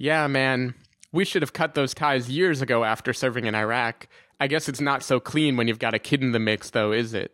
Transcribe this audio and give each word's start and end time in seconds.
Yeah, 0.00 0.26
man. 0.26 0.74
We 1.12 1.24
should 1.24 1.42
have 1.42 1.52
cut 1.52 1.74
those 1.74 1.94
ties 1.94 2.30
years 2.30 2.62
ago 2.62 2.84
after 2.84 3.12
serving 3.12 3.44
in 3.44 3.54
Iraq. 3.54 4.08
I 4.40 4.46
guess 4.46 4.68
it's 4.68 4.80
not 4.80 5.02
so 5.02 5.20
clean 5.20 5.56
when 5.56 5.68
you've 5.68 5.78
got 5.78 5.94
a 5.94 5.98
kid 5.98 6.22
in 6.22 6.32
the 6.32 6.38
mix, 6.38 6.70
though, 6.70 6.92
is 6.92 7.14
it? 7.14 7.32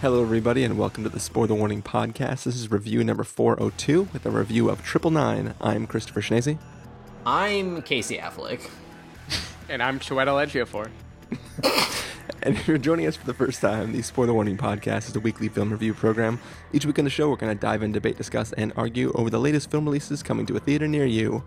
Hello, 0.00 0.22
everybody, 0.22 0.62
and 0.64 0.78
welcome 0.78 1.02
to 1.04 1.10
the 1.10 1.18
Spoiler 1.18 1.54
Warning 1.54 1.82
Podcast. 1.82 2.44
This 2.44 2.56
is 2.56 2.70
review 2.70 3.02
number 3.02 3.24
402 3.24 4.08
with 4.12 4.24
a 4.26 4.30
review 4.30 4.70
of 4.70 4.82
Triple 4.84 5.10
Nine. 5.10 5.54
I'm 5.60 5.86
Christopher 5.86 6.20
Schnese. 6.20 6.58
I'm 7.30 7.82
Casey 7.82 8.16
Affleck. 8.16 8.66
And 9.68 9.82
I'm 9.82 10.00
Chiwetel 10.00 10.46
Ejiofor. 10.46 10.88
And 12.42 12.56
if 12.56 12.66
you're 12.66 12.78
joining 12.78 13.06
us 13.06 13.16
for 13.16 13.26
the 13.26 13.34
first 13.34 13.60
time, 13.60 13.92
the 13.92 14.00
Spoiler 14.00 14.32
Warning 14.32 14.56
Podcast 14.56 15.08
is 15.10 15.16
a 15.16 15.20
weekly 15.20 15.48
film 15.48 15.70
review 15.70 15.92
program. 15.92 16.40
Each 16.72 16.86
week 16.86 16.98
on 16.98 17.04
the 17.04 17.10
show, 17.10 17.28
we're 17.28 17.36
going 17.36 17.54
to 17.54 17.60
dive 17.60 17.82
in, 17.82 17.92
debate, 17.92 18.16
discuss, 18.16 18.54
and 18.54 18.72
argue 18.76 19.12
over 19.12 19.28
the 19.28 19.38
latest 19.38 19.70
film 19.70 19.84
releases 19.84 20.22
coming 20.22 20.46
to 20.46 20.56
a 20.56 20.60
theater 20.60 20.88
near 20.88 21.04
you. 21.04 21.44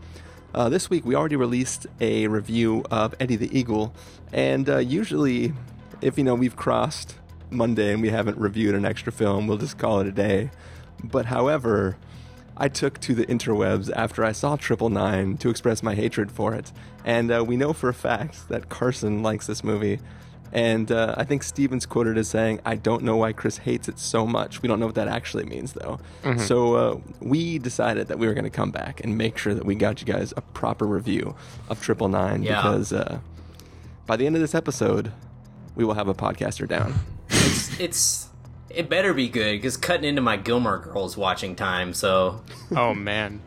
Uh, 0.54 0.70
this 0.70 0.88
week, 0.92 1.04
we 1.04 1.16
already 1.16 1.38
released 1.38 1.88
a 2.00 2.28
review 2.28 2.84
of 2.92 3.16
Eddie 3.20 3.38
the 3.38 3.58
Eagle, 3.58 3.96
and 4.32 4.70
uh, 4.70 4.78
usually, 4.78 5.54
if 6.02 6.16
you 6.16 6.24
know 6.24 6.36
we've 6.36 6.58
crossed 6.58 7.16
Monday 7.50 7.92
and 7.92 8.04
we 8.04 8.10
haven't 8.10 8.38
reviewed 8.38 8.76
an 8.76 8.86
extra 8.86 9.12
film, 9.12 9.48
we'll 9.48 9.58
just 9.58 9.80
call 9.80 10.00
it 10.02 10.06
a 10.06 10.12
day. 10.12 10.52
But 11.04 11.26
however, 11.26 11.98
I 12.62 12.68
took 12.70 13.00
to 13.02 13.16
the 13.16 13.26
interwebs 13.26 13.92
after 13.96 14.24
I 14.24 14.32
saw 14.34 14.56
Triple 14.56 14.90
Nine 14.90 15.36
to 15.38 15.50
express 15.50 15.82
my 15.84 15.96
hatred 15.96 16.32
for 16.32 16.54
it, 16.54 16.72
and 17.04 17.32
uh, 17.32 17.44
we 17.46 17.58
know 17.58 17.74
for 17.74 17.90
a 17.90 17.94
fact 17.94 18.48
that 18.50 18.70
Carson 18.70 19.22
likes 19.24 19.48
this 19.48 19.64
movie. 19.64 20.00
And 20.54 20.92
uh, 20.92 21.16
I 21.18 21.24
think 21.24 21.44
Stephen's 21.44 21.86
quoted 21.86 22.18
as 22.18 22.28
saying, 22.28 22.60
I 22.66 22.76
don't 22.76 23.04
know 23.04 23.16
why 23.16 23.32
Chris 23.32 23.60
hates 23.60 23.88
it 23.88 23.98
so 23.98 24.28
much. 24.28 24.62
We 24.62 24.68
don't 24.68 24.82
know 24.82 24.86
what 24.86 24.96
that 24.96 25.08
actually 25.08 25.46
means, 25.46 25.72
though. 25.72 26.00
So 26.40 26.76
uh, 26.76 27.00
we 27.22 27.58
decided 27.58 28.10
that 28.10 28.20
we 28.20 28.28
were 28.28 28.34
going 28.34 28.44
to 28.44 28.58
come 28.62 28.70
back 28.70 29.02
and 29.02 29.18
make 29.18 29.38
sure 29.38 29.54
that 29.54 29.66
we 29.66 29.76
got 29.76 30.02
you 30.02 30.06
guys 30.14 30.34
a 30.36 30.42
proper 30.42 30.86
review 30.86 31.36
of 31.70 31.82
Triple 31.82 32.10
Nine 32.10 32.44
Yeah. 32.44 32.62
because 32.62 32.92
uh, 32.92 33.20
by 34.06 34.18
the 34.18 34.26
end 34.28 34.36
of 34.36 34.42
this 34.42 34.54
episode, 34.54 35.14
we 35.76 35.86
will 35.86 35.94
have 35.94 36.10
a 36.10 36.14
podcaster 36.14 36.68
down. 36.68 36.96
It's 37.30 37.80
it's 37.80 38.28
it 38.76 38.90
better 38.90 39.14
be 39.14 39.30
good 39.30 39.54
because 39.54 39.78
cutting 39.78 40.06
into 40.06 40.22
my 40.22 40.38
Gilmore 40.38 40.80
Girls 40.80 41.18
watching 41.18 41.56
time. 41.56 41.94
So 41.94 42.42
Oh, 42.76 42.94
man. 42.94 43.42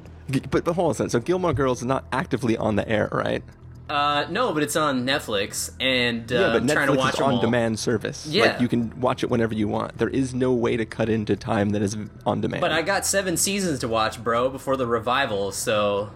But, 0.51 0.65
but 0.65 0.75
hold 0.75 0.87
on 0.87 0.91
a 0.93 0.95
second. 0.95 1.11
So 1.11 1.21
Gilmore 1.21 1.53
Girls 1.53 1.81
is 1.81 1.87
not 1.87 2.05
actively 2.13 2.57
on 2.57 2.77
the 2.77 2.89
air, 2.89 3.09
right? 3.13 3.43
uh 3.89 4.25
no, 4.31 4.55
but 4.55 4.63
it's 4.63 4.77
on 4.77 5.05
Netflix 5.05 5.71
and 5.79 6.33
uh, 6.33 6.35
yeah, 6.35 6.41
but 6.53 6.63
I'm 6.63 6.69
trying 6.69 6.87
to 6.87 6.95
Netflix 6.95 6.97
watch 6.97 7.15
is 7.15 7.21
on 7.21 7.41
demand 7.41 7.79
service. 7.79 8.27
Yeah. 8.27 8.45
Like 8.45 8.61
you 8.61 8.69
can 8.69 8.99
watch 8.99 9.23
it 9.23 9.29
whenever 9.29 9.53
you 9.55 9.69
want. 9.69 9.99
There 9.99 10.09
is 10.09 10.33
no 10.35 10.55
way 10.55 10.79
to 10.79 10.87
cut 10.87 11.11
into 11.11 11.37
time 11.37 11.71
that 11.71 11.83
is 11.83 11.97
on 12.25 12.41
demand. 12.41 12.63
But 12.63 12.73
I 12.73 12.81
got 12.81 13.05
seven 13.05 13.37
seasons 13.37 13.81
to 13.81 13.89
watch, 13.89 14.25
bro, 14.25 14.49
before 14.49 14.79
the 14.79 14.87
revival. 14.87 15.53
So 15.53 16.11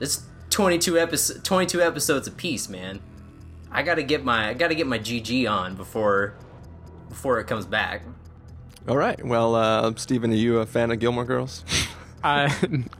it's 0.00 0.24
22 0.48 0.98
episodes, 0.98 1.42
22 1.42 1.82
episodes 1.82 2.26
a 2.26 2.30
piece, 2.30 2.70
man. 2.70 3.00
I 3.70 3.82
gotta 3.82 4.02
get 4.02 4.24
my 4.24 4.48
I 4.48 4.54
gotta 4.54 4.74
get 4.74 4.86
my 4.86 4.98
GG 4.98 5.50
on 5.50 5.74
before 5.74 6.34
before 7.08 7.38
it 7.40 7.46
comes 7.46 7.66
back. 7.66 8.02
All 8.88 8.96
right. 8.96 9.22
Well, 9.24 9.54
uh, 9.54 9.92
Stephen, 9.96 10.32
are 10.32 10.36
you 10.36 10.58
a 10.58 10.66
fan 10.66 10.90
of 10.90 10.98
Gilmore 10.98 11.24
Girls? 11.24 11.64
I 12.24 12.48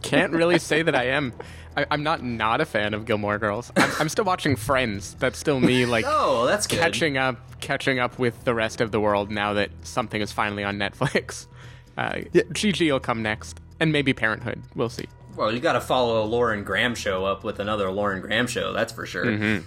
can't 0.03 0.33
really 0.33 0.59
say 0.59 0.83
that 0.83 0.95
I 0.95 1.05
am. 1.09 1.33
I, 1.77 1.87
I'm 1.91 2.03
not 2.03 2.23
not 2.23 2.61
a 2.61 2.65
fan 2.65 2.95
of 2.95 3.05
Gilmore 3.05 3.39
Girls. 3.39 3.73
I'm, 3.77 3.91
I'm 4.01 4.09
still 4.09 4.25
watching 4.25 4.55
Friends. 4.57 5.15
That's 5.19 5.39
still 5.39 5.61
me, 5.61 5.87
like, 5.87 6.05
Oh, 6.09 6.47
that's 6.47 6.67
good. 6.67 6.79
catching 6.79 7.17
up 7.17 7.39
catching 7.61 7.99
up 7.99 8.19
with 8.19 8.45
the 8.45 8.55
rest 8.55 8.81
of 8.81 8.93
the 8.93 9.01
world 9.01 9.31
now 9.33 9.55
that 9.55 9.71
something 9.83 10.21
is 10.23 10.31
finally 10.33 10.65
on 10.65 10.79
Netflix. 10.79 11.47
Uh, 11.99 12.21
Yeah. 12.33 12.43
GG 12.43 12.93
will 12.93 13.01
come 13.01 13.23
next, 13.25 13.59
and 13.81 13.91
maybe 13.91 14.13
Parenthood. 14.13 14.63
We'll 14.77 14.89
see. 14.89 15.07
Well, 15.35 15.53
you 15.53 15.59
got 15.59 15.73
to 15.73 15.81
follow 15.81 16.23
a 16.23 16.27
Lauren 16.27 16.63
Graham 16.63 16.95
show 16.95 17.25
up 17.25 17.43
with 17.43 17.59
another 17.59 17.91
Lauren 17.91 18.21
Graham 18.21 18.47
show. 18.47 18.73
That's 18.73 18.93
for 18.93 19.05
sure. 19.05 19.25
Mm-hmm. 19.25 19.65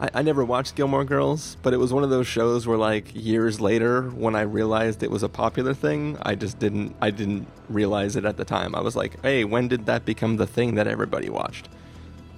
I, 0.00 0.10
I 0.14 0.22
never 0.22 0.44
watched 0.44 0.74
Gilmore 0.74 1.04
Girls, 1.04 1.56
but 1.62 1.72
it 1.72 1.78
was 1.78 1.92
one 1.92 2.04
of 2.04 2.10
those 2.10 2.26
shows 2.26 2.66
where, 2.66 2.76
like, 2.76 3.14
years 3.14 3.60
later, 3.60 4.02
when 4.02 4.34
I 4.34 4.42
realized 4.42 5.02
it 5.02 5.10
was 5.10 5.22
a 5.22 5.28
popular 5.28 5.74
thing, 5.74 6.18
I 6.22 6.34
just 6.34 6.58
didn't. 6.58 6.94
I 7.00 7.10
didn't 7.10 7.46
realize 7.68 8.16
it 8.16 8.24
at 8.24 8.36
the 8.36 8.44
time. 8.44 8.74
I 8.74 8.80
was 8.80 8.96
like, 8.96 9.20
"Hey, 9.22 9.44
when 9.44 9.68
did 9.68 9.86
that 9.86 10.04
become 10.04 10.36
the 10.36 10.46
thing 10.46 10.74
that 10.74 10.86
everybody 10.86 11.28
watched?" 11.28 11.68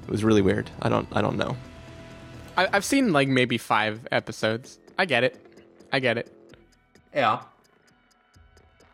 It 0.03 0.11
was 0.11 0.25
really 0.25 0.43
weird. 0.43 0.71
I 0.81 0.89
don't. 0.89 1.09
I 1.13 1.21
don't 1.21 1.37
know. 1.37 1.57
I, 2.57 2.69
I've 2.73 2.85
seen 2.85 3.13
like 3.13 3.29
maybe 3.29 3.59
five 3.59 4.07
episodes. 4.11 4.79
I 4.99 5.05
get 5.05 5.25
it. 5.25 5.37
I 5.93 6.01
get 6.01 6.19
it. 6.19 6.33
Yeah. 7.15 7.43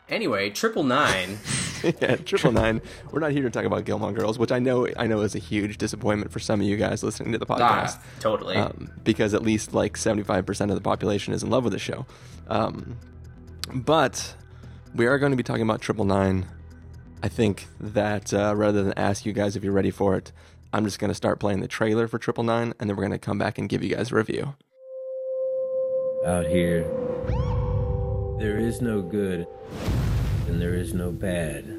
Anyway, 0.09 0.51
Triple 0.51 0.85
Nine. 0.85 1.39
yeah, 2.01 2.17
triple 2.25 2.53
nine. 2.53 2.81
We're 3.11 3.21
not 3.21 3.33
here 3.33 3.43
to 3.43 3.51
talk 3.51 3.65
about 3.65 3.85
Gilmore 3.85 4.13
Girls, 4.13 4.39
which 4.39 4.53
I 4.53 4.59
know 4.59 4.89
I 4.97 5.07
know 5.07 5.21
is 5.21 5.35
a 5.35 5.39
huge 5.39 5.79
disappointment 5.79 6.33
for 6.33 6.39
some 6.39 6.61
of 6.61 6.67
you 6.67 6.77
guys 6.77 7.03
listening 7.03 7.33
to 7.33 7.39
the 7.39 7.47
podcast. 7.47 7.99
ah, 7.99 8.03
totally. 8.21 8.57
um, 8.57 8.91
because 9.05 9.35
at 9.35 9.43
least 9.43 9.75
like 9.75 9.95
75% 9.97 10.69
of 10.71 10.75
the 10.75 10.81
population 10.81 11.35
is 11.35 11.43
in 11.43 11.51
love 11.51 11.65
with 11.65 11.73
the 11.73 11.79
show. 11.79 12.07
Um, 12.49 12.97
but 13.73 14.35
we 14.95 15.07
are 15.07 15.19
going 15.19 15.31
to 15.33 15.37
be 15.37 15.43
talking 15.43 15.63
about 15.63 15.81
Triple 15.81 16.05
Nine. 16.05 16.47
I 17.23 17.29
think 17.29 17.67
that 17.81 18.33
uh, 18.35 18.55
rather 18.57 18.83
than 18.83 18.93
ask 18.99 19.25
you 19.25 19.33
guys 19.33 19.57
if 19.57 19.65
you're 19.65 19.73
ready 19.73 19.91
for 19.91 20.17
it, 20.17 20.33
I'm 20.73 20.85
just 20.85 20.99
going 20.99 21.11
to 21.11 21.15
start 21.15 21.39
playing 21.39 21.61
the 21.61 21.69
trailer 21.69 22.09
for 22.09 22.19
Triple 22.19 22.45
Nine, 22.45 22.75
and 22.79 22.89
then 22.89 22.97
we're 22.97 23.03
going 23.03 23.13
to 23.13 23.19
come 23.19 23.39
back 23.39 23.59
and 23.59 23.69
give 23.69 23.83
you 23.83 23.95
guys 23.95 24.13
a 24.13 24.17
review. 24.17 24.55
Out 26.27 26.47
here, 26.47 26.85
there 28.39 28.59
is 28.59 28.81
no 28.81 29.03
good 29.03 29.47
and 30.47 30.61
there 30.61 30.75
is 30.75 30.95
no 30.95 31.11
bad. 31.11 31.74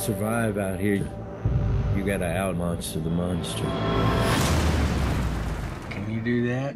To 0.00 0.06
survive 0.06 0.56
out 0.56 0.80
here, 0.80 1.06
you 1.94 2.02
gotta 2.02 2.24
out 2.26 2.56
monster 2.56 3.00
the 3.00 3.10
monster. 3.10 3.64
Can 5.90 6.10
you 6.10 6.22
do 6.22 6.48
that? 6.48 6.74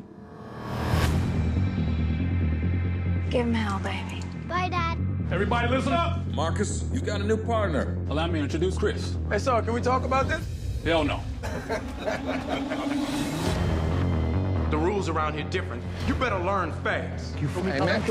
Give 3.30 3.46
him 3.46 3.54
hell, 3.54 3.78
baby. 3.78 4.20
Bye, 4.46 4.68
Dad. 4.68 4.98
Everybody 5.32 5.68
listen 5.68 5.94
up. 5.94 6.26
Marcus, 6.34 6.84
you 6.92 7.00
got 7.00 7.22
a 7.22 7.24
new 7.24 7.38
partner. 7.38 7.96
Allow 8.10 8.26
me 8.26 8.40
to 8.40 8.44
introduce 8.44 8.76
Chris. 8.76 9.16
Hey, 9.30 9.38
so 9.38 9.62
can 9.62 9.72
we 9.72 9.80
talk 9.80 10.04
about 10.04 10.28
this? 10.28 10.46
Hell 10.84 11.04
no. 11.04 11.20
The 14.70 14.78
rules 14.78 15.08
around 15.08 15.34
here 15.34 15.44
different. 15.44 15.82
You 16.08 16.14
better 16.14 16.38
learn 16.38 16.72
fast. 16.82 17.38
You 17.38 17.46
Hey, 17.48 17.78
man. 17.80 18.02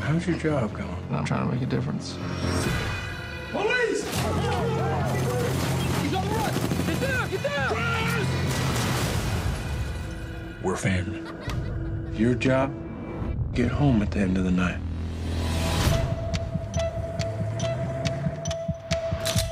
How's 0.00 0.26
your 0.26 0.38
job 0.38 0.72
going? 0.72 0.95
I'm 1.10 1.24
trying 1.24 1.48
to 1.48 1.54
make 1.54 1.62
a 1.62 1.66
difference. 1.66 2.16
Police! 3.50 4.04
He's 6.02 6.14
on 6.14 6.24
the 6.24 6.30
run! 6.34 6.52
Get 6.86 7.00
down! 7.00 7.30
Get 7.30 7.42
down! 7.42 8.26
We're 10.62 10.76
family. 10.76 11.22
Your 12.12 12.34
job, 12.34 12.72
get 13.54 13.70
home 13.70 14.02
at 14.02 14.10
the 14.10 14.20
end 14.20 14.36
of 14.36 14.44
the 14.44 14.50
night. 14.50 14.78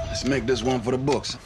Let's 0.06 0.24
make 0.24 0.46
this 0.46 0.62
one 0.62 0.80
for 0.80 0.90
the 0.90 0.98
books. 0.98 1.36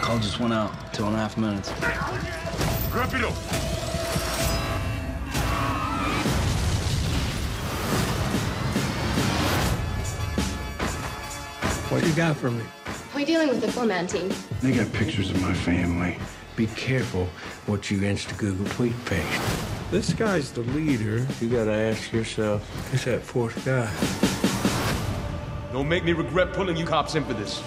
Call 0.00 0.18
just 0.18 0.40
went 0.40 0.52
out. 0.52 0.72
Two 0.92 1.04
and 1.06 1.14
a 1.14 1.18
half 1.18 1.36
minutes. 1.36 1.70
Rápido! 2.92 3.30
What 11.90 12.06
you 12.06 12.12
got 12.12 12.36
for 12.36 12.50
me? 12.50 12.62
We're 13.14 13.24
dealing 13.24 13.48
with 13.48 13.62
the 13.62 13.72
four-man 13.72 14.06
team. 14.08 14.30
They 14.60 14.72
got 14.72 14.92
pictures 14.92 15.30
of 15.30 15.40
my 15.40 15.54
family. 15.54 16.18
Be 16.54 16.66
careful 16.66 17.28
what 17.64 17.90
you 17.90 17.98
insta 18.00 18.36
Google 18.36 18.66
tweet 18.66 18.92
paste. 19.06 19.42
This 19.90 20.12
guy's 20.12 20.52
the 20.52 20.60
leader. 20.60 21.26
You 21.40 21.48
gotta 21.48 21.72
ask 21.72 22.12
yourself, 22.12 22.62
who's 22.90 23.06
that 23.06 23.22
fourth 23.22 23.64
guy? 23.64 23.90
Don't 25.72 25.88
make 25.88 26.04
me 26.04 26.12
regret 26.12 26.52
pulling 26.52 26.76
you 26.76 26.84
cops 26.84 27.14
in 27.14 27.24
for 27.24 27.32
this. 27.32 27.62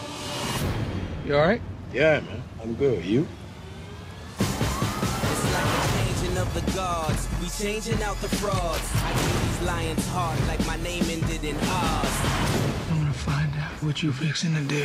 You 1.25 1.36
alright? 1.36 1.62
Yeah, 1.92 2.19
man. 2.19 2.44
I'm 2.62 2.75
good. 2.75 3.04
You? 3.04 3.27
The 6.56 6.72
guards. 6.72 7.28
We 7.42 7.50
changing 7.50 8.02
out 8.02 8.16
the 8.22 8.30
frauds. 8.30 8.90
I 9.04 9.12
give 9.12 9.42
these 9.42 9.62
lions 9.68 10.07
heart 10.07 10.40
like 10.48 10.66
my 10.66 10.78
name 10.78 11.04
ended 11.10 11.44
in 11.44 11.56
Oz. 11.57 12.16
I'm 12.90 13.00
gonna 13.00 13.12
find 13.12 13.52
out 13.60 13.84
what 13.84 14.02
you 14.02 14.13
fixing 14.13 14.56
to 14.56 14.62
do. 14.62 14.84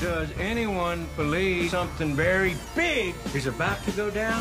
Does 0.00 0.30
anyone 0.38 1.08
believe 1.16 1.70
something 1.70 2.14
very 2.14 2.54
big 2.76 3.16
is 3.34 3.46
about 3.46 3.82
to 3.84 3.90
go 3.90 4.10
down? 4.10 4.40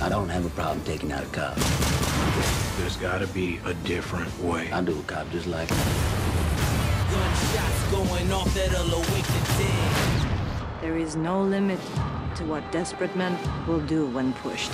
I 0.00 0.08
don't 0.08 0.28
have 0.28 0.46
a 0.46 0.50
problem 0.50 0.84
taking 0.84 1.10
out 1.10 1.24
a 1.24 1.26
cop. 1.26 1.56
There's 2.78 2.96
gotta 2.96 3.26
be 3.26 3.58
a 3.64 3.74
different 3.74 4.30
way. 4.40 4.70
I 4.70 4.80
do 4.82 4.96
a 4.96 5.02
cop 5.02 5.28
just 5.30 5.48
like 5.48 5.68
him. 5.68 5.78
Gunshots 7.10 7.90
going 7.90 8.30
off 8.30 8.54
that'll 8.54 8.94
awake 8.94 9.26
the 9.26 9.42
dead. 9.58 10.80
There 10.80 10.96
is 10.96 11.16
no 11.16 11.42
limit 11.42 11.80
to 12.36 12.44
what 12.44 12.70
desperate 12.70 13.14
men 13.16 13.36
will 13.66 13.80
do 13.80 14.06
when 14.08 14.32
pushed. 14.34 14.72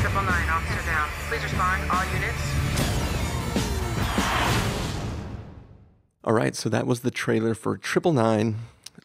Triple 0.00 0.22
nine, 0.22 0.48
officer 0.48 0.86
down. 0.86 1.08
Please 1.28 1.42
respond, 1.42 1.90
all 1.90 2.04
units. 2.14 2.56
All 6.24 6.32
right, 6.32 6.56
so 6.56 6.68
that 6.68 6.86
was 6.86 7.00
the 7.00 7.10
trailer 7.12 7.54
for 7.54 7.76
Triple 7.76 8.12
Nine. 8.12 8.56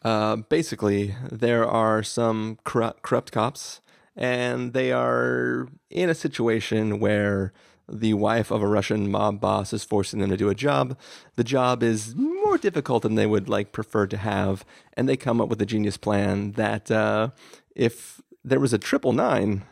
Uh, 0.04 0.36
basically, 0.36 1.14
there 1.30 1.64
are 1.64 2.02
some 2.02 2.58
corrupt, 2.64 3.02
corrupt 3.02 3.30
cops, 3.30 3.80
and 4.16 4.72
they 4.72 4.90
are 4.90 5.68
in 5.88 6.10
a 6.10 6.14
situation 6.14 6.98
where 6.98 7.52
the 7.88 8.14
wife 8.14 8.50
of 8.50 8.62
a 8.62 8.66
Russian 8.66 9.10
mob 9.10 9.40
boss 9.40 9.72
is 9.72 9.84
forcing 9.84 10.20
them 10.20 10.30
to 10.30 10.36
do 10.36 10.48
a 10.48 10.54
job. 10.54 10.96
The 11.36 11.44
job 11.44 11.82
is 11.82 12.14
more 12.14 12.58
difficult 12.58 13.02
than 13.02 13.14
they 13.14 13.26
would 13.26 13.48
like 13.48 13.72
prefer 13.72 14.06
to 14.06 14.16
have, 14.16 14.64
and 14.94 15.08
they 15.08 15.16
come 15.16 15.40
up 15.40 15.48
with 15.48 15.60
a 15.60 15.66
genius 15.66 15.96
plan 15.96 16.52
that 16.52 16.90
uh, 16.90 17.30
if 17.74 18.20
there 18.44 18.60
was 18.60 18.72
a 18.72 18.78
triple 18.78 19.12
nine, 19.12 19.64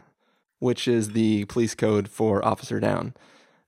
which 0.59 0.87
is 0.87 1.11
the 1.11 1.45
police 1.47 1.75
code 1.75 2.09
for 2.09 2.45
officer 2.45 2.81
down, 2.81 3.15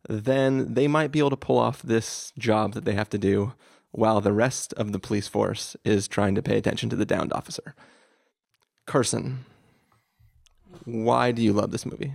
then 0.09 0.75
they 0.75 0.89
might 0.89 1.13
be 1.13 1.19
able 1.19 1.31
to 1.31 1.37
pull 1.37 1.59
off 1.59 1.83
this 1.83 2.33
job 2.37 2.75
that 2.75 2.85
they 2.85 2.95
have 2.95 3.11
to 3.11 3.19
do 3.19 3.55
while 3.93 4.21
the 4.21 4.33
rest 4.33 4.73
of 4.75 4.93
the 4.93 4.99
police 4.99 5.29
force 5.29 5.77
is 5.85 6.09
trying 6.09 6.35
to 6.35 6.43
pay 6.43 6.57
attention 6.57 6.89
to 6.89 6.97
the 6.97 7.05
downed 7.05 7.33
officer. 7.33 7.75
Carson, 8.87 9.45
why 10.85 11.31
do 11.31 11.43
you 11.43 11.53
love 11.53 11.71
this 11.71 11.87
movie? 11.87 12.13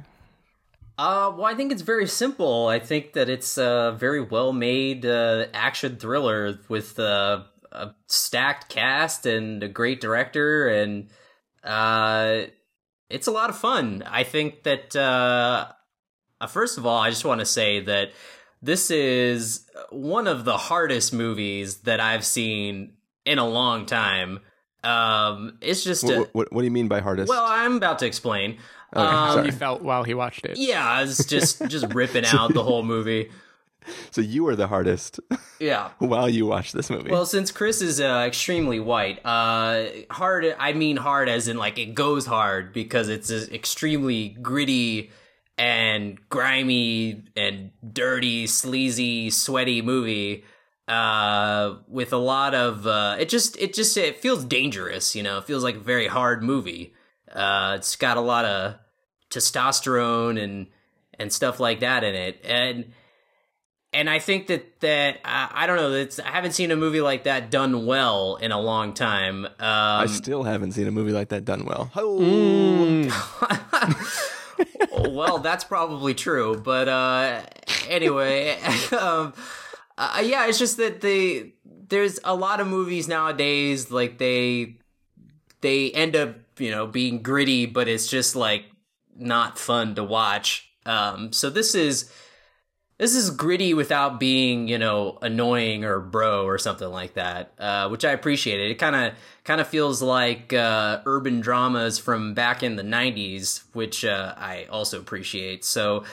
Uh, 0.97 1.31
well, 1.35 1.45
I 1.45 1.53
think 1.53 1.71
it's 1.71 1.83
very 1.83 2.07
simple. 2.07 2.67
I 2.67 2.79
think 2.79 3.13
that 3.13 3.29
it's 3.29 3.57
a 3.57 3.95
very 3.99 4.21
well 4.21 4.51
made 4.51 5.05
uh, 5.05 5.45
action 5.53 5.97
thriller 5.97 6.59
with 6.69 6.97
uh, 6.99 7.44
a 7.71 7.91
stacked 8.07 8.69
cast 8.69 9.25
and 9.27 9.61
a 9.61 9.67
great 9.67 10.01
director, 10.01 10.67
and 10.67 11.09
uh, 11.63 12.47
it's 13.09 13.27
a 13.27 13.31
lot 13.31 13.49
of 13.51 13.57
fun. 13.57 14.03
I 14.07 14.23
think 14.23 14.63
that, 14.63 14.95
uh, 14.95 15.67
uh, 16.41 16.47
first 16.47 16.79
of 16.79 16.85
all, 16.88 16.97
I 16.99 17.09
just 17.09 17.25
want 17.25 17.41
to 17.41 17.45
say 17.45 17.81
that 17.81 18.11
this 18.61 18.89
is 18.89 19.69
one 19.91 20.25
of 20.27 20.45
the 20.45 20.57
hardest 20.57 21.13
movies 21.13 21.81
that 21.81 21.99
I've 21.99 22.25
seen 22.25 22.94
in 23.23 23.38
a 23.38 23.47
long 23.47 23.85
time. 23.85 24.39
Um, 24.83 25.57
it's 25.61 25.83
just 25.83 26.03
a, 26.09 26.19
What, 26.19 26.33
what, 26.33 26.53
what 26.53 26.61
do 26.61 26.65
you 26.65 26.71
mean 26.71 26.88
by 26.88 27.01
hardest? 27.01 27.29
well, 27.29 27.45
I'm 27.45 27.75
about 27.75 27.99
to 27.99 28.05
explain. 28.07 28.57
Okay, 28.95 29.05
Um, 29.05 29.33
sorry. 29.33 29.45
He 29.45 29.51
felt 29.51 29.81
while 29.81 30.03
he 30.03 30.13
watched 30.13 30.45
it. 30.45 30.57
yeah, 30.57 30.87
I 30.87 31.01
was 31.01 31.17
just 31.25 31.67
just 31.67 31.93
ripping 31.93 32.25
out 32.33 32.53
the 32.53 32.63
whole 32.63 32.83
movie. 32.83 33.29
so 34.11 34.21
you 34.21 34.43
were 34.43 34.55
the 34.55 34.67
hardest 34.67 35.19
Yeah. 35.59 35.89
while 35.99 36.29
you 36.29 36.45
watched 36.45 36.73
this 36.73 36.89
movie. 36.89 37.09
Well, 37.11 37.25
since 37.25 37.51
Chris 37.51 37.81
is 37.81 37.99
uh, 38.01 38.23
extremely 38.27 38.79
white, 38.79 39.19
uh, 39.25 39.87
hard. 40.09 40.55
I 40.59 40.73
mean 40.73 40.97
hard 40.97 41.29
as 41.29 41.47
in 41.47 41.57
like 41.57 41.77
it 41.77 41.93
goes 41.95 42.25
hard 42.25 42.73
because 42.73 43.09
it's 43.09 43.29
an 43.29 43.53
extremely 43.53 44.29
gritty 44.41 45.11
and 45.57 46.17
grimy 46.29 47.23
and 47.35 47.71
dirty, 47.93 48.45
sleazy, 48.47 49.29
sweaty 49.31 49.81
movie 49.81 50.43
uh, 50.87 51.75
with 51.87 52.13
a 52.13 52.17
lot 52.17 52.53
of. 52.55 52.85
Uh, 52.87 53.15
it 53.19 53.27
just 53.29 53.57
it 53.57 53.73
just 53.73 53.97
it 53.97 54.17
feels 54.17 54.43
dangerous. 54.45 55.15
You 55.15 55.23
know, 55.23 55.37
it 55.39 55.43
feels 55.45 55.63
like 55.63 55.75
a 55.75 55.79
very 55.79 56.07
hard 56.07 56.43
movie. 56.43 56.93
Uh, 57.37 57.75
it's 57.77 57.95
got 57.95 58.17
a 58.17 58.21
lot 58.21 58.45
of 58.45 58.75
testosterone 59.29 60.41
and 60.41 60.67
and 61.19 61.31
stuff 61.31 61.59
like 61.59 61.81
that 61.81 62.03
in 62.03 62.15
it, 62.15 62.41
and 62.43 62.93
and 63.93 64.09
I 64.09 64.19
think 64.19 64.47
that 64.47 64.79
that 64.81 65.19
I, 65.23 65.49
I 65.51 65.67
don't 65.67 65.77
know. 65.77 65.93
It's 65.93 66.19
I 66.19 66.29
haven't 66.29 66.51
seen 66.51 66.71
a 66.71 66.75
movie 66.75 67.01
like 67.01 67.23
that 67.23 67.49
done 67.49 67.85
well 67.85 68.35
in 68.35 68.51
a 68.51 68.59
long 68.59 68.93
time. 68.93 69.45
Um, 69.45 69.51
I 69.59 70.05
still 70.07 70.43
haven't 70.43 70.73
seen 70.73 70.87
a 70.87 70.91
movie 70.91 71.13
like 71.13 71.29
that 71.29 71.45
done 71.45 71.65
well. 71.65 71.91
well, 75.09 75.39
that's 75.39 75.63
probably 75.63 76.13
true, 76.13 76.59
but 76.59 76.87
uh, 76.87 77.41
anyway, 77.87 78.57
um, 78.99 79.33
uh, 79.97 80.21
yeah, 80.23 80.47
it's 80.47 80.59
just 80.59 80.77
that 80.77 81.01
they 81.01 81.53
there's 81.89 82.19
a 82.23 82.35
lot 82.35 82.59
of 82.59 82.67
movies 82.67 83.07
nowadays 83.07 83.91
like 83.91 84.17
they 84.17 84.77
they 85.61 85.91
end 85.91 86.15
up 86.15 86.35
you 86.59 86.71
know 86.71 86.88
being 86.88 87.21
gritty, 87.21 87.65
but 87.65 87.88
it's 87.88 88.07
just 88.07 88.36
like 88.36 88.65
not 89.15 89.57
fun 89.57 89.95
to 89.95 90.04
watch. 90.04 90.69
Um, 90.86 91.33
so 91.33 91.50
this 91.50 91.75
is 91.75 92.12
this 92.98 93.15
is 93.15 93.30
gritty 93.30 93.74
without 93.74 94.19
being 94.19 94.68
you 94.68 94.77
know 94.77 95.18
annoying 95.21 95.83
or 95.83 96.00
bro 96.00 96.45
or 96.45 96.57
something 96.57 96.89
like 96.89 97.13
that 97.13 97.54
uh, 97.59 97.88
which 97.89 98.04
i 98.04 98.12
appreciated 98.12 98.71
it 98.71 98.75
kind 98.75 98.95
of 98.95 99.13
kind 99.44 99.62
of 99.62 99.68
feels 99.68 100.01
like 100.01 100.54
uh, 100.54 101.01
urban 101.06 101.39
dramas 101.39 102.00
from 102.00 102.33
back 102.33 102.63
in 102.63 102.75
the 102.75 102.83
90s 102.83 103.63
which 103.74 104.04
uh, 104.04 104.33
i 104.38 104.65
also 104.69 105.00
appreciate 105.00 105.63
so 105.63 106.04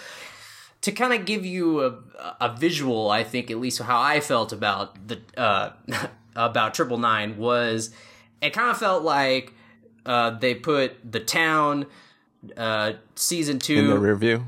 to 0.81 0.93
kind 0.93 1.15
of 1.15 1.25
give 1.25 1.47
you 1.47 1.83
a, 1.83 1.99
a 2.41 2.55
visual 2.57 3.11
i 3.11 3.25
think 3.25 3.51
at 3.51 3.59
least 3.59 3.81
how 3.81 4.01
i 4.01 4.21
felt 4.21 4.53
about 4.53 5.09
the 5.09 5.21
uh, 5.37 5.71
about 6.37 6.75
triple 6.75 6.99
nine 6.99 7.37
was 7.37 7.91
it 8.43 8.53
kind 8.53 8.71
of 8.71 8.77
felt 8.77 9.03
like 9.03 9.53
uh, 10.07 10.31
they 10.31 10.55
put 10.55 10.97
the 11.11 11.21
town 11.21 11.87
uh, 12.57 12.93
season 13.15 13.59
two 13.59 13.79
in 13.79 13.91
the 13.91 13.99
rear 13.99 14.17
view. 14.17 14.45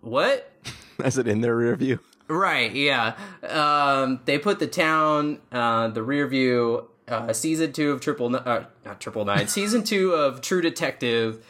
what 0.00 0.52
As 1.04 1.18
it 1.18 1.28
in 1.28 1.40
their 1.40 1.56
rear 1.56 1.76
view. 1.76 2.00
Right, 2.28 2.72
yeah. 2.72 3.16
Um, 3.42 4.20
they 4.24 4.38
put 4.38 4.58
the 4.58 4.66
town, 4.66 5.38
uh, 5.52 5.88
the 5.88 6.02
rear 6.02 6.26
view, 6.26 6.88
uh, 7.06 7.32
season 7.32 7.72
two 7.72 7.92
of 7.92 8.00
Triple, 8.00 8.34
uh, 8.34 8.64
not 8.84 9.00
Triple 9.00 9.24
Nine, 9.24 9.46
season 9.48 9.84
two 9.84 10.12
of 10.12 10.40
True 10.40 10.60
Detective, 10.60 11.44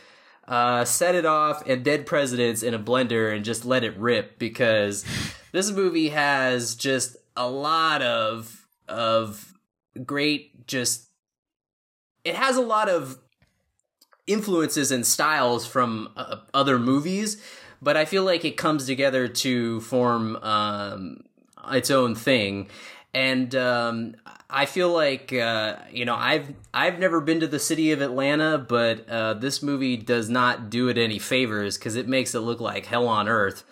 uh, 0.46 0.84
set 0.84 1.14
it 1.14 1.24
off 1.24 1.66
and 1.66 1.84
Dead 1.84 2.06
Presidents 2.06 2.62
in 2.62 2.74
a 2.74 2.78
blender 2.78 3.34
and 3.34 3.44
just 3.44 3.64
let 3.64 3.84
it 3.84 3.96
rip 3.96 4.38
because 4.38 5.04
this 5.52 5.70
movie 5.70 6.10
has 6.10 6.74
just 6.74 7.16
a 7.36 7.48
lot 7.48 8.02
of, 8.02 8.66
of 8.86 9.54
great, 10.04 10.66
just, 10.66 11.08
it 12.24 12.34
has 12.34 12.56
a 12.56 12.62
lot 12.62 12.88
of 12.88 13.18
influences 14.26 14.90
and 14.90 15.06
styles 15.06 15.66
from 15.66 16.10
uh, 16.16 16.36
other 16.52 16.78
movies, 16.78 17.42
but 17.80 17.96
I 17.96 18.04
feel 18.04 18.24
like 18.24 18.44
it 18.44 18.56
comes 18.56 18.86
together 18.86 19.28
to 19.28 19.80
form 19.80 20.36
um, 20.36 21.24
its 21.70 21.90
own 21.90 22.14
thing. 22.14 22.68
And 23.14 23.54
um, 23.54 24.14
I 24.50 24.66
feel 24.66 24.90
like 24.90 25.32
uh, 25.32 25.76
you 25.90 26.04
know 26.04 26.14
I've 26.14 26.52
I've 26.72 26.98
never 26.98 27.20
been 27.20 27.40
to 27.40 27.46
the 27.46 27.58
city 27.58 27.92
of 27.92 28.00
Atlanta, 28.02 28.58
but 28.58 29.08
uh, 29.08 29.34
this 29.34 29.62
movie 29.62 29.96
does 29.96 30.28
not 30.28 30.70
do 30.70 30.88
it 30.88 30.98
any 30.98 31.18
favors 31.18 31.78
because 31.78 31.96
it 31.96 32.08
makes 32.08 32.34
it 32.34 32.40
look 32.40 32.60
like 32.60 32.86
hell 32.86 33.08
on 33.08 33.28
earth. 33.28 33.64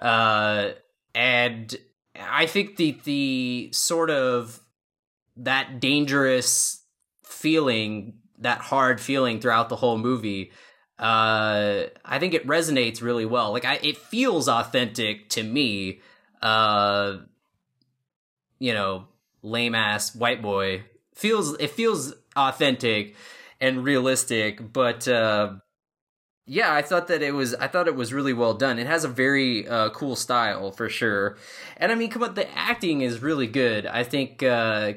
Uh, 0.00 0.70
and 1.14 1.76
I 2.20 2.46
think 2.46 2.76
the 2.76 2.98
the 3.04 3.70
sort 3.72 4.10
of 4.10 4.60
that 5.36 5.80
dangerous 5.80 6.82
feeling, 7.24 8.14
that 8.42 8.58
hard 8.58 9.00
feeling 9.00 9.40
throughout 9.40 9.68
the 9.68 9.76
whole 9.76 9.98
movie, 9.98 10.52
uh, 10.98 11.84
I 12.04 12.18
think 12.18 12.34
it 12.34 12.46
resonates 12.46 13.02
really 13.02 13.26
well. 13.26 13.52
Like 13.52 13.64
I, 13.64 13.74
it 13.82 13.96
feels 13.96 14.48
authentic 14.48 15.28
to 15.30 15.42
me. 15.42 16.00
Uh, 16.40 17.18
you 18.58 18.72
know, 18.72 19.06
lame 19.42 19.74
ass 19.74 20.14
white 20.14 20.40
boy 20.40 20.84
feels 21.14 21.54
it 21.58 21.70
feels 21.70 22.14
authentic 22.36 23.14
and 23.60 23.84
realistic, 23.84 24.72
but 24.72 25.06
uh, 25.08 25.54
yeah, 26.46 26.74
I 26.74 26.82
thought 26.82 27.08
that 27.08 27.22
it 27.22 27.32
was 27.34 27.54
I 27.54 27.68
thought 27.68 27.88
it 27.88 27.94
was 27.94 28.12
really 28.12 28.32
well 28.32 28.54
done. 28.54 28.78
It 28.78 28.86
has 28.86 29.04
a 29.04 29.08
very 29.08 29.66
uh, 29.66 29.90
cool 29.90 30.16
style 30.16 30.72
for 30.72 30.88
sure, 30.88 31.36
and 31.76 31.92
I 31.92 31.94
mean, 31.94 32.10
come 32.10 32.22
on, 32.22 32.34
the 32.34 32.50
acting 32.56 33.00
is 33.00 33.22
really 33.22 33.46
good. 33.46 33.86
I 33.86 34.04
think 34.04 34.42
uh, 34.42 34.94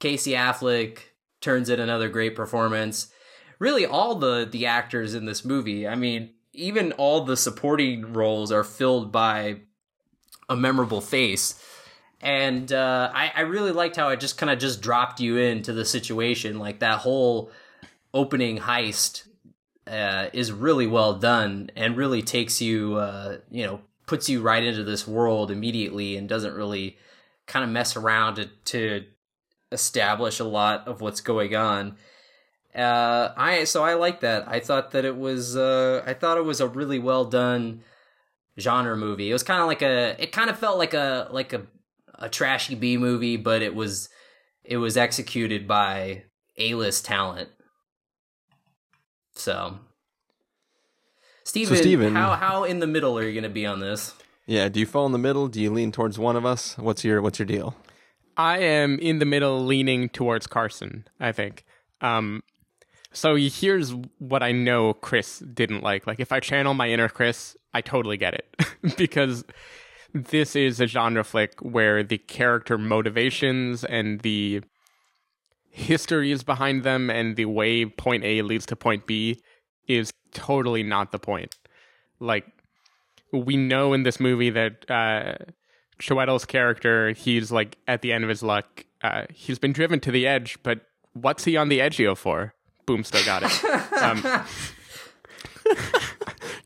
Casey 0.00 0.32
Affleck 0.32 0.98
turns 1.42 1.68
in 1.68 1.80
another 1.80 2.08
great 2.08 2.34
performance. 2.34 3.12
Really, 3.58 3.84
all 3.84 4.14
the 4.14 4.48
the 4.50 4.66
actors 4.66 5.14
in 5.14 5.26
this 5.26 5.44
movie. 5.44 5.86
I 5.86 5.94
mean, 5.94 6.30
even 6.52 6.92
all 6.92 7.24
the 7.24 7.36
supporting 7.36 8.12
roles 8.12 8.50
are 8.52 8.64
filled 8.64 9.12
by 9.12 9.60
a 10.48 10.56
memorable 10.56 11.00
face. 11.00 11.62
And 12.20 12.72
uh, 12.72 13.10
I, 13.12 13.32
I 13.34 13.40
really 13.40 13.72
liked 13.72 13.96
how 13.96 14.08
it 14.10 14.20
just 14.20 14.38
kind 14.38 14.50
of 14.50 14.58
just 14.58 14.80
dropped 14.80 15.20
you 15.20 15.38
into 15.38 15.72
the 15.72 15.84
situation. 15.84 16.58
Like 16.58 16.78
that 16.78 17.00
whole 17.00 17.50
opening 18.14 18.58
heist 18.58 19.26
uh, 19.86 20.28
is 20.32 20.52
really 20.52 20.86
well 20.86 21.14
done 21.14 21.70
and 21.74 21.96
really 21.96 22.22
takes 22.22 22.62
you, 22.62 22.94
uh, 22.96 23.38
you 23.50 23.66
know, 23.66 23.80
puts 24.06 24.28
you 24.28 24.40
right 24.40 24.62
into 24.62 24.84
this 24.84 25.08
world 25.08 25.50
immediately 25.50 26.16
and 26.16 26.28
doesn't 26.28 26.54
really 26.54 26.96
kind 27.46 27.64
of 27.64 27.70
mess 27.70 27.96
around 27.96 28.36
to, 28.36 28.46
to 28.64 29.04
establish 29.72 30.40
a 30.40 30.44
lot 30.44 30.86
of 30.86 31.00
what's 31.00 31.20
going 31.20 31.54
on. 31.54 31.96
Uh, 32.74 33.32
I 33.36 33.64
so 33.64 33.84
I 33.84 33.94
like 33.94 34.20
that. 34.20 34.48
I 34.48 34.60
thought 34.60 34.92
that 34.92 35.04
it 35.04 35.16
was 35.16 35.56
uh, 35.56 36.02
I 36.06 36.14
thought 36.14 36.38
it 36.38 36.44
was 36.44 36.60
a 36.60 36.68
really 36.68 36.98
well 36.98 37.24
done 37.24 37.82
genre 38.58 38.96
movie. 38.96 39.30
It 39.30 39.32
was 39.32 39.42
kind 39.42 39.60
of 39.60 39.66
like 39.66 39.82
a 39.82 40.16
it 40.22 40.32
kind 40.32 40.48
of 40.50 40.58
felt 40.58 40.78
like 40.78 40.94
a 40.94 41.28
like 41.30 41.52
a 41.52 41.62
a 42.14 42.28
trashy 42.28 42.74
B 42.74 42.96
movie, 42.96 43.36
but 43.36 43.62
it 43.62 43.74
was 43.74 44.08
it 44.64 44.78
was 44.78 44.96
executed 44.96 45.68
by 45.68 46.24
A 46.56 46.74
list 46.74 47.04
talent. 47.04 47.50
So, 49.34 49.78
Stephen, 51.44 51.76
Stephen- 51.76 52.14
how 52.14 52.34
how 52.36 52.64
in 52.64 52.78
the 52.78 52.86
middle 52.86 53.18
are 53.18 53.22
you 53.22 53.32
going 53.32 53.42
to 53.42 53.48
be 53.48 53.66
on 53.66 53.80
this? 53.80 54.14
Yeah, 54.46 54.68
do 54.68 54.80
you 54.80 54.86
fall 54.86 55.06
in 55.06 55.12
the 55.12 55.18
middle? 55.18 55.48
Do 55.48 55.60
you 55.60 55.70
lean 55.70 55.92
towards 55.92 56.18
one 56.18 56.36
of 56.36 56.44
us? 56.44 56.76
What's 56.78 57.04
your 57.04 57.20
what's 57.22 57.38
your 57.38 57.46
deal? 57.46 57.74
I 58.36 58.58
am 58.58 58.98
in 58.98 59.18
the 59.18 59.24
middle, 59.24 59.64
leaning 59.64 60.08
towards 60.08 60.46
Carson. 60.46 61.06
I 61.20 61.32
think. 61.32 61.64
Um, 62.00 62.42
so 63.12 63.36
here's 63.36 63.94
what 64.18 64.42
I 64.42 64.52
know 64.52 64.94
Chris 64.94 65.40
didn't 65.40 65.82
like. 65.82 66.06
Like, 66.06 66.20
if 66.20 66.32
I 66.32 66.40
channel 66.40 66.74
my 66.74 66.88
inner 66.88 67.08
Chris, 67.08 67.56
I 67.74 67.80
totally 67.80 68.16
get 68.16 68.34
it 68.34 68.56
because 68.96 69.44
this 70.14 70.56
is 70.56 70.80
a 70.80 70.86
genre 70.86 71.24
flick 71.24 71.58
where 71.60 72.02
the 72.02 72.18
character 72.18 72.78
motivations 72.78 73.84
and 73.84 74.20
the 74.20 74.62
histories 75.70 76.42
behind 76.42 76.84
them 76.84 77.10
and 77.10 77.36
the 77.36 77.46
way 77.46 77.86
point 77.86 78.24
A 78.24 78.42
leads 78.42 78.66
to 78.66 78.76
point 78.76 79.06
B 79.06 79.40
is 79.88 80.12
totally 80.32 80.82
not 80.82 81.12
the 81.12 81.18
point. 81.18 81.54
Like, 82.20 82.46
we 83.32 83.56
know 83.56 83.92
in 83.94 84.02
this 84.02 84.20
movie 84.20 84.50
that 84.50 84.90
uh, 84.90 85.34
Chiwetel's 86.02 86.44
character, 86.44 87.10
he's 87.12 87.52
like 87.52 87.78
at 87.86 88.02
the 88.02 88.12
end 88.12 88.24
of 88.24 88.28
his 88.30 88.42
luck. 88.42 88.84
Uh, 89.02 89.24
he's 89.32 89.58
been 89.58 89.72
driven 89.72 90.00
to 90.00 90.10
the 90.10 90.26
edge, 90.26 90.58
but 90.62 90.80
what's 91.12 91.44
he 91.44 91.56
on 91.56 91.68
the 91.68 91.78
edgeo 91.78 92.16
for? 92.16 92.54
Boom, 92.86 93.04
still 93.04 93.24
got 93.24 93.42
it. 93.44 93.52
Um, 94.02 94.24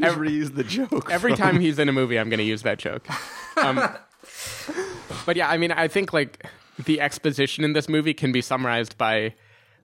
Every 0.01 0.31
use 0.33 0.51
the 0.53 0.65
joke. 0.65 1.11
every 1.11 1.33
from- 1.33 1.39
time 1.39 1.61
he's 1.61 1.79
in 1.79 1.89
a 1.89 1.93
movie, 1.93 2.19
I'm 2.19 2.29
going 2.29 2.39
to 2.39 2.45
use 2.45 2.63
that 2.63 2.79
joke. 2.79 3.07
Um, 3.57 3.77
but 5.27 5.37
yeah, 5.37 5.49
I 5.49 5.57
mean, 5.59 5.73
I 5.73 5.89
think 5.89 6.13
like 6.13 6.47
the 6.85 7.01
exposition 7.01 7.65
in 7.65 7.73
this 7.73 7.89
movie 7.89 8.15
can 8.15 8.33
be 8.33 8.41
summarized 8.41 8.97
by 8.99 9.35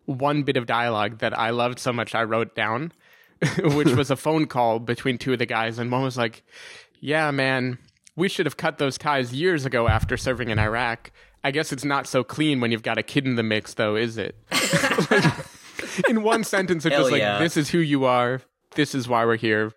one 0.06 0.42
bit 0.42 0.56
of 0.56 0.66
dialogue 0.66 1.18
that 1.18 1.38
I 1.38 1.50
loved 1.50 1.78
so 1.78 1.92
much 1.92 2.14
I 2.14 2.24
wrote 2.24 2.54
down, 2.54 2.92
which 3.62 3.88
was 3.90 4.10
a 4.10 4.16
phone 4.16 4.46
call 4.46 4.78
between 4.78 5.18
two 5.18 5.32
of 5.32 5.38
the 5.38 5.46
guys, 5.46 5.78
and 5.78 5.90
one 5.90 6.02
was 6.02 6.16
like, 6.18 6.42
"Yeah, 7.00 7.30
man, 7.30 7.78
we 8.16 8.28
should 8.28 8.46
have 8.46 8.56
cut 8.56 8.78
those 8.78 8.98
ties 8.98 9.32
years 9.32 9.64
ago 9.64 9.88
after 9.88 10.16
serving 10.16 10.50
in 10.50 10.58
Iraq. 10.58 11.10
I 11.44 11.50
guess 11.50 11.72
it's 11.72 11.84
not 11.84 12.06
so 12.06 12.22
clean 12.22 12.60
when 12.60 12.70
you've 12.70 12.82
got 12.82 12.98
a 12.98 13.02
kid 13.02 13.26
in 13.26 13.36
the 13.36 13.42
mix, 13.42 13.74
though, 13.74 13.96
is 13.96 14.16
it?" 14.18 14.36
Like, 15.10 15.24
in 16.08 16.22
one 16.22 16.44
sentence, 16.44 16.84
it's 16.84 16.94
Hell 16.94 17.04
just 17.04 17.12
like, 17.12 17.20
yeah. 17.20 17.38
"This 17.38 17.56
is 17.56 17.70
who 17.70 17.78
you 17.78 18.04
are. 18.04 18.42
This 18.74 18.94
is 18.94 19.08
why 19.08 19.24
we're 19.24 19.36
here. 19.36 19.72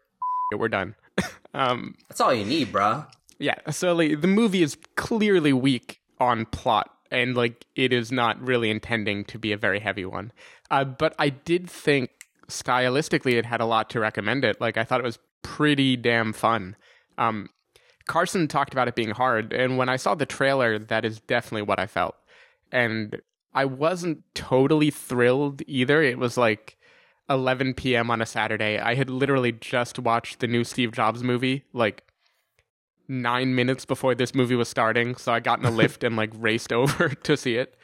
We're 0.55 0.67
done." 0.67 0.95
um, 1.53 1.95
That's 2.09 2.21
all 2.21 2.33
you 2.33 2.45
need, 2.45 2.71
bruh. 2.71 3.07
yeah, 3.39 3.55
so 3.71 3.93
like 3.93 4.21
the 4.21 4.27
movie 4.27 4.61
is 4.61 4.77
clearly 4.95 5.53
weak 5.53 6.01
on 6.19 6.45
plot 6.45 6.91
and 7.11 7.35
like 7.35 7.65
it 7.75 7.93
is 7.93 8.11
not 8.11 8.39
really 8.41 8.69
intending 8.69 9.23
to 9.25 9.39
be 9.39 9.51
a 9.51 9.57
very 9.57 9.79
heavy 9.79 10.05
one. 10.05 10.31
Uh, 10.69 10.83
but 10.83 11.15
I 11.17 11.29
did 11.29 11.69
think 11.69 12.09
stylistically 12.47 13.33
it 13.33 13.45
had 13.45 13.61
a 13.61 13.65
lot 13.65 13.89
to 13.91 13.99
recommend 13.99 14.43
it. 14.45 14.59
Like 14.59 14.77
I 14.77 14.83
thought 14.83 14.99
it 14.99 15.05
was 15.05 15.19
pretty 15.41 15.95
damn 15.95 16.33
fun. 16.33 16.75
Um, 17.17 17.49
Carson 18.07 18.47
talked 18.47 18.73
about 18.73 18.87
it 18.87 18.95
being 18.95 19.11
hard, 19.11 19.53
and 19.53 19.77
when 19.77 19.89
I 19.89 19.95
saw 19.95 20.15
the 20.15 20.25
trailer, 20.25 20.77
that 20.77 21.05
is 21.05 21.19
definitely 21.21 21.63
what 21.63 21.79
I 21.79 21.87
felt. 21.87 22.15
And 22.71 23.21
I 23.53 23.65
wasn't 23.65 24.23
totally 24.35 24.91
thrilled 24.91 25.61
either. 25.65 26.03
It 26.03 26.17
was 26.19 26.37
like 26.37 26.77
11 27.29 27.73
p.m. 27.73 28.11
on 28.11 28.21
a 28.21 28.25
Saturday. 28.25 28.77
I 28.77 28.95
had 28.95 29.09
literally 29.09 29.51
just 29.53 29.97
watched 29.97 30.39
the 30.39 30.47
new 30.47 30.63
Steve 30.63 30.91
Jobs 30.91 31.23
movie, 31.23 31.63
like 31.73 32.03
nine 33.07 33.55
minutes 33.55 33.85
before 33.85 34.15
this 34.15 34.35
movie 34.35 34.55
was 34.55 34.67
starting. 34.67 35.15
So 35.15 35.31
I 35.31 35.39
got 35.39 35.59
in 35.59 35.65
a 35.65 35.71
Lyft 35.71 36.05
and 36.05 36.15
like 36.15 36.31
raced 36.35 36.73
over 36.73 37.09
to 37.23 37.37
see 37.37 37.55
it, 37.55 37.75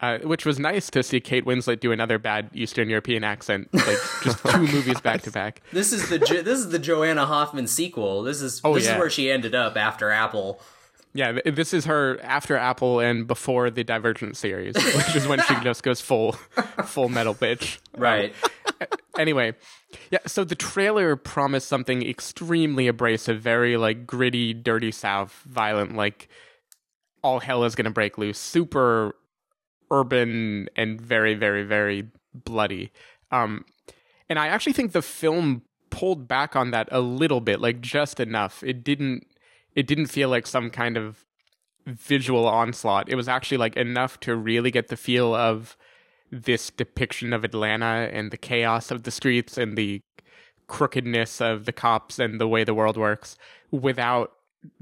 uh, 0.00 0.18
which 0.18 0.46
was 0.46 0.58
nice 0.58 0.90
to 0.90 1.02
see 1.02 1.20
Kate 1.20 1.44
Winslet 1.44 1.80
do 1.80 1.90
another 1.92 2.18
bad 2.18 2.50
Eastern 2.54 2.88
European 2.88 3.24
accent, 3.24 3.68
like 3.74 3.98
just 4.22 4.38
two 4.46 4.58
movies 4.72 5.00
back 5.00 5.22
to 5.22 5.30
back. 5.30 5.60
This 5.72 5.92
is 5.92 6.08
the 6.08 6.18
Jo- 6.18 6.42
this 6.42 6.58
is 6.58 6.70
the 6.70 6.78
Joanna 6.78 7.26
Hoffman 7.26 7.66
sequel. 7.66 8.22
This 8.22 8.40
is 8.40 8.60
Oh, 8.64 8.74
this 8.74 8.84
yeah. 8.86 8.94
is 8.94 8.98
where 8.98 9.10
she 9.10 9.30
ended 9.30 9.54
up 9.54 9.76
after 9.76 10.10
Apple. 10.10 10.60
Yeah, 11.14 11.38
this 11.46 11.72
is 11.74 11.86
her 11.86 12.20
after 12.22 12.56
Apple 12.56 13.00
and 13.00 13.26
before 13.26 13.70
the 13.70 13.82
Divergent 13.82 14.36
series, 14.36 14.74
which 14.76 15.16
is 15.16 15.26
when 15.26 15.40
she 15.40 15.54
just 15.64 15.82
goes 15.82 16.00
full, 16.02 16.32
full 16.84 17.08
metal 17.08 17.34
bitch. 17.34 17.78
Right. 17.96 18.34
anyway, 19.18 19.54
yeah. 20.10 20.18
So 20.26 20.44
the 20.44 20.54
trailer 20.54 21.16
promised 21.16 21.66
something 21.66 22.06
extremely 22.08 22.86
abrasive, 22.88 23.40
very 23.40 23.76
like 23.78 24.06
gritty, 24.06 24.52
dirty 24.54 24.92
South, 24.92 25.42
violent, 25.48 25.96
like 25.96 26.28
all 27.24 27.40
hell 27.40 27.64
is 27.64 27.74
gonna 27.74 27.90
break 27.90 28.18
loose, 28.18 28.38
super 28.38 29.16
urban 29.90 30.68
and 30.76 31.00
very, 31.00 31.34
very, 31.34 31.64
very 31.64 32.08
bloody. 32.34 32.90
Um, 33.30 33.64
and 34.28 34.38
I 34.38 34.48
actually 34.48 34.72
think 34.72 34.92
the 34.92 35.02
film 35.02 35.62
pulled 35.90 36.28
back 36.28 36.54
on 36.54 36.70
that 36.70 36.88
a 36.92 37.00
little 37.00 37.40
bit, 37.40 37.60
like 37.60 37.80
just 37.80 38.20
enough. 38.20 38.62
It 38.62 38.84
didn't. 38.84 39.26
It 39.74 39.86
didn't 39.86 40.06
feel 40.06 40.28
like 40.28 40.46
some 40.46 40.70
kind 40.70 40.96
of 40.96 41.24
visual 41.86 42.46
onslaught. 42.46 43.08
It 43.08 43.14
was 43.14 43.28
actually 43.28 43.58
like 43.58 43.76
enough 43.76 44.18
to 44.20 44.34
really 44.34 44.70
get 44.70 44.88
the 44.88 44.96
feel 44.96 45.34
of 45.34 45.76
this 46.30 46.70
depiction 46.70 47.32
of 47.32 47.44
Atlanta 47.44 48.10
and 48.12 48.30
the 48.30 48.36
chaos 48.36 48.90
of 48.90 49.04
the 49.04 49.10
streets 49.10 49.56
and 49.56 49.76
the 49.76 50.02
crookedness 50.66 51.40
of 51.40 51.64
the 51.64 51.72
cops 51.72 52.18
and 52.18 52.40
the 52.40 52.48
way 52.48 52.64
the 52.64 52.74
world 52.74 52.96
works 52.96 53.36
without 53.70 54.32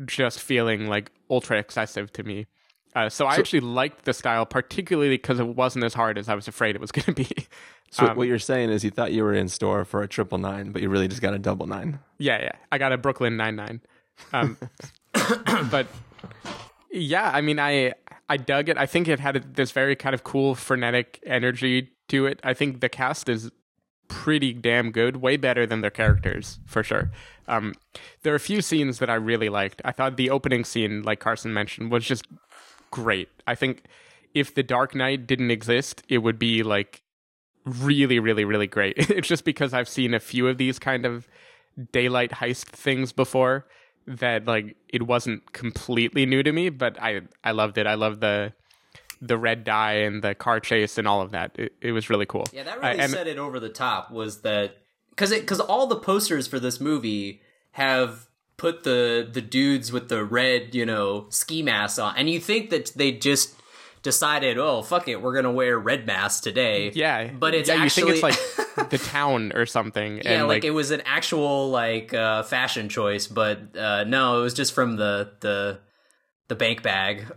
just 0.04 0.40
feeling 0.40 0.88
like 0.88 1.12
ultra 1.30 1.58
excessive 1.58 2.12
to 2.12 2.22
me. 2.22 2.46
Uh, 2.94 3.08
so, 3.10 3.26
I 3.26 3.36
actually 3.36 3.60
liked 3.60 4.06
the 4.06 4.14
style, 4.14 4.46
particularly 4.46 5.10
because 5.10 5.38
it 5.38 5.46
wasn't 5.46 5.84
as 5.84 5.92
hard 5.92 6.16
as 6.16 6.28
I 6.30 6.34
was 6.34 6.48
afraid 6.48 6.74
it 6.74 6.80
was 6.80 6.92
going 6.92 7.04
to 7.06 7.12
be. 7.12 7.28
So 7.92 8.04
Um, 8.04 8.16
what 8.16 8.26
you're 8.26 8.40
saying 8.40 8.70
is 8.70 8.82
you 8.82 8.90
thought 8.90 9.12
you 9.12 9.22
were 9.22 9.32
in 9.32 9.46
store 9.48 9.84
for 9.84 10.02
a 10.02 10.08
triple 10.08 10.38
nine, 10.38 10.72
but 10.72 10.82
you 10.82 10.88
really 10.88 11.06
just 11.06 11.22
got 11.22 11.34
a 11.34 11.38
double 11.38 11.68
nine. 11.68 12.00
Yeah, 12.18 12.42
yeah. 12.42 12.52
I 12.72 12.78
got 12.78 12.92
a 12.92 12.98
Brooklyn 12.98 13.36
Nine 13.36 13.54
Nine. 13.54 13.80
Um, 14.32 14.58
but 15.70 15.86
yeah, 16.90 17.30
I 17.32 17.40
mean, 17.42 17.60
I 17.60 17.94
I 18.28 18.38
dug 18.38 18.68
it. 18.68 18.76
I 18.76 18.86
think 18.86 19.06
it 19.06 19.20
had 19.20 19.54
this 19.54 19.70
very 19.70 19.94
kind 19.94 20.14
of 20.14 20.24
cool 20.24 20.56
frenetic 20.56 21.20
energy 21.24 21.90
to 22.08 22.26
it. 22.26 22.40
I 22.42 22.54
think 22.54 22.80
the 22.80 22.88
cast 22.88 23.28
is 23.28 23.52
pretty 24.08 24.52
damn 24.52 24.90
good, 24.90 25.16
way 25.16 25.36
better 25.36 25.66
than 25.66 25.80
their 25.80 25.90
characters 25.90 26.58
for 26.66 26.82
sure. 26.82 27.10
Um, 27.48 27.74
there 28.22 28.32
are 28.32 28.36
a 28.36 28.40
few 28.40 28.60
scenes 28.62 28.98
that 28.98 29.10
I 29.10 29.14
really 29.14 29.48
liked. 29.48 29.80
I 29.84 29.92
thought 29.92 30.16
the 30.16 30.30
opening 30.30 30.64
scene, 30.64 31.02
like 31.02 31.20
Carson 31.20 31.54
mentioned, 31.54 31.90
was 31.90 32.04
just 32.04 32.26
great. 32.90 33.28
I 33.46 33.54
think 33.54 33.84
if 34.34 34.54
the 34.54 34.62
Dark 34.62 34.94
Knight 34.94 35.26
didn't 35.26 35.50
exist, 35.50 36.02
it 36.08 36.18
would 36.18 36.38
be 36.38 36.62
like 36.62 37.02
really, 37.64 38.18
really, 38.18 38.44
really 38.44 38.66
great. 38.66 38.94
it's 39.10 39.28
just 39.28 39.44
because 39.44 39.72
I've 39.74 39.88
seen 39.88 40.14
a 40.14 40.20
few 40.20 40.48
of 40.48 40.58
these 40.58 40.78
kind 40.78 41.04
of 41.06 41.28
daylight 41.92 42.30
heist 42.32 42.66
things 42.66 43.12
before 43.12 43.66
that 44.06 44.46
like 44.46 44.76
it 44.88 45.02
wasn't 45.02 45.52
completely 45.52 46.26
new 46.26 46.42
to 46.42 46.52
me, 46.52 46.68
but 46.68 47.00
I 47.02 47.22
I 47.42 47.50
loved 47.52 47.76
it. 47.78 47.86
I 47.86 47.94
loved 47.94 48.20
the 48.20 48.52
the 49.20 49.36
red 49.38 49.64
dye 49.64 49.94
and 49.94 50.22
the 50.22 50.34
car 50.34 50.60
chase 50.60 50.98
and 50.98 51.08
all 51.08 51.22
of 51.22 51.30
that. 51.32 51.52
It, 51.58 51.72
it 51.80 51.92
was 51.92 52.08
really 52.10 52.26
cool. 52.26 52.44
Yeah, 52.52 52.64
that 52.64 52.78
Uh, 52.78 52.86
really 52.88 52.98
and- 53.00 53.12
set 53.12 53.26
it 53.26 53.38
over 53.38 53.58
the 53.58 53.68
top. 53.70 54.10
Was 54.10 54.42
that 54.42 54.76
because 55.10 55.32
it 55.32 55.40
because 55.40 55.58
all 55.60 55.86
the 55.86 55.96
posters 55.96 56.46
for 56.46 56.60
this 56.60 56.80
movie 56.80 57.40
have 57.72 58.28
put 58.56 58.84
the 58.84 59.28
the 59.30 59.40
dudes 59.40 59.92
with 59.92 60.08
the 60.08 60.24
red 60.24 60.74
you 60.74 60.86
know 60.86 61.26
ski 61.30 61.62
masks 61.62 61.98
on, 61.98 62.14
and 62.16 62.30
you 62.30 62.40
think 62.40 62.70
that 62.70 62.92
they 62.96 63.12
just 63.12 63.54
decided, 64.02 64.56
oh 64.58 64.82
fuck 64.82 65.08
it, 65.08 65.20
we're 65.20 65.34
gonna 65.34 65.52
wear 65.52 65.78
red 65.78 66.06
masks 66.06 66.40
today. 66.40 66.90
Yeah, 66.94 67.30
but 67.32 67.54
it's 67.54 67.68
yeah, 67.68 67.76
actually 67.76 68.14
you 68.14 68.20
think 68.20 68.34
it's 68.34 68.66
like 68.76 68.90
the 68.90 68.98
town 68.98 69.52
or 69.54 69.66
something. 69.66 70.18
yeah, 70.18 70.40
and 70.40 70.48
like, 70.48 70.64
it 70.64 70.70
was 70.70 70.90
an 70.90 71.02
actual 71.04 71.70
like 71.70 72.14
uh, 72.14 72.42
fashion 72.44 72.88
choice, 72.88 73.26
but 73.26 73.76
uh, 73.76 74.04
no, 74.04 74.40
it 74.40 74.42
was 74.42 74.54
just 74.54 74.72
from 74.74 74.96
the 74.96 75.32
the 75.40 75.80
the 76.48 76.54
bank 76.54 76.82
bag. 76.82 77.26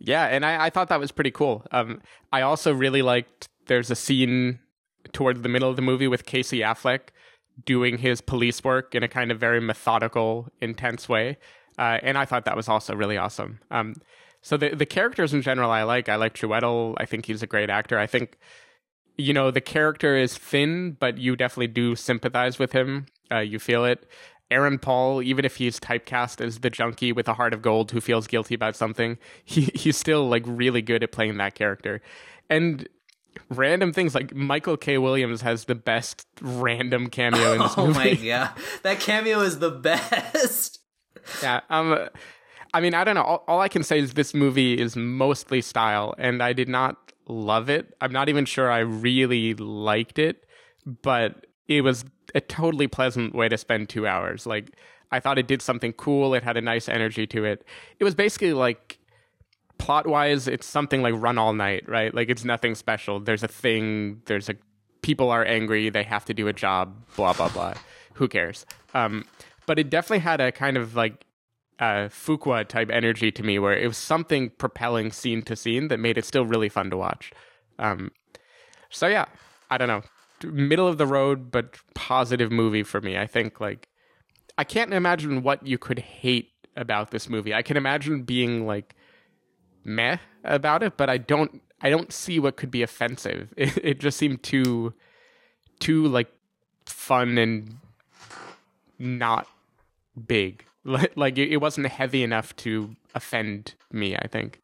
Yeah, 0.00 0.26
and 0.26 0.46
I, 0.46 0.66
I 0.66 0.70
thought 0.70 0.90
that 0.90 1.00
was 1.00 1.10
pretty 1.10 1.32
cool. 1.32 1.66
Um, 1.72 2.00
I 2.32 2.42
also 2.42 2.72
really 2.72 3.02
liked. 3.02 3.48
There's 3.66 3.90
a 3.90 3.96
scene 3.96 4.60
toward 5.12 5.42
the 5.42 5.48
middle 5.48 5.68
of 5.68 5.76
the 5.76 5.82
movie 5.82 6.06
with 6.06 6.24
Casey 6.24 6.60
Affleck 6.60 7.08
doing 7.64 7.98
his 7.98 8.20
police 8.20 8.62
work 8.62 8.94
in 8.94 9.02
a 9.02 9.08
kind 9.08 9.30
of 9.30 9.38
very 9.38 9.60
methodical, 9.60 10.48
intense 10.60 11.08
way, 11.08 11.38
uh, 11.78 11.98
and 12.02 12.18
I 12.18 12.24
thought 12.24 12.44
that 12.44 12.56
was 12.56 12.68
also 12.68 12.94
really 12.94 13.16
awesome. 13.16 13.60
Um, 13.70 13.94
so 14.42 14.56
the 14.56 14.74
the 14.74 14.86
characters 14.86 15.34
in 15.34 15.42
general, 15.42 15.70
I 15.70 15.82
like. 15.82 16.08
I 16.08 16.16
like 16.16 16.34
Chiwetel. 16.34 16.94
I 16.98 17.04
think 17.04 17.26
he's 17.26 17.42
a 17.42 17.46
great 17.46 17.70
actor. 17.70 17.98
I 17.98 18.06
think 18.06 18.38
you 19.16 19.32
know 19.32 19.50
the 19.50 19.60
character 19.60 20.16
is 20.16 20.36
thin, 20.36 20.96
but 20.98 21.18
you 21.18 21.36
definitely 21.36 21.68
do 21.68 21.96
sympathize 21.96 22.58
with 22.58 22.72
him. 22.72 23.06
Uh, 23.30 23.38
you 23.38 23.58
feel 23.58 23.84
it. 23.84 24.06
Aaron 24.50 24.78
Paul, 24.78 25.22
even 25.22 25.44
if 25.44 25.56
he's 25.56 25.78
typecast 25.78 26.40
as 26.40 26.60
the 26.60 26.70
junkie 26.70 27.12
with 27.12 27.28
a 27.28 27.34
heart 27.34 27.52
of 27.52 27.60
gold 27.60 27.90
who 27.90 28.00
feels 28.00 28.26
guilty 28.26 28.54
about 28.54 28.76
something, 28.76 29.18
he 29.44 29.62
he's 29.74 29.96
still 29.96 30.28
like 30.28 30.44
really 30.46 30.82
good 30.82 31.02
at 31.02 31.12
playing 31.12 31.36
that 31.38 31.54
character. 31.54 32.00
And 32.48 32.88
random 33.50 33.92
things 33.92 34.14
like 34.14 34.34
Michael 34.34 34.76
K. 34.76 34.98
Williams 34.98 35.42
has 35.42 35.64
the 35.64 35.74
best 35.74 36.26
random 36.40 37.08
cameo 37.08 37.52
in 37.54 37.58
this 37.60 37.74
oh 37.76 37.86
movie. 37.86 37.98
my 37.98 38.14
god, 38.14 38.50
that 38.82 39.00
cameo 39.00 39.40
is 39.40 39.58
the 39.58 39.70
best. 39.70 40.80
Yeah, 41.42 41.60
um, 41.70 42.08
I 42.74 42.80
mean, 42.80 42.94
I 42.94 43.04
don't 43.04 43.14
know. 43.14 43.22
All, 43.22 43.44
all 43.48 43.60
I 43.60 43.68
can 43.68 43.82
say 43.82 43.98
is 43.98 44.14
this 44.14 44.34
movie 44.34 44.78
is 44.78 44.96
mostly 44.96 45.60
style, 45.60 46.14
and 46.18 46.42
I 46.42 46.52
did 46.52 46.68
not 46.68 47.12
love 47.26 47.68
it. 47.68 47.94
I'm 48.00 48.12
not 48.12 48.28
even 48.28 48.44
sure 48.44 48.70
I 48.70 48.78
really 48.78 49.54
liked 49.54 50.18
it, 50.18 50.46
but 51.02 51.46
it 51.66 51.82
was 51.82 52.04
a 52.34 52.40
totally 52.40 52.86
pleasant 52.88 53.34
way 53.34 53.48
to 53.48 53.58
spend 53.58 53.88
two 53.88 54.06
hours. 54.06 54.46
Like, 54.46 54.76
I 55.10 55.20
thought 55.20 55.38
it 55.38 55.46
did 55.46 55.62
something 55.62 55.92
cool. 55.94 56.34
It 56.34 56.42
had 56.42 56.56
a 56.56 56.60
nice 56.60 56.88
energy 56.88 57.26
to 57.28 57.44
it. 57.44 57.64
It 57.98 58.04
was 58.04 58.14
basically 58.14 58.52
like 58.52 58.98
plot 59.78 60.06
wise, 60.06 60.48
it's 60.48 60.66
something 60.66 61.02
like 61.02 61.14
Run 61.16 61.38
All 61.38 61.52
Night, 61.52 61.88
right? 61.88 62.14
Like, 62.14 62.28
it's 62.28 62.44
nothing 62.44 62.74
special. 62.74 63.20
There's 63.20 63.42
a 63.42 63.48
thing. 63.48 64.22
There's 64.26 64.48
a 64.48 64.54
people 65.02 65.30
are 65.30 65.44
angry. 65.44 65.88
They 65.90 66.02
have 66.02 66.24
to 66.26 66.34
do 66.34 66.48
a 66.48 66.52
job. 66.52 66.94
Blah 67.16 67.32
blah 67.32 67.48
blah. 67.48 67.74
Who 68.14 68.28
cares? 68.28 68.66
Um, 68.94 69.24
but 69.66 69.78
it 69.78 69.90
definitely 69.90 70.20
had 70.20 70.40
a 70.40 70.52
kind 70.52 70.76
of 70.76 70.96
like 70.96 71.24
uh, 71.78 72.08
Fuqua 72.08 72.66
type 72.66 72.90
energy 72.90 73.30
to 73.32 73.42
me, 73.42 73.58
where 73.58 73.76
it 73.76 73.86
was 73.86 73.96
something 73.96 74.50
propelling 74.50 75.12
scene 75.12 75.42
to 75.42 75.56
scene 75.56 75.88
that 75.88 75.98
made 75.98 76.18
it 76.18 76.24
still 76.24 76.44
really 76.44 76.68
fun 76.68 76.90
to 76.90 76.96
watch. 76.96 77.32
Um, 77.78 78.10
so 78.90 79.06
yeah, 79.06 79.26
I 79.70 79.78
don't 79.78 79.88
know, 79.88 80.02
middle 80.42 80.88
of 80.88 80.98
the 80.98 81.06
road 81.06 81.50
but 81.50 81.76
positive 81.94 82.50
movie 82.50 82.82
for 82.82 83.00
me. 83.00 83.16
I 83.16 83.26
think 83.26 83.60
like 83.60 83.88
I 84.56 84.64
can't 84.64 84.92
imagine 84.92 85.42
what 85.42 85.66
you 85.66 85.78
could 85.78 86.00
hate 86.00 86.50
about 86.76 87.10
this 87.10 87.28
movie. 87.28 87.54
I 87.54 87.62
can 87.62 87.76
imagine 87.76 88.22
being 88.22 88.66
like 88.66 88.94
meh 89.88 90.18
about 90.44 90.82
it, 90.82 90.96
but 90.96 91.10
I 91.10 91.18
don't. 91.18 91.62
I 91.80 91.90
don't 91.90 92.12
see 92.12 92.40
what 92.40 92.56
could 92.56 92.70
be 92.70 92.82
offensive. 92.82 93.52
It, 93.56 93.78
it 93.84 94.00
just 94.00 94.18
seemed 94.18 94.42
too, 94.42 94.94
too 95.78 96.06
like 96.08 96.28
fun 96.86 97.38
and 97.38 97.78
not 98.98 99.46
big. 100.26 100.64
Like, 101.16 101.36
it 101.36 101.58
wasn't 101.58 101.86
heavy 101.88 102.22
enough 102.22 102.56
to 102.56 102.96
offend 103.14 103.74
me. 103.92 104.16
I 104.16 104.26
think. 104.26 104.60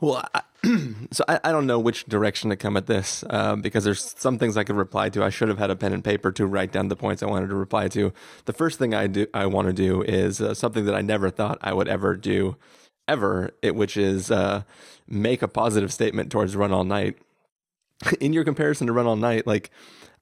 Well, 0.00 0.24
I, 0.34 0.42
so 1.10 1.24
I, 1.28 1.40
I 1.44 1.52
don't 1.52 1.66
know 1.66 1.78
which 1.78 2.04
direction 2.04 2.50
to 2.50 2.56
come 2.56 2.76
at 2.76 2.86
this 2.86 3.24
uh, 3.30 3.56
because 3.56 3.84
there's 3.84 4.14
some 4.18 4.38
things 4.38 4.56
I 4.56 4.64
could 4.64 4.76
reply 4.76 5.08
to. 5.10 5.24
I 5.24 5.30
should 5.30 5.48
have 5.48 5.58
had 5.58 5.70
a 5.70 5.76
pen 5.76 5.92
and 5.92 6.04
paper 6.04 6.32
to 6.32 6.46
write 6.46 6.72
down 6.72 6.88
the 6.88 6.96
points 6.96 7.22
I 7.22 7.26
wanted 7.26 7.48
to 7.48 7.54
reply 7.54 7.88
to. 7.88 8.12
The 8.44 8.52
first 8.52 8.78
thing 8.78 8.94
I 8.94 9.06
do 9.06 9.26
I 9.32 9.46
want 9.46 9.68
to 9.68 9.72
do 9.72 10.02
is 10.02 10.40
uh, 10.40 10.54
something 10.54 10.84
that 10.84 10.94
I 10.94 11.02
never 11.02 11.30
thought 11.30 11.58
I 11.62 11.72
would 11.72 11.88
ever 11.88 12.14
do, 12.14 12.56
ever. 13.08 13.54
It, 13.62 13.74
which 13.74 13.96
is 13.96 14.30
uh, 14.30 14.62
make 15.08 15.42
a 15.42 15.48
positive 15.48 15.92
statement 15.92 16.30
towards 16.30 16.56
Run 16.56 16.72
All 16.72 16.84
Night. 16.84 17.16
In 18.20 18.32
your 18.32 18.44
comparison 18.44 18.86
to 18.86 18.92
Run 18.92 19.06
All 19.06 19.16
Night, 19.16 19.46
like 19.46 19.70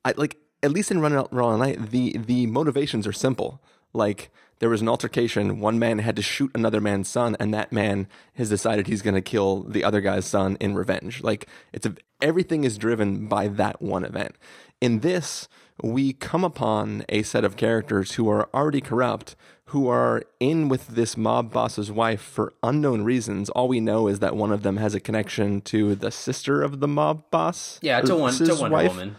I 0.04 0.14
like 0.16 0.36
at 0.62 0.72
least 0.72 0.90
in 0.90 1.00
Run 1.00 1.14
All, 1.14 1.28
Run 1.30 1.52
All 1.52 1.58
Night, 1.58 1.90
the 1.90 2.16
the 2.18 2.46
motivations 2.46 3.06
are 3.06 3.12
simple. 3.12 3.60
Like 3.92 4.30
there 4.60 4.70
was 4.70 4.80
an 4.80 4.88
altercation. 4.88 5.60
One 5.60 5.78
man 5.78 5.98
had 5.98 6.16
to 6.16 6.22
shoot 6.22 6.50
another 6.54 6.80
man's 6.80 7.08
son, 7.08 7.36
and 7.40 7.52
that 7.52 7.72
man 7.72 8.08
has 8.34 8.48
decided 8.48 8.86
he's 8.86 9.02
going 9.02 9.14
to 9.14 9.20
kill 9.20 9.62
the 9.62 9.84
other 9.84 10.00
guy's 10.00 10.24
son 10.24 10.56
in 10.60 10.74
revenge. 10.74 11.22
Like 11.22 11.48
it's 11.72 11.86
a, 11.86 11.94
everything 12.20 12.64
is 12.64 12.78
driven 12.78 13.26
by 13.26 13.48
that 13.48 13.82
one 13.82 14.04
event. 14.04 14.36
In 14.80 15.00
this, 15.00 15.48
we 15.82 16.12
come 16.12 16.44
upon 16.44 17.04
a 17.08 17.22
set 17.22 17.44
of 17.44 17.56
characters 17.56 18.12
who 18.12 18.28
are 18.28 18.48
already 18.54 18.80
corrupt, 18.80 19.34
who 19.74 19.88
are 19.88 20.22
in 20.38 20.68
with 20.68 20.86
this 20.86 21.16
mob 21.16 21.52
boss's 21.52 21.90
wife 21.90 22.20
for 22.20 22.52
unknown 22.62 23.02
reasons. 23.02 23.50
All 23.50 23.66
we 23.66 23.80
know 23.80 24.06
is 24.06 24.20
that 24.20 24.36
one 24.36 24.52
of 24.52 24.62
them 24.62 24.76
has 24.76 24.94
a 24.94 25.00
connection 25.00 25.60
to 25.62 25.96
the 25.96 26.12
sister 26.12 26.62
of 26.62 26.78
the 26.78 26.86
mob 26.86 27.28
boss. 27.32 27.80
Yeah, 27.82 28.00
to 28.02 28.14
one 28.14 28.34
to 28.34 28.54
one 28.54 28.70
wife. 28.70 28.92
woman. 28.92 29.16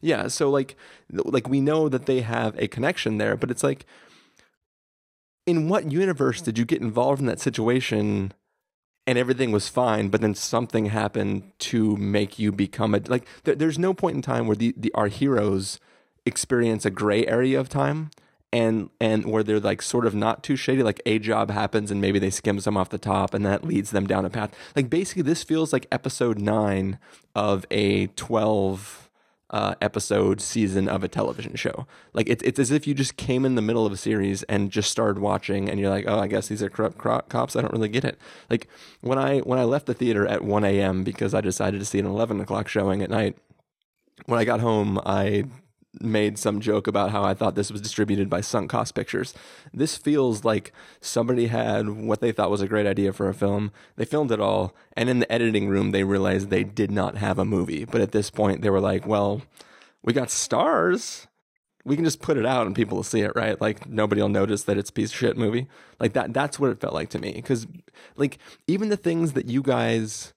Yeah, 0.00 0.28
so 0.28 0.50
like 0.50 0.76
like 1.10 1.48
we 1.48 1.60
know 1.60 1.88
that 1.88 2.06
they 2.06 2.20
have 2.20 2.56
a 2.58 2.68
connection 2.68 3.18
there, 3.18 3.36
but 3.36 3.50
it's 3.50 3.64
like 3.64 3.86
in 5.48 5.68
what 5.68 5.90
universe 5.90 6.40
did 6.40 6.58
you 6.58 6.64
get 6.64 6.80
involved 6.80 7.18
in 7.18 7.26
that 7.26 7.40
situation 7.40 8.32
and 9.04 9.18
everything 9.18 9.50
was 9.50 9.68
fine, 9.68 10.10
but 10.10 10.20
then 10.20 10.36
something 10.36 10.86
happened 10.86 11.50
to 11.58 11.96
make 11.96 12.38
you 12.38 12.52
become 12.52 12.94
a 12.94 13.00
like 13.08 13.26
there, 13.42 13.56
there's 13.56 13.80
no 13.80 13.92
point 13.92 14.14
in 14.14 14.22
time 14.22 14.46
where 14.46 14.54
the, 14.54 14.72
the 14.76 14.94
our 14.94 15.08
heroes 15.08 15.80
experience 16.24 16.84
a 16.84 16.90
gray 16.90 17.26
area 17.26 17.58
of 17.58 17.68
time 17.68 18.12
and 18.52 18.88
and 19.00 19.26
where 19.26 19.42
they're 19.42 19.60
like 19.60 19.82
sort 19.82 20.06
of 20.06 20.14
not 20.14 20.42
too 20.42 20.56
shady 20.56 20.82
like 20.82 21.02
a 21.04 21.18
job 21.18 21.50
happens 21.50 21.90
and 21.90 22.00
maybe 22.00 22.18
they 22.18 22.30
skim 22.30 22.58
some 22.60 22.76
off 22.76 22.88
the 22.88 22.98
top 22.98 23.34
and 23.34 23.44
that 23.44 23.64
leads 23.64 23.90
them 23.90 24.06
down 24.06 24.24
a 24.24 24.30
path 24.30 24.54
like 24.74 24.88
basically 24.88 25.22
this 25.22 25.42
feels 25.42 25.72
like 25.72 25.86
episode 25.92 26.38
9 26.38 26.98
of 27.34 27.66
a 27.70 28.06
12 28.08 29.08
uh, 29.50 29.74
episode 29.80 30.40
season 30.40 30.88
of 30.88 31.02
a 31.02 31.08
television 31.08 31.54
show. 31.54 31.86
Like 32.12 32.28
it's 32.28 32.42
it's 32.42 32.58
as 32.58 32.70
if 32.70 32.86
you 32.86 32.94
just 32.94 33.16
came 33.16 33.44
in 33.44 33.54
the 33.54 33.62
middle 33.62 33.86
of 33.86 33.92
a 33.92 33.96
series 33.96 34.42
and 34.44 34.70
just 34.70 34.90
started 34.90 35.20
watching, 35.20 35.68
and 35.68 35.80
you're 35.80 35.90
like, 35.90 36.04
oh, 36.06 36.18
I 36.18 36.26
guess 36.26 36.48
these 36.48 36.62
are 36.62 36.68
corrupt 36.68 36.98
cro- 36.98 37.22
cops. 37.28 37.56
I 37.56 37.62
don't 37.62 37.72
really 37.72 37.88
get 37.88 38.04
it. 38.04 38.18
Like 38.50 38.68
when 39.00 39.18
I 39.18 39.38
when 39.40 39.58
I 39.58 39.64
left 39.64 39.86
the 39.86 39.94
theater 39.94 40.26
at 40.26 40.44
1 40.44 40.64
a.m. 40.64 41.02
because 41.02 41.34
I 41.34 41.40
decided 41.40 41.80
to 41.80 41.86
see 41.86 41.98
an 41.98 42.06
11 42.06 42.40
o'clock 42.40 42.68
showing 42.68 43.02
at 43.02 43.10
night. 43.10 43.36
When 44.26 44.38
I 44.38 44.44
got 44.44 44.60
home, 44.60 45.00
I 45.06 45.44
made 46.00 46.38
some 46.38 46.60
joke 46.60 46.86
about 46.86 47.10
how 47.10 47.24
I 47.24 47.34
thought 47.34 47.54
this 47.54 47.70
was 47.70 47.80
distributed 47.80 48.28
by 48.28 48.40
Sunk 48.40 48.70
Cost 48.70 48.94
Pictures. 48.94 49.34
This 49.72 49.96
feels 49.96 50.44
like 50.44 50.72
somebody 51.00 51.46
had 51.46 51.88
what 51.88 52.20
they 52.20 52.32
thought 52.32 52.50
was 52.50 52.62
a 52.62 52.68
great 52.68 52.86
idea 52.86 53.12
for 53.12 53.28
a 53.28 53.34
film. 53.34 53.72
They 53.96 54.04
filmed 54.04 54.32
it 54.32 54.40
all, 54.40 54.74
and 54.96 55.08
in 55.08 55.18
the 55.18 55.30
editing 55.32 55.68
room, 55.68 55.90
they 55.90 56.04
realized 56.04 56.50
they 56.50 56.64
did 56.64 56.90
not 56.90 57.16
have 57.16 57.38
a 57.38 57.44
movie. 57.44 57.84
But 57.84 58.00
at 58.00 58.12
this 58.12 58.30
point, 58.30 58.62
they 58.62 58.70
were 58.70 58.80
like, 58.80 59.06
well, 59.06 59.42
we 60.02 60.12
got 60.12 60.30
stars. 60.30 61.26
We 61.84 61.96
can 61.96 62.04
just 62.04 62.20
put 62.20 62.36
it 62.36 62.44
out 62.44 62.66
and 62.66 62.76
people 62.76 62.96
will 62.96 63.04
see 63.04 63.20
it, 63.20 63.32
right? 63.34 63.60
Like 63.60 63.88
nobody 63.88 64.20
will 64.20 64.28
notice 64.28 64.64
that 64.64 64.76
it's 64.76 64.90
a 64.90 64.92
piece 64.92 65.10
of 65.10 65.16
shit 65.16 65.36
movie. 65.38 65.68
Like 65.98 66.12
that 66.12 66.34
that's 66.34 66.58
what 66.58 66.70
it 66.70 66.80
felt 66.80 66.92
like 66.92 67.08
to 67.10 67.18
me 67.18 67.40
cuz 67.40 67.66
like 68.16 68.38
even 68.66 68.90
the 68.90 68.96
things 68.96 69.32
that 69.32 69.46
you 69.46 69.62
guys 69.62 70.34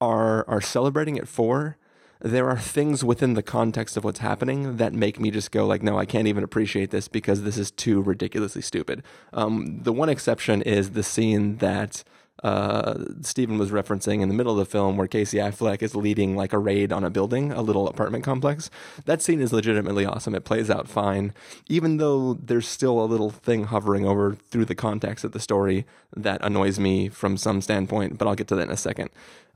are 0.00 0.46
are 0.48 0.60
celebrating 0.60 1.16
it 1.16 1.28
for, 1.28 1.78
there 2.24 2.48
are 2.48 2.58
things 2.58 3.04
within 3.04 3.34
the 3.34 3.42
context 3.42 3.98
of 3.98 4.04
what's 4.04 4.20
happening 4.20 4.78
that 4.78 4.94
make 4.94 5.20
me 5.20 5.30
just 5.30 5.50
go 5.50 5.66
like, 5.66 5.82
no, 5.82 5.98
I 5.98 6.06
can't 6.06 6.26
even 6.26 6.42
appreciate 6.42 6.90
this 6.90 7.06
because 7.06 7.42
this 7.42 7.58
is 7.58 7.70
too 7.70 8.00
ridiculously 8.00 8.62
stupid. 8.62 9.02
Um, 9.34 9.80
the 9.82 9.92
one 9.92 10.08
exception 10.08 10.62
is 10.62 10.92
the 10.92 11.02
scene 11.02 11.58
that 11.58 12.02
uh, 12.44 13.02
Stephen 13.22 13.56
was 13.56 13.70
referencing 13.70 14.20
in 14.20 14.28
the 14.28 14.34
middle 14.34 14.52
of 14.52 14.58
the 14.58 14.70
film 14.70 14.98
where 14.98 15.08
Casey 15.08 15.38
Affleck 15.38 15.82
is 15.82 15.96
leading 15.96 16.36
like 16.36 16.52
a 16.52 16.58
raid 16.58 16.92
on 16.92 17.02
a 17.02 17.08
building, 17.08 17.50
a 17.50 17.62
little 17.62 17.88
apartment 17.88 18.22
complex. 18.22 18.70
That 19.06 19.22
scene 19.22 19.40
is 19.40 19.50
legitimately 19.50 20.04
awesome. 20.04 20.34
It 20.34 20.44
plays 20.44 20.68
out 20.68 20.86
fine, 20.86 21.32
even 21.68 21.96
though 21.96 22.34
there's 22.34 22.68
still 22.68 23.02
a 23.02 23.06
little 23.06 23.30
thing 23.30 23.64
hovering 23.64 24.04
over 24.04 24.34
through 24.34 24.66
the 24.66 24.74
context 24.74 25.24
of 25.24 25.32
the 25.32 25.40
story 25.40 25.86
that 26.14 26.44
annoys 26.44 26.78
me 26.78 27.08
from 27.08 27.38
some 27.38 27.62
standpoint, 27.62 28.18
but 28.18 28.28
I'll 28.28 28.34
get 28.34 28.48
to 28.48 28.54
that 28.56 28.68
in 28.68 28.70
a 28.70 28.76
second. 28.76 29.08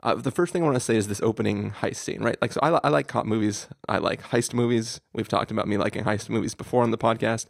Uh, 0.03 0.15
the 0.15 0.31
first 0.31 0.55
thing 0.55 0.63
I 0.63 0.65
want 0.65 0.77
to 0.77 0.81
say 0.81 0.97
is 0.97 1.09
this 1.09 1.21
opening 1.21 1.73
heist 1.73 1.97
scene, 1.97 2.23
right? 2.23 2.41
Like, 2.41 2.53
so 2.53 2.61
I, 2.63 2.81
I 2.83 2.89
like 2.89 3.07
cop 3.07 3.27
movies. 3.27 3.69
I 3.87 3.99
like 3.99 4.23
heist 4.23 4.55
movies. 4.55 5.03
We've 5.13 5.29
talked 5.29 5.51
about 5.51 5.69
me 5.69 5.77
liking 5.77 6.05
heist 6.05 6.31
movies 6.31 6.55
before 6.55 6.85
on 6.85 6.91
the 6.91 6.99
podcast. 6.99 7.47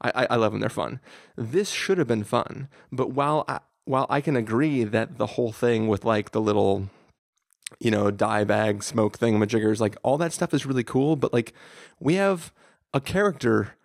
I, 0.00 0.28
I, 0.30 0.36
love 0.36 0.52
them. 0.52 0.60
They're 0.60 0.68
fun. 0.68 1.00
This 1.34 1.70
should 1.70 1.98
have 1.98 2.06
been 2.06 2.22
fun, 2.22 2.68
but 2.92 3.10
while 3.10 3.44
I, 3.48 3.58
while 3.88 4.06
I 4.10 4.20
can 4.20 4.36
agree 4.36 4.84
that 4.84 5.16
the 5.16 5.26
whole 5.26 5.50
thing 5.50 5.88
with 5.88 6.04
like 6.04 6.32
the 6.32 6.42
little, 6.42 6.90
you 7.80 7.90
know, 7.90 8.10
dye 8.10 8.44
bag 8.44 8.82
smoke 8.82 9.18
thingamajiggers, 9.18 9.80
like 9.80 9.96
all 10.02 10.18
that 10.18 10.34
stuff 10.34 10.52
is 10.52 10.66
really 10.66 10.84
cool, 10.84 11.16
but 11.16 11.32
like 11.32 11.54
we 11.98 12.14
have 12.14 12.52
a 12.92 13.00
character 13.00 13.76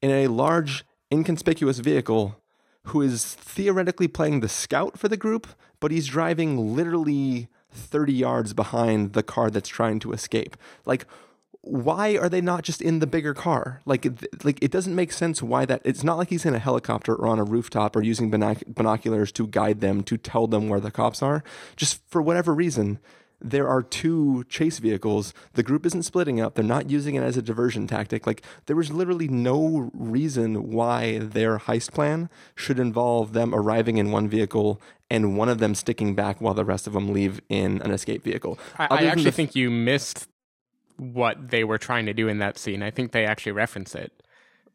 in 0.00 0.10
a 0.10 0.26
large, 0.26 0.84
inconspicuous 1.12 1.78
vehicle 1.78 2.40
who 2.86 3.00
is 3.00 3.34
theoretically 3.34 4.08
playing 4.08 4.40
the 4.40 4.48
scout 4.48 4.98
for 4.98 5.06
the 5.06 5.16
group, 5.16 5.46
but 5.78 5.92
he's 5.92 6.08
driving 6.08 6.74
literally 6.74 7.48
30 7.70 8.12
yards 8.12 8.54
behind 8.54 9.12
the 9.12 9.22
car 9.22 9.48
that's 9.48 9.68
trying 9.68 10.00
to 10.00 10.12
escape. 10.12 10.56
Like, 10.84 11.06
why 11.62 12.16
are 12.16 12.28
they 12.28 12.40
not 12.40 12.62
just 12.62 12.82
in 12.82 12.98
the 12.98 13.06
bigger 13.06 13.34
car? 13.34 13.80
Like, 13.86 14.04
it, 14.04 14.44
like 14.44 14.62
it 14.62 14.70
doesn't 14.70 14.94
make 14.94 15.12
sense 15.12 15.42
why 15.42 15.64
that. 15.64 15.80
It's 15.84 16.02
not 16.04 16.18
like 16.18 16.28
he's 16.28 16.44
in 16.44 16.54
a 16.54 16.58
helicopter 16.58 17.14
or 17.14 17.28
on 17.28 17.38
a 17.38 17.44
rooftop 17.44 17.96
or 17.96 18.02
using 18.02 18.30
binoc- 18.30 18.74
binoculars 18.74 19.32
to 19.32 19.46
guide 19.46 19.80
them 19.80 20.02
to 20.04 20.16
tell 20.16 20.46
them 20.46 20.68
where 20.68 20.80
the 20.80 20.90
cops 20.90 21.22
are. 21.22 21.44
Just 21.76 22.00
for 22.08 22.20
whatever 22.20 22.52
reason, 22.52 22.98
there 23.40 23.68
are 23.68 23.82
two 23.82 24.44
chase 24.48 24.78
vehicles. 24.78 25.34
The 25.54 25.62
group 25.62 25.84
isn't 25.86 26.04
splitting 26.04 26.40
up. 26.40 26.54
They're 26.54 26.64
not 26.64 26.90
using 26.90 27.14
it 27.14 27.22
as 27.22 27.36
a 27.36 27.42
diversion 27.42 27.86
tactic. 27.86 28.26
Like 28.26 28.42
there 28.66 28.76
was 28.76 28.90
literally 28.92 29.28
no 29.28 29.90
reason 29.92 30.70
why 30.72 31.18
their 31.18 31.58
heist 31.58 31.92
plan 31.92 32.30
should 32.54 32.78
involve 32.78 33.32
them 33.32 33.54
arriving 33.54 33.98
in 33.98 34.10
one 34.10 34.28
vehicle 34.28 34.80
and 35.10 35.36
one 35.36 35.48
of 35.48 35.58
them 35.58 35.74
sticking 35.74 36.14
back 36.14 36.40
while 36.40 36.54
the 36.54 36.64
rest 36.64 36.86
of 36.86 36.94
them 36.94 37.12
leave 37.12 37.40
in 37.48 37.82
an 37.82 37.90
escape 37.90 38.22
vehicle. 38.22 38.58
I, 38.78 38.86
I 38.90 39.04
actually 39.04 39.28
f- 39.28 39.34
think 39.34 39.54
you 39.54 39.70
missed 39.70 40.28
what 40.96 41.50
they 41.50 41.64
were 41.64 41.78
trying 41.78 42.06
to 42.06 42.14
do 42.14 42.28
in 42.28 42.38
that 42.38 42.58
scene. 42.58 42.82
I 42.82 42.90
think 42.90 43.12
they 43.12 43.24
actually 43.24 43.52
reference 43.52 43.94
it. 43.94 44.12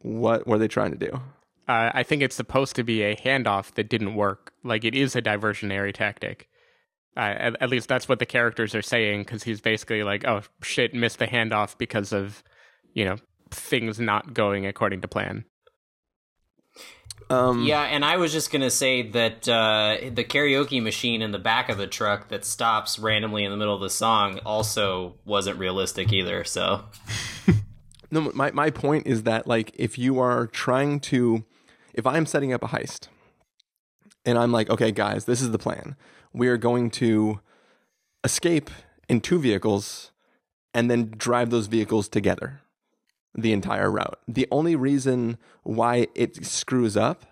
What 0.01 0.47
were 0.47 0.57
they 0.57 0.67
trying 0.67 0.91
to 0.91 0.97
do? 0.97 1.19
Uh, 1.67 1.91
I 1.93 2.03
think 2.03 2.21
it's 2.21 2.35
supposed 2.35 2.75
to 2.77 2.83
be 2.83 3.01
a 3.01 3.15
handoff 3.15 3.73
that 3.73 3.89
didn't 3.89 4.15
work. 4.15 4.53
Like 4.63 4.85
it 4.85 4.95
is 4.95 5.15
a 5.15 5.21
diversionary 5.21 5.93
tactic. 5.93 6.47
Uh, 7.15 7.35
at, 7.37 7.61
at 7.61 7.69
least 7.69 7.89
that's 7.89 8.07
what 8.07 8.19
the 8.19 8.25
characters 8.25 8.75
are 8.75 8.81
saying 8.81 9.21
because 9.21 9.43
he's 9.43 9.59
basically 9.59 10.03
like, 10.03 10.25
"Oh 10.25 10.41
shit, 10.61 10.93
missed 10.93 11.19
the 11.19 11.27
handoff 11.27 11.77
because 11.77 12.13
of, 12.13 12.43
you 12.93 13.03
know, 13.03 13.17
things 13.49 13.99
not 13.99 14.33
going 14.33 14.65
according 14.65 15.01
to 15.01 15.07
plan." 15.07 15.45
Um, 17.29 17.63
yeah, 17.63 17.83
and 17.83 18.05
I 18.05 18.17
was 18.17 18.31
just 18.31 18.51
gonna 18.51 18.69
say 18.69 19.01
that 19.01 19.47
uh, 19.47 19.97
the 20.13 20.23
karaoke 20.23 20.81
machine 20.81 21.21
in 21.21 21.31
the 21.31 21.39
back 21.39 21.69
of 21.69 21.77
the 21.77 21.87
truck 21.87 22.29
that 22.29 22.45
stops 22.45 22.97
randomly 22.97 23.43
in 23.43 23.51
the 23.51 23.57
middle 23.57 23.75
of 23.75 23.81
the 23.81 23.89
song 23.89 24.39
also 24.45 25.15
wasn't 25.25 25.59
realistic 25.59 26.13
either. 26.13 26.43
So, 26.45 26.85
no, 28.11 28.31
my 28.33 28.51
my 28.51 28.69
point 28.69 29.07
is 29.07 29.23
that 29.23 29.45
like 29.45 29.71
if 29.75 29.97
you 29.97 30.19
are 30.19 30.47
trying 30.47 31.01
to, 31.01 31.43
if 31.93 32.07
I'm 32.07 32.25
setting 32.25 32.53
up 32.53 32.63
a 32.63 32.67
heist, 32.67 33.07
and 34.25 34.37
I'm 34.37 34.53
like, 34.53 34.69
okay, 34.69 34.91
guys, 34.91 35.25
this 35.25 35.41
is 35.41 35.51
the 35.51 35.59
plan. 35.59 35.97
We 36.31 36.47
are 36.47 36.57
going 36.57 36.91
to 36.91 37.41
escape 38.23 38.69
in 39.09 39.19
two 39.19 39.39
vehicles, 39.39 40.11
and 40.73 40.89
then 40.89 41.13
drive 41.17 41.49
those 41.49 41.67
vehicles 41.67 42.07
together 42.07 42.61
the 43.35 43.53
entire 43.53 43.91
route. 43.91 44.19
The 44.27 44.47
only 44.51 44.75
reason 44.75 45.37
why 45.63 46.07
it 46.15 46.45
screws 46.45 46.97
up 46.97 47.25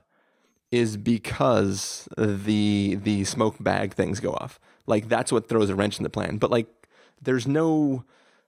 is 0.72 0.98
because 0.98 2.08
the 2.18 2.96
the 3.02 3.24
smoke 3.24 3.56
bag 3.60 3.94
things 3.94 4.20
go 4.20 4.34
off. 4.34 4.60
Like 4.88 5.08
that's 5.08 5.32
what 5.32 5.48
throws 5.48 5.70
a 5.70 5.76
wrench 5.76 5.98
in 5.98 6.04
the 6.04 6.10
plan. 6.10 6.38
But 6.38 6.52
like 6.52 6.68
there's 7.22 7.48
no 7.48 8.04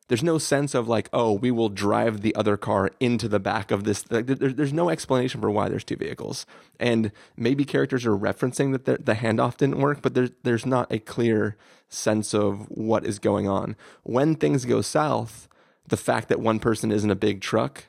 there's 0.08 0.24
no 0.24 0.38
sense 0.38 0.74
of 0.74 0.88
like 0.88 1.10
oh 1.14 1.34
we 1.34 1.52
will 1.52 1.70
drive 1.70 2.22
the 2.22 2.36
other 2.36 2.58
car 2.58 2.90
into 3.00 3.28
the 3.28 3.40
back 3.40 3.72
of 3.72 3.84
this 3.84 4.10
like, 4.12 4.26
there, 4.26 4.52
there's 4.52 4.74
no 4.74 4.90
explanation 4.90 5.42
for 5.42 5.52
why 5.52 5.68
there's 5.68 5.84
two 5.84 5.96
vehicles 5.96 6.46
and 6.80 7.12
maybe 7.36 7.66
characters 7.66 8.06
are 8.06 8.18
referencing 8.18 8.72
that 8.72 8.86
the, 8.86 8.98
the 8.98 9.16
handoff 9.16 9.58
didn't 9.58 9.80
work 9.80 10.02
but 10.02 10.14
there's 10.14 10.32
there's 10.44 10.66
not 10.66 10.92
a 10.92 11.00
clear 11.00 11.58
sense 11.90 12.34
of 12.34 12.70
what 12.70 13.06
is 13.06 13.20
going 13.20 13.48
on 13.48 13.76
when 14.04 14.36
things 14.36 14.66
go 14.66 14.82
south 14.82 15.47
the 15.88 15.98
fact 15.98 16.30
that 16.30 16.40
one 16.40 16.60
person 16.60 16.92
isn't 16.92 17.10
a 17.10 17.16
big 17.16 17.42
truck 17.42 17.86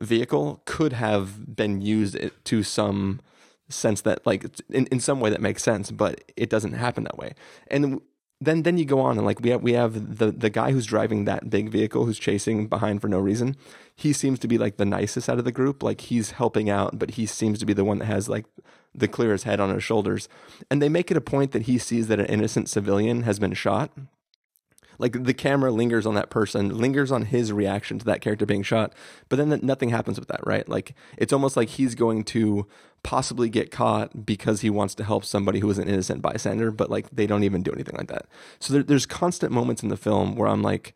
vehicle 0.00 0.62
could 0.64 0.92
have 0.92 1.54
been 1.54 1.80
used 1.80 2.16
to 2.44 2.62
some 2.62 3.20
sense 3.68 4.02
that 4.02 4.24
like 4.26 4.44
in, 4.70 4.86
in 4.86 5.00
some 5.00 5.20
way 5.20 5.30
that 5.30 5.40
makes 5.40 5.62
sense 5.62 5.90
but 5.90 6.22
it 6.36 6.50
doesn't 6.50 6.72
happen 6.72 7.04
that 7.04 7.18
way. 7.18 7.34
And 7.68 8.00
then 8.40 8.64
then 8.64 8.76
you 8.76 8.84
go 8.84 9.00
on 9.00 9.16
and 9.16 9.26
like 9.26 9.40
we 9.40 9.50
have 9.50 9.62
we 9.62 9.72
have 9.74 10.18
the 10.18 10.32
the 10.32 10.50
guy 10.50 10.72
who's 10.72 10.86
driving 10.86 11.24
that 11.24 11.48
big 11.48 11.68
vehicle 11.68 12.04
who's 12.04 12.18
chasing 12.18 12.66
behind 12.66 13.00
for 13.00 13.08
no 13.08 13.18
reason. 13.18 13.56
He 13.94 14.12
seems 14.12 14.38
to 14.40 14.48
be 14.48 14.58
like 14.58 14.76
the 14.76 14.84
nicest 14.84 15.28
out 15.28 15.38
of 15.38 15.44
the 15.44 15.52
group. 15.52 15.82
Like 15.82 16.02
he's 16.02 16.32
helping 16.32 16.68
out 16.68 16.98
but 16.98 17.12
he 17.12 17.26
seems 17.26 17.58
to 17.60 17.66
be 17.66 17.72
the 17.72 17.84
one 17.84 17.98
that 17.98 18.06
has 18.06 18.28
like 18.28 18.46
the 18.94 19.08
clearest 19.08 19.44
head 19.44 19.60
on 19.60 19.70
his 19.70 19.84
shoulders. 19.84 20.28
And 20.70 20.82
they 20.82 20.88
make 20.88 21.10
it 21.10 21.16
a 21.16 21.22
point 21.22 21.52
that 21.52 21.62
he 21.62 21.78
sees 21.78 22.08
that 22.08 22.20
an 22.20 22.26
innocent 22.26 22.68
civilian 22.68 23.22
has 23.22 23.38
been 23.38 23.54
shot 23.54 23.90
like 25.02 25.24
the 25.24 25.34
camera 25.34 25.72
lingers 25.72 26.06
on 26.06 26.14
that 26.14 26.30
person, 26.30 26.78
lingers 26.78 27.10
on 27.10 27.24
his 27.24 27.52
reaction 27.52 27.98
to 27.98 28.04
that 28.04 28.20
character 28.20 28.46
being 28.46 28.62
shot, 28.62 28.94
but 29.28 29.36
then 29.36 29.58
nothing 29.60 29.88
happens 29.88 30.16
with 30.16 30.28
that, 30.28 30.46
right? 30.46 30.66
Like 30.68 30.94
it's 31.18 31.32
almost 31.32 31.56
like 31.56 31.70
he's 31.70 31.96
going 31.96 32.22
to 32.26 32.68
possibly 33.02 33.48
get 33.48 33.72
caught 33.72 34.24
because 34.24 34.60
he 34.60 34.70
wants 34.70 34.94
to 34.94 35.02
help 35.02 35.24
somebody 35.24 35.58
who 35.58 35.68
is 35.68 35.78
an 35.78 35.88
innocent 35.88 36.22
bystander, 36.22 36.70
but 36.70 36.88
like 36.88 37.10
they 37.10 37.26
don't 37.26 37.42
even 37.42 37.64
do 37.64 37.72
anything 37.72 37.96
like 37.98 38.06
that. 38.06 38.26
So 38.60 38.74
there, 38.74 38.84
there's 38.84 39.04
constant 39.04 39.52
moments 39.52 39.82
in 39.82 39.88
the 39.88 39.96
film 39.96 40.36
where 40.36 40.48
I'm 40.48 40.62
like, 40.62 40.94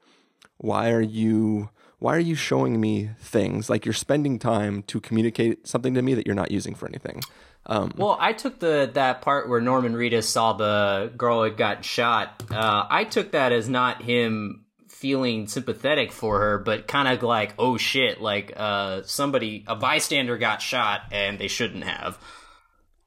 why 0.58 0.92
are 0.92 1.02
you? 1.02 1.70
Why 1.98 2.14
are 2.14 2.20
you 2.20 2.34
showing 2.34 2.78
me 2.78 3.10
things 3.18 3.70
like 3.70 3.86
you're 3.86 3.94
spending 3.94 4.38
time 4.38 4.82
to 4.82 5.00
communicate 5.00 5.66
something 5.66 5.94
to 5.94 6.02
me 6.02 6.12
that 6.12 6.26
you're 6.26 6.36
not 6.36 6.50
using 6.50 6.74
for 6.74 6.86
anything? 6.86 7.22
Um, 7.68 7.92
well, 7.96 8.16
I 8.20 8.32
took 8.32 8.60
the 8.60 8.90
that 8.94 9.22
part 9.22 9.48
where 9.48 9.60
Norman 9.60 9.94
Reedus 9.94 10.24
saw 10.24 10.52
the 10.52 11.12
girl 11.16 11.42
who 11.42 11.50
got 11.50 11.84
shot. 11.84 12.44
Uh, 12.50 12.86
I 12.88 13.04
took 13.04 13.32
that 13.32 13.52
as 13.52 13.68
not 13.68 14.02
him 14.02 14.64
feeling 14.88 15.46
sympathetic 15.48 16.12
for 16.12 16.40
her, 16.40 16.58
but 16.58 16.86
kind 16.86 17.08
of 17.08 17.22
like, 17.22 17.54
oh 17.58 17.76
shit, 17.76 18.20
like 18.20 18.52
uh, 18.56 19.02
somebody, 19.02 19.64
a 19.66 19.74
bystander 19.74 20.38
got 20.38 20.62
shot 20.62 21.02
and 21.10 21.38
they 21.38 21.48
shouldn't 21.48 21.84
have. 21.84 22.18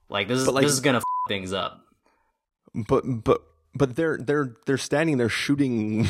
Like 0.10 0.28
this 0.28 0.40
is 0.40 0.48
like, 0.48 0.64
this 0.64 0.74
is 0.74 0.82
gonna 0.82 0.98
f- 0.98 1.04
things 1.28 1.54
up. 1.54 1.86
But 2.74 3.04
but 3.24 3.42
but 3.76 3.96
they're 3.96 4.18
they're 4.18 4.56
they're 4.66 4.78
standing 4.78 5.18
there 5.18 5.30
shooting 5.30 6.08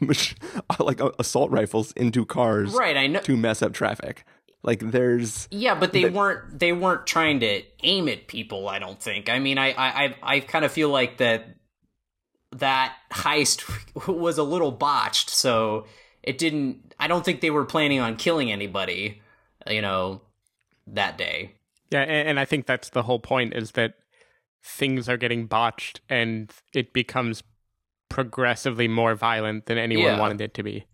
like 0.78 1.00
assault 1.18 1.50
rifles 1.50 1.92
into 1.92 2.26
cars, 2.26 2.72
right? 2.74 2.96
I 2.96 3.06
know 3.06 3.20
to 3.20 3.36
mess 3.36 3.62
up 3.62 3.72
traffic. 3.72 4.24
Like 4.62 4.80
there's 4.80 5.48
yeah, 5.50 5.74
but 5.74 5.92
they 5.92 6.08
weren't 6.10 6.58
they 6.58 6.72
weren't 6.72 7.06
trying 7.06 7.40
to 7.40 7.62
aim 7.82 8.08
at 8.08 8.26
people. 8.26 8.68
I 8.68 8.78
don't 8.78 9.00
think. 9.00 9.30
I 9.30 9.38
mean, 9.38 9.56
I 9.56 9.72
I 9.72 10.16
I 10.22 10.40
kind 10.40 10.64
of 10.64 10.72
feel 10.72 10.90
like 10.90 11.16
that 11.16 11.56
that 12.56 12.94
heist 13.10 13.64
was 14.06 14.36
a 14.36 14.42
little 14.42 14.70
botched, 14.70 15.30
so 15.30 15.86
it 16.22 16.36
didn't. 16.36 16.94
I 16.98 17.06
don't 17.06 17.24
think 17.24 17.40
they 17.40 17.50
were 17.50 17.64
planning 17.64 18.00
on 18.00 18.16
killing 18.16 18.52
anybody. 18.52 19.22
You 19.66 19.80
know, 19.80 20.20
that 20.86 21.16
day. 21.16 21.54
Yeah, 21.90 22.02
and, 22.02 22.28
and 22.28 22.40
I 22.40 22.44
think 22.44 22.66
that's 22.66 22.90
the 22.90 23.02
whole 23.02 23.18
point 23.18 23.54
is 23.54 23.72
that 23.72 23.94
things 24.62 25.08
are 25.08 25.16
getting 25.16 25.46
botched 25.46 26.00
and 26.08 26.52
it 26.74 26.92
becomes 26.92 27.42
progressively 28.08 28.88
more 28.88 29.14
violent 29.14 29.66
than 29.66 29.78
anyone 29.78 30.04
yeah. 30.04 30.18
wanted 30.18 30.40
it 30.40 30.54
to 30.54 30.62
be. 30.62 30.84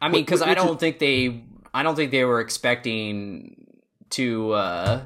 I 0.00 0.08
mean, 0.08 0.24
because 0.24 0.42
I 0.42 0.54
don't 0.54 0.78
think 0.80 0.98
they 0.98 1.44
I 1.74 1.82
don't 1.82 1.96
think 1.96 2.10
they 2.10 2.24
were 2.24 2.40
expecting 2.40 3.66
to 4.10 4.52
uh, 4.52 5.02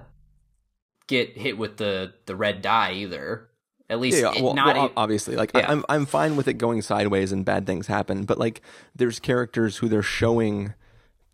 get 1.07 1.37
hit 1.37 1.59
with 1.59 1.77
the 1.77 2.13
the 2.27 2.37
red 2.37 2.63
dye 2.63 2.93
either. 2.93 3.49
At 3.89 4.01
least, 4.01 4.21
yeah, 4.21 4.43
well, 4.43 4.55
not 4.55 4.75
well, 4.75 4.93
obviously. 4.97 5.37
Like 5.37 5.53
yeah. 5.55 5.71
I'm, 5.71 5.85
I'm 5.89 6.07
fine 6.07 6.35
with 6.35 6.49
it 6.49 6.55
going 6.55 6.83
sideways 6.83 7.31
and 7.31 7.45
bad 7.45 7.67
things 7.67 7.87
happen, 7.87 8.25
but 8.25 8.37
like 8.37 8.61
there's 8.97 9.21
characters 9.21 9.77
who 9.77 9.89
they're 9.89 10.03
showing 10.03 10.75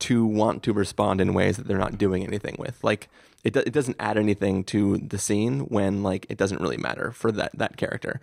to 0.01 0.27
want 0.27 0.63
to 0.65 0.75
respond 0.75 1.21
in 1.21 1.33
ways 1.33 1.57
that 1.57 1.67
they're 1.67 1.79
not 1.79 1.97
doing 1.97 2.25
anything 2.25 2.57
with. 2.59 2.83
Like 2.85 3.09
it, 3.43 3.57
it 3.57 3.73
doesn't 3.73 3.97
add 3.99 4.19
anything 4.19 4.65
to 4.65 4.99
the 4.99 5.19
scene 5.19 5.61
when 5.61 6.03
like 6.03 6.27
it 6.29 6.37
doesn't 6.37 6.61
really 6.61 6.77
matter 6.77 7.11
for 7.13 7.33
that 7.33 7.53
that 7.57 7.79
character 7.79 8.21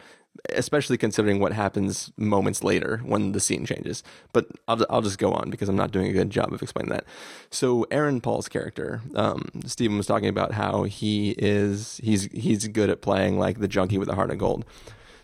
especially 0.50 0.98
considering 0.98 1.40
what 1.40 1.54
happens 1.54 2.12
moments 2.18 2.64
later 2.64 3.02
when 3.04 3.32
the 3.32 3.40
scene 3.40 3.66
changes. 3.66 4.04
But 4.34 4.48
I'll, 4.68 4.86
I'll 4.90 5.02
just 5.02 5.18
go 5.18 5.32
on 5.32 5.50
because 5.50 5.70
I'm 5.70 5.76
not 5.76 5.92
doing 5.92 6.08
a 6.08 6.14
good 6.14 6.30
job 6.30 6.54
of 6.54 6.62
explaining 6.62 6.92
that. 6.92 7.06
So 7.50 7.86
Aaron 7.92 8.22
Paul's 8.22 8.50
character, 8.50 9.02
um, 9.16 9.50
Stephen 9.66 9.98
was 9.98 10.08
talking 10.08 10.30
about 10.30 10.54
how 10.54 10.84
he 10.84 11.32
is 11.38 12.00
he's 12.04 12.24
he's 12.32 12.68
good 12.68 12.90
at 12.90 13.02
playing 13.02 13.38
like 13.38 13.60
the 13.60 13.68
junkie 13.68 13.98
with 13.98 14.10
a 14.10 14.16
heart 14.16 14.32
of 14.32 14.38
gold. 14.38 14.66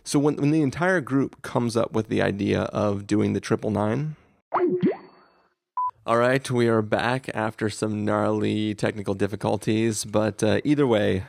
So 0.04 0.19
when 0.19 0.36
when 0.36 0.51
the 0.51 0.62
entire 0.62 1.01
group 1.01 1.41
comes 1.41 1.75
up 1.75 1.93
with 1.93 2.10
the 2.10 2.21
idea 2.21 2.63
of 2.63 3.08
doing 3.08 3.34
the 3.34 3.39
triple 3.41 3.71
nine. 3.71 4.15
All 6.08 6.17
right, 6.17 6.51
we 6.51 6.67
are 6.67 6.84
back 6.84 7.30
after 7.34 7.67
some 7.67 8.06
gnarly 8.06 8.75
technical 8.75 9.15
difficulties, 9.15 10.06
but 10.06 10.43
uh, 10.43 10.62
either 10.63 10.86
way, 10.86 11.23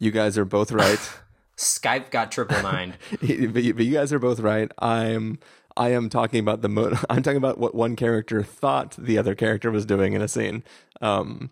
you 0.00 0.10
guys 0.10 0.36
are 0.36 0.44
both 0.44 0.72
right. 0.72 0.98
Skype 1.56 2.10
got 2.10 2.32
triple 2.32 2.62
nine. 2.62 2.94
but, 3.20 3.62
you, 3.62 3.92
guys 3.92 4.12
are 4.12 4.18
both 4.18 4.40
right. 4.40 4.70
I'm 4.78 5.38
I 5.76 5.90
am 5.90 6.08
talking 6.08 6.40
about 6.40 6.62
the 6.62 6.68
mo- 6.68 6.96
I'm 7.10 7.22
talking 7.22 7.36
about 7.36 7.58
what 7.58 7.74
one 7.74 7.96
character 7.96 8.42
thought 8.42 8.96
the 8.98 9.18
other 9.18 9.34
character 9.34 9.70
was 9.70 9.86
doing 9.86 10.12
in 10.12 10.22
a 10.22 10.28
scene. 10.28 10.64
Um, 11.00 11.50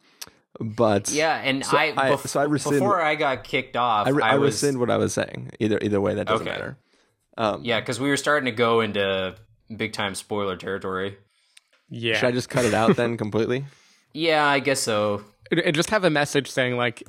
but 0.59 1.11
yeah, 1.11 1.37
and 1.37 1.65
so 1.65 1.77
I, 1.77 1.95
I 1.97 2.17
so 2.17 2.41
I 2.41 2.45
rescind, 2.45 2.77
before 2.77 3.01
I 3.01 3.15
got 3.15 3.45
kicked 3.45 3.77
off, 3.77 4.07
I, 4.07 4.11
I, 4.11 4.33
I 4.33 4.37
was, 4.37 4.55
rescind 4.55 4.79
what 4.79 4.91
I 4.91 4.97
was 4.97 5.15
saying. 5.15 5.53
Either 5.59 5.79
either 5.81 6.01
way, 6.01 6.15
that 6.15 6.27
doesn't 6.27 6.47
okay. 6.47 6.59
matter. 6.59 6.79
Um, 7.39 7.65
yeah, 7.65 7.81
because 7.81 7.99
we 7.99 8.11
were 8.11 8.17
starting 8.17 8.47
to 8.47 8.53
go 8.53 8.81
into 8.81 9.37
big 9.75 9.93
time 9.93 10.15
spoiler 10.15 10.57
territory. 10.57 11.17
Yeah, 11.89 12.17
should 12.17 12.27
I 12.27 12.33
just 12.33 12.51
cut 12.51 12.65
it 12.65 12.75
out 12.75 12.97
then 12.97 13.17
completely? 13.19 13.65
Yeah, 14.13 14.45
I 14.45 14.59
guess 14.59 14.81
so. 14.81 15.25
And 15.51 15.75
just 15.75 15.91
have 15.91 16.05
a 16.05 16.11
message 16.11 16.51
saying 16.51 16.77
like 16.77 17.03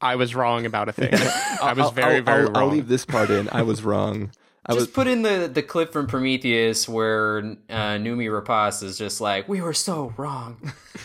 I 0.00 0.16
was 0.16 0.34
wrong 0.34 0.66
about 0.66 0.88
a 0.88 0.92
thing. 0.92 1.10
I 1.62 1.72
was 1.72 1.90
very, 1.90 2.16
I'll, 2.16 2.22
very 2.22 2.42
I'll, 2.42 2.46
wrong. 2.46 2.56
I'll 2.56 2.68
leave 2.68 2.88
this 2.88 3.04
part 3.04 3.30
in. 3.30 3.48
I 3.50 3.62
was 3.62 3.82
wrong. 3.82 4.30
I 4.64 4.74
just 4.74 4.88
was... 4.88 4.90
put 4.90 5.06
in 5.06 5.22
the, 5.22 5.50
the 5.52 5.62
clip 5.62 5.92
from 5.92 6.06
Prometheus 6.06 6.88
where 6.88 7.38
uh, 7.70 7.96
Noomi 7.96 8.28
Rapace 8.28 8.82
is 8.82 8.98
just 8.98 9.20
like, 9.20 9.48
"We 9.48 9.60
were 9.60 9.72
so 9.72 10.12
wrong." 10.16 10.72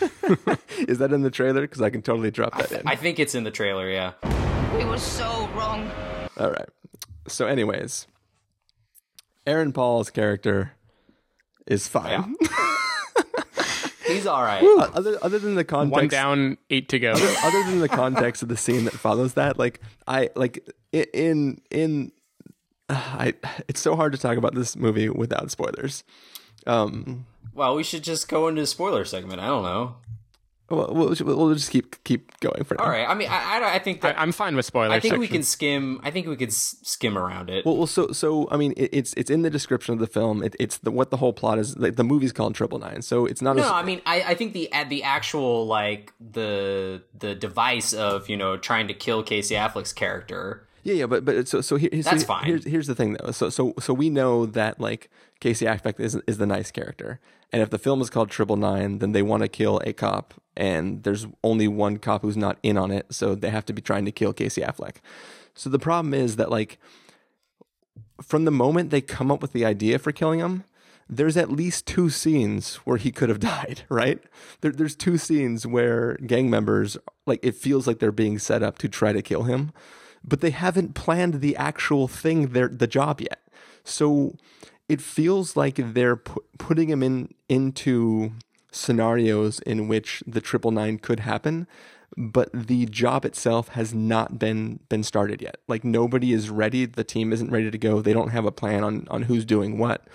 is 0.78 0.98
that 0.98 1.12
in 1.12 1.22
the 1.22 1.30
trailer? 1.30 1.62
Because 1.62 1.80
I 1.80 1.90
can 1.90 2.02
totally 2.02 2.30
drop 2.30 2.52
that 2.52 2.64
I 2.64 2.66
th- 2.66 2.80
in. 2.82 2.88
I 2.88 2.96
think 2.96 3.18
it's 3.18 3.34
in 3.34 3.44
the 3.44 3.50
trailer. 3.50 3.90
Yeah. 3.90 4.12
We 4.76 4.84
were 4.84 4.98
so 4.98 5.48
wrong. 5.54 5.90
All 6.36 6.50
right. 6.50 6.68
So, 7.26 7.46
anyways, 7.46 8.06
Aaron 9.46 9.72
Paul's 9.72 10.10
character 10.10 10.72
is 11.66 11.88
fine. 11.88 12.36
Yeah. 12.40 12.48
He's 14.06 14.26
all 14.26 14.42
right. 14.42 14.62
Other, 14.94 15.18
other 15.22 15.38
than 15.38 15.54
the 15.54 15.64
context, 15.64 15.92
one 15.92 16.08
down, 16.08 16.58
eight 16.70 16.88
to 16.90 16.98
go. 16.98 17.12
Other, 17.12 17.34
other 17.42 17.64
than 17.64 17.80
the 17.80 17.88
context 17.88 18.42
of 18.42 18.48
the 18.48 18.56
scene 18.56 18.84
that 18.84 18.94
follows 18.94 19.34
that, 19.34 19.58
like 19.58 19.80
I 20.06 20.30
like 20.34 20.68
in 20.92 21.60
in 21.70 22.12
uh, 22.88 22.94
I 22.94 23.34
it's 23.68 23.80
so 23.80 23.96
hard 23.96 24.12
to 24.12 24.18
talk 24.18 24.36
about 24.36 24.54
this 24.54 24.76
movie 24.76 25.08
without 25.08 25.50
spoilers. 25.50 26.04
Um, 26.66 27.26
well, 27.54 27.74
we 27.74 27.82
should 27.82 28.02
just 28.04 28.28
go 28.28 28.48
into 28.48 28.62
the 28.62 28.66
spoiler 28.66 29.04
segment. 29.04 29.40
I 29.40 29.46
don't 29.46 29.62
know. 29.62 29.96
Well, 30.70 30.94
we'll, 30.94 31.14
we'll 31.20 31.54
just 31.54 31.70
keep 31.70 32.02
keep 32.04 32.40
going 32.40 32.64
for 32.64 32.74
now. 32.74 32.84
All 32.84 32.90
right. 32.90 33.06
I 33.06 33.12
mean, 33.12 33.28
I, 33.28 33.60
I, 33.60 33.74
I 33.74 33.78
think 33.78 34.00
that 34.00 34.18
I, 34.18 34.22
am 34.22 34.32
fine 34.32 34.56
with 34.56 34.64
spoilers. 34.64 34.92
I 34.92 35.00
think 35.00 35.18
we 35.18 35.28
can 35.28 35.42
skim. 35.42 36.00
I 36.02 36.10
think 36.10 36.26
we 36.26 36.36
could 36.36 36.54
skim 36.54 37.18
around 37.18 37.50
it. 37.50 37.66
Well, 37.66 37.76
well, 37.76 37.86
so 37.86 38.12
so 38.12 38.48
I 38.50 38.56
mean, 38.56 38.72
it, 38.76 38.88
it's 38.92 39.12
it's 39.14 39.30
in 39.30 39.42
the 39.42 39.50
description 39.50 39.92
of 39.92 40.00
the 40.00 40.06
film. 40.06 40.42
It, 40.42 40.56
it's 40.58 40.78
the 40.78 40.90
what 40.90 41.10
the 41.10 41.18
whole 41.18 41.34
plot 41.34 41.58
is. 41.58 41.76
Like, 41.76 41.96
the 41.96 42.04
movie's 42.04 42.32
called 42.32 42.54
Triple 42.54 42.78
Nine, 42.78 43.02
so 43.02 43.26
it's 43.26 43.42
not. 43.42 43.56
no, 43.56 43.68
a, 43.68 43.72
I 43.72 43.82
mean, 43.82 44.00
I, 44.06 44.22
I 44.22 44.34
think 44.34 44.54
the 44.54 44.70
the 44.88 45.02
actual 45.02 45.66
like 45.66 46.14
the 46.18 47.02
the 47.18 47.34
device 47.34 47.92
of 47.92 48.30
you 48.30 48.36
know 48.38 48.56
trying 48.56 48.88
to 48.88 48.94
kill 48.94 49.22
Casey 49.22 49.56
Affleck's 49.56 49.92
character. 49.92 50.66
Yeah, 50.82 50.94
yeah, 50.94 51.06
but 51.06 51.26
but 51.26 51.46
so 51.46 51.60
so 51.60 51.76
here, 51.76 51.90
so 51.92 52.10
That's 52.10 52.24
fine. 52.24 52.44
Here's 52.46 52.64
here's 52.64 52.86
the 52.86 52.94
thing 52.94 53.14
though. 53.14 53.32
So 53.32 53.50
so 53.50 53.74
so 53.80 53.92
we 53.92 54.08
know 54.08 54.46
that 54.46 54.80
like 54.80 55.10
Casey 55.40 55.66
Affleck 55.66 56.00
is 56.00 56.14
is 56.26 56.38
the 56.38 56.46
nice 56.46 56.70
character, 56.70 57.20
and 57.52 57.60
if 57.60 57.70
the 57.70 57.78
film 57.78 58.00
is 58.00 58.08
called 58.08 58.30
Triple 58.30 58.56
Nine, 58.56 58.98
then 58.98 59.12
they 59.12 59.22
want 59.22 59.42
to 59.42 59.48
kill 59.48 59.80
a 59.84 59.92
cop, 59.92 60.34
and 60.56 61.02
there's 61.02 61.26
only 61.42 61.68
one 61.68 61.98
cop 61.98 62.22
who's 62.22 62.36
not 62.36 62.58
in 62.62 62.76
on 62.76 62.90
it, 62.90 63.06
so 63.10 63.34
they 63.34 63.50
have 63.50 63.66
to 63.66 63.72
be 63.72 63.82
trying 63.82 64.04
to 64.04 64.12
kill 64.12 64.32
Casey 64.32 64.60
Affleck. 64.60 64.96
So 65.54 65.70
the 65.70 65.78
problem 65.78 66.14
is 66.14 66.36
that 66.36 66.50
like 66.50 66.78
from 68.22 68.44
the 68.44 68.50
moment 68.50 68.90
they 68.90 69.00
come 69.00 69.30
up 69.30 69.42
with 69.42 69.52
the 69.52 69.64
idea 69.64 69.98
for 69.98 70.12
killing 70.12 70.40
him, 70.40 70.64
there's 71.08 71.36
at 71.36 71.50
least 71.50 71.86
two 71.86 72.08
scenes 72.10 72.76
where 72.76 72.96
he 72.96 73.12
could 73.12 73.28
have 73.28 73.40
died, 73.56 73.82
right? 73.88 74.20
There, 74.60 74.72
there's 74.72 74.96
two 74.96 75.18
scenes 75.18 75.66
where 75.66 76.14
gang 76.26 76.50
members, 76.50 76.96
like, 77.26 77.40
it 77.42 77.54
feels 77.54 77.86
like 77.86 77.98
they're 77.98 78.12
being 78.12 78.38
set 78.38 78.62
up 78.62 78.78
to 78.78 78.88
try 78.88 79.12
to 79.12 79.22
kill 79.22 79.44
him, 79.44 79.72
but 80.22 80.40
they 80.40 80.50
haven't 80.50 80.94
planned 80.94 81.40
the 81.40 81.56
actual 81.56 82.08
thing, 82.08 82.48
their, 82.48 82.68
the 82.68 82.86
job 82.86 83.20
yet. 83.20 83.40
So 83.84 84.36
it 84.88 85.00
feels 85.00 85.56
like 85.56 85.76
they're 85.76 86.16
pu- 86.16 86.44
putting 86.58 86.88
him 86.88 87.02
in 87.02 87.34
into 87.48 88.32
scenarios 88.74 89.60
in 89.60 89.88
which 89.88 90.22
the 90.26 90.40
triple 90.40 90.70
nine 90.70 90.98
could 90.98 91.20
happen 91.20 91.66
but 92.16 92.48
the 92.52 92.86
job 92.86 93.24
itself 93.24 93.68
has 93.70 93.92
not 93.92 94.38
been 94.38 94.80
been 94.88 95.02
started 95.02 95.42
yet. 95.42 95.56
Like 95.66 95.84
nobody 95.84 96.32
is 96.32 96.50
ready. 96.50 96.86
The 96.86 97.04
team 97.04 97.32
isn't 97.32 97.50
ready 97.50 97.70
to 97.70 97.78
go. 97.78 98.00
They 98.00 98.12
don't 98.12 98.30
have 98.30 98.44
a 98.44 98.52
plan 98.52 98.84
on 98.84 99.06
on 99.10 99.22
who's 99.22 99.44
doing 99.44 99.78
what. 99.78 100.06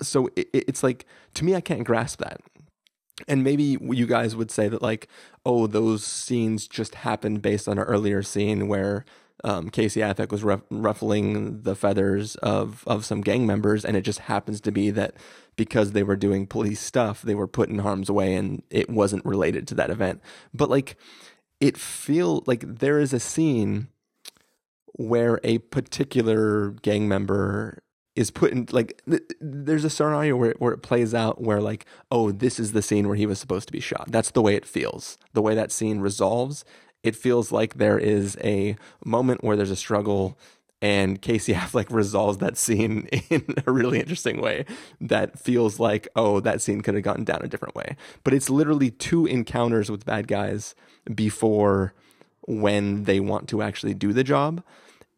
So 0.00 0.28
it, 0.36 0.48
it's 0.52 0.82
like 0.82 1.06
to 1.34 1.44
me 1.44 1.54
i 1.54 1.60
can't 1.60 1.84
grasp 1.84 2.18
that. 2.20 2.40
And 3.28 3.44
maybe 3.44 3.78
you 3.80 4.06
guys 4.06 4.36
would 4.36 4.50
say 4.50 4.68
that 4.68 4.82
like 4.82 5.08
oh 5.46 5.66
those 5.66 6.04
scenes 6.04 6.68
just 6.68 6.96
happened 6.96 7.42
based 7.42 7.68
on 7.68 7.78
an 7.78 7.84
earlier 7.84 8.22
scene 8.22 8.68
where 8.68 9.04
um, 9.42 9.68
Casey 9.68 10.00
Affleck 10.00 10.30
was 10.30 10.42
ruff- 10.42 10.62
ruffling 10.70 11.62
the 11.62 11.74
feathers 11.74 12.36
of 12.36 12.82
of 12.86 13.04
some 13.04 13.20
gang 13.20 13.46
members, 13.46 13.84
and 13.84 13.96
it 13.96 14.00
just 14.00 14.20
happens 14.20 14.60
to 14.62 14.72
be 14.72 14.90
that 14.90 15.14
because 15.56 15.92
they 15.92 16.02
were 16.02 16.16
doing 16.16 16.46
police 16.46 16.80
stuff, 16.80 17.22
they 17.22 17.34
were 17.34 17.46
put 17.46 17.68
in 17.68 17.78
harm's 17.78 18.10
way, 18.10 18.34
and 18.34 18.62
it 18.70 18.90
wasn't 18.90 19.24
related 19.24 19.66
to 19.68 19.74
that 19.76 19.90
event. 19.90 20.20
But 20.52 20.70
like, 20.70 20.96
it 21.60 21.76
feel 21.76 22.42
like 22.46 22.64
there 22.66 22.98
is 22.98 23.12
a 23.12 23.20
scene 23.20 23.88
where 24.94 25.40
a 25.42 25.58
particular 25.58 26.70
gang 26.70 27.08
member 27.08 27.82
is 28.14 28.30
put 28.30 28.52
in 28.52 28.68
like 28.70 29.02
th- 29.10 29.22
there's 29.40 29.84
a 29.84 29.90
scenario 29.90 30.36
where 30.36 30.54
where 30.58 30.72
it 30.72 30.82
plays 30.82 31.12
out 31.12 31.40
where 31.40 31.60
like 31.60 31.84
oh 32.12 32.30
this 32.30 32.60
is 32.60 32.70
the 32.70 32.80
scene 32.80 33.08
where 33.08 33.16
he 33.16 33.26
was 33.26 33.40
supposed 33.40 33.66
to 33.66 33.72
be 33.72 33.80
shot. 33.80 34.06
That's 34.08 34.30
the 34.30 34.42
way 34.42 34.54
it 34.54 34.64
feels. 34.64 35.18
The 35.32 35.42
way 35.42 35.56
that 35.56 35.72
scene 35.72 36.00
resolves 36.00 36.64
it 37.04 37.14
feels 37.14 37.52
like 37.52 37.74
there 37.74 37.98
is 37.98 38.36
a 38.42 38.76
moment 39.04 39.44
where 39.44 39.56
there's 39.56 39.70
a 39.70 39.76
struggle 39.76 40.36
and 40.84 41.22
Casey 41.22 41.54
Affleck 41.54 41.86
resolves 41.88 42.38
that 42.38 42.58
scene 42.58 43.06
in 43.30 43.54
a 43.66 43.72
really 43.72 43.98
interesting 43.98 44.42
way 44.42 44.66
that 45.00 45.38
feels 45.38 45.80
like, 45.80 46.06
oh, 46.14 46.40
that 46.40 46.60
scene 46.60 46.82
could 46.82 46.92
have 46.92 47.02
gotten 47.02 47.24
down 47.24 47.40
a 47.42 47.48
different 47.48 47.74
way. 47.74 47.96
But 48.22 48.34
it's 48.34 48.50
literally 48.50 48.90
two 48.90 49.24
encounters 49.24 49.90
with 49.90 50.04
bad 50.04 50.28
guys 50.28 50.74
before 51.14 51.94
when 52.42 53.04
they 53.04 53.18
want 53.18 53.48
to 53.48 53.62
actually 53.62 53.94
do 53.94 54.12
the 54.12 54.22
job. 54.22 54.62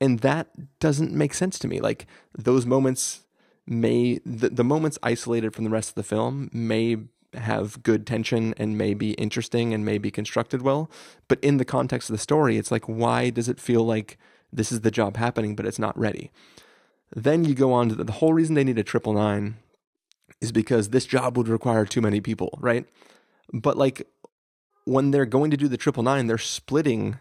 And 0.00 0.20
that 0.20 0.78
doesn't 0.78 1.10
make 1.10 1.34
sense 1.34 1.58
to 1.58 1.66
me. 1.66 1.80
Like 1.80 2.06
those 2.38 2.64
moments 2.64 3.24
may, 3.66 4.20
the, 4.24 4.50
the 4.50 4.62
moments 4.62 5.00
isolated 5.02 5.52
from 5.52 5.64
the 5.64 5.70
rest 5.70 5.88
of 5.88 5.94
the 5.96 6.04
film 6.04 6.48
may 6.52 6.96
have 7.34 7.82
good 7.82 8.06
tension 8.06 8.54
and 8.56 8.78
may 8.78 8.94
be 8.94 9.14
interesting 9.14 9.74
and 9.74 9.84
may 9.84 9.98
be 9.98 10.12
constructed 10.12 10.62
well. 10.62 10.88
But 11.26 11.40
in 11.40 11.56
the 11.56 11.64
context 11.64 12.08
of 12.08 12.14
the 12.14 12.22
story, 12.22 12.56
it's 12.56 12.70
like, 12.70 12.84
why 12.84 13.30
does 13.30 13.48
it 13.48 13.58
feel 13.58 13.84
like 13.84 14.16
this 14.56 14.72
is 14.72 14.80
the 14.80 14.90
job 14.90 15.16
happening, 15.16 15.54
but 15.54 15.66
it's 15.66 15.78
not 15.78 15.98
ready? 15.98 16.30
Then 17.14 17.44
you 17.44 17.54
go 17.54 17.72
on 17.72 17.88
to 17.88 17.94
the, 17.94 18.04
the 18.04 18.12
whole 18.12 18.32
reason 18.32 18.54
they 18.54 18.64
need 18.64 18.78
a 18.78 18.84
triple 18.84 19.12
nine 19.12 19.56
is 20.40 20.52
because 20.52 20.90
this 20.90 21.06
job 21.06 21.36
would 21.36 21.48
require 21.48 21.86
too 21.86 22.00
many 22.00 22.20
people, 22.20 22.58
right? 22.60 22.84
But 23.52 23.76
like 23.76 24.08
when 24.84 25.10
they're 25.10 25.26
going 25.26 25.50
to 25.50 25.56
do 25.56 25.68
the 25.68 25.76
triple 25.76 26.02
nine, 26.02 26.26
they're 26.26 26.38
splitting 26.38 27.18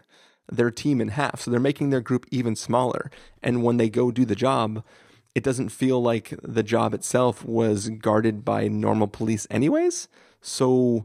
their 0.50 0.70
team 0.70 1.00
in 1.00 1.08
half. 1.08 1.40
So 1.40 1.50
they're 1.50 1.60
making 1.60 1.90
their 1.90 2.00
group 2.00 2.26
even 2.30 2.56
smaller. 2.56 3.10
And 3.42 3.62
when 3.62 3.76
they 3.76 3.88
go 3.88 4.10
do 4.10 4.24
the 4.24 4.36
job, 4.36 4.84
it 5.34 5.44
doesn't 5.44 5.68
feel 5.68 6.02
like 6.02 6.34
the 6.42 6.62
job 6.62 6.94
itself 6.94 7.44
was 7.44 7.90
guarded 7.90 8.44
by 8.44 8.68
normal 8.68 9.06
police 9.06 9.46
anyways 9.50 10.08
so 10.40 11.04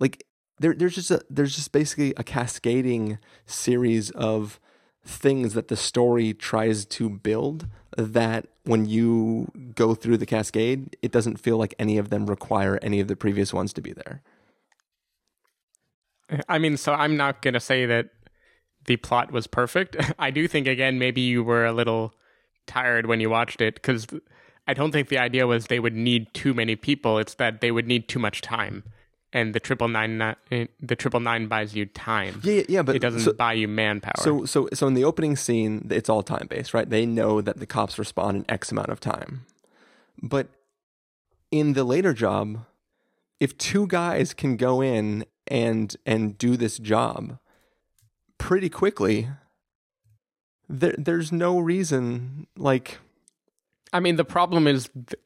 like 0.00 0.24
there, 0.58 0.74
there's 0.74 0.94
just 0.94 1.10
a 1.10 1.22
there's 1.28 1.54
just 1.54 1.72
basically 1.72 2.14
a 2.16 2.24
cascading 2.24 3.18
series 3.44 4.10
of 4.12 4.60
things 5.04 5.54
that 5.54 5.68
the 5.68 5.76
story 5.76 6.32
tries 6.32 6.84
to 6.84 7.08
build 7.08 7.66
that 7.96 8.46
when 8.64 8.86
you 8.86 9.50
go 9.74 9.94
through 9.94 10.16
the 10.16 10.26
cascade 10.26 10.96
it 11.02 11.10
doesn't 11.10 11.38
feel 11.38 11.58
like 11.58 11.74
any 11.78 11.98
of 11.98 12.10
them 12.10 12.26
require 12.26 12.78
any 12.82 13.00
of 13.00 13.08
the 13.08 13.16
previous 13.16 13.52
ones 13.52 13.72
to 13.72 13.80
be 13.80 13.92
there 13.92 14.22
I 16.48 16.58
mean, 16.58 16.76
so 16.76 16.92
I'm 16.92 17.16
not 17.16 17.42
going 17.42 17.54
to 17.54 17.60
say 17.60 17.86
that 17.86 18.10
the 18.86 18.96
plot 18.96 19.32
was 19.32 19.46
perfect. 19.46 19.96
I 20.18 20.30
do 20.30 20.48
think, 20.48 20.66
again, 20.66 20.98
maybe 20.98 21.20
you 21.20 21.42
were 21.42 21.64
a 21.64 21.72
little 21.72 22.14
tired 22.66 23.06
when 23.06 23.20
you 23.20 23.30
watched 23.30 23.60
it 23.60 23.74
because 23.74 24.06
I 24.66 24.74
don't 24.74 24.92
think 24.92 25.08
the 25.08 25.18
idea 25.18 25.46
was 25.46 25.66
they 25.66 25.80
would 25.80 25.94
need 25.94 26.32
too 26.34 26.54
many 26.54 26.76
people. 26.76 27.18
It's 27.18 27.34
that 27.34 27.60
they 27.60 27.70
would 27.70 27.86
need 27.86 28.08
too 28.08 28.18
much 28.18 28.40
time, 28.40 28.84
and 29.32 29.54
the 29.54 29.60
triple 29.60 29.88
nine 29.88 30.20
eh, 30.50 30.66
the 30.80 30.96
triple 30.96 31.20
nine 31.20 31.46
buys 31.46 31.74
you 31.74 31.86
time. 31.86 32.40
Yeah, 32.42 32.62
yeah, 32.68 32.82
but 32.82 32.96
it 32.96 32.98
doesn't 33.00 33.20
so, 33.20 33.32
buy 33.32 33.54
you 33.54 33.68
manpower. 33.68 34.12
So, 34.18 34.44
so, 34.44 34.68
so 34.72 34.86
in 34.86 34.94
the 34.94 35.04
opening 35.04 35.36
scene, 35.36 35.86
it's 35.90 36.08
all 36.08 36.22
time 36.22 36.46
based, 36.48 36.74
right? 36.74 36.88
They 36.88 37.06
know 37.06 37.40
that 37.40 37.58
the 37.58 37.66
cops 37.66 37.98
respond 37.98 38.36
in 38.38 38.44
X 38.48 38.70
amount 38.70 38.90
of 38.90 39.00
time, 39.00 39.46
but 40.22 40.48
in 41.50 41.72
the 41.74 41.84
later 41.84 42.12
job, 42.12 42.64
if 43.40 43.56
two 43.58 43.86
guys 43.86 44.34
can 44.34 44.56
go 44.56 44.80
in 44.80 45.24
and 45.48 45.96
and 46.06 46.38
do 46.38 46.56
this 46.56 46.78
job 46.78 47.38
pretty 48.38 48.68
quickly 48.68 49.28
there 50.68 50.94
there's 50.96 51.32
no 51.32 51.58
reason 51.58 52.46
like 52.56 52.98
I 53.92 54.00
mean 54.00 54.16
the 54.16 54.24
problem 54.24 54.66
is 54.66 54.88
th- 54.94 55.20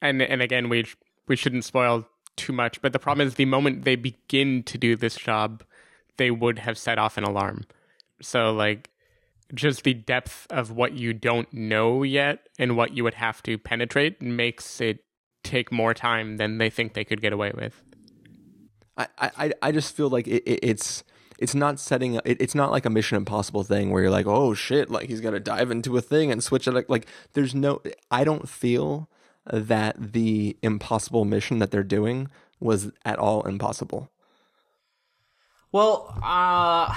and 0.00 0.20
and 0.20 0.42
again 0.42 0.68
we 0.68 0.86
we 1.26 1.36
shouldn't 1.36 1.64
spoil 1.64 2.06
too 2.36 2.52
much 2.52 2.80
but 2.82 2.92
the 2.92 2.98
problem 2.98 3.26
is 3.26 3.34
the 3.34 3.44
moment 3.44 3.84
they 3.84 3.96
begin 3.96 4.62
to 4.62 4.78
do 4.78 4.96
this 4.96 5.16
job 5.16 5.62
they 6.16 6.30
would 6.30 6.60
have 6.60 6.78
set 6.78 6.98
off 6.98 7.16
an 7.16 7.24
alarm. 7.24 7.64
So 8.20 8.52
like 8.52 8.90
just 9.54 9.84
the 9.84 9.94
depth 9.94 10.46
of 10.50 10.70
what 10.70 10.92
you 10.92 11.12
don't 11.12 11.52
know 11.52 12.02
yet 12.02 12.48
and 12.58 12.76
what 12.76 12.96
you 12.96 13.04
would 13.04 13.14
have 13.14 13.42
to 13.42 13.58
penetrate 13.58 14.22
makes 14.22 14.80
it 14.80 15.04
take 15.44 15.72
more 15.72 15.92
time 15.92 16.36
than 16.36 16.58
they 16.58 16.70
think 16.70 16.94
they 16.94 17.04
could 17.04 17.20
get 17.20 17.32
away 17.32 17.52
with. 17.54 17.82
I, 18.96 19.06
I, 19.18 19.52
I 19.62 19.72
just 19.72 19.96
feel 19.96 20.10
like 20.10 20.28
it, 20.28 20.42
it, 20.44 20.60
it's 20.62 21.02
it's 21.38 21.54
not 21.54 21.80
setting 21.80 22.20
it, 22.24 22.36
it's 22.40 22.54
not 22.54 22.70
like 22.70 22.84
a 22.84 22.90
mission 22.90 23.16
impossible 23.16 23.64
thing 23.64 23.90
where 23.90 24.02
you're 24.02 24.10
like 24.10 24.26
oh 24.26 24.52
shit 24.52 24.90
like 24.90 25.08
he's 25.08 25.22
to 25.22 25.40
dive 25.40 25.70
into 25.70 25.96
a 25.96 26.02
thing 26.02 26.30
and 26.30 26.44
switch 26.44 26.68
it 26.68 26.72
like, 26.72 26.90
like 26.90 27.06
there's 27.32 27.54
no 27.54 27.80
i 28.10 28.22
don't 28.22 28.50
feel 28.50 29.08
that 29.46 30.12
the 30.12 30.56
impossible 30.62 31.24
mission 31.24 31.58
that 31.58 31.70
they're 31.70 31.82
doing 31.82 32.28
was 32.60 32.90
at 33.04 33.18
all 33.18 33.42
impossible. 33.42 34.10
Well 35.70 36.12
uh 36.16 36.94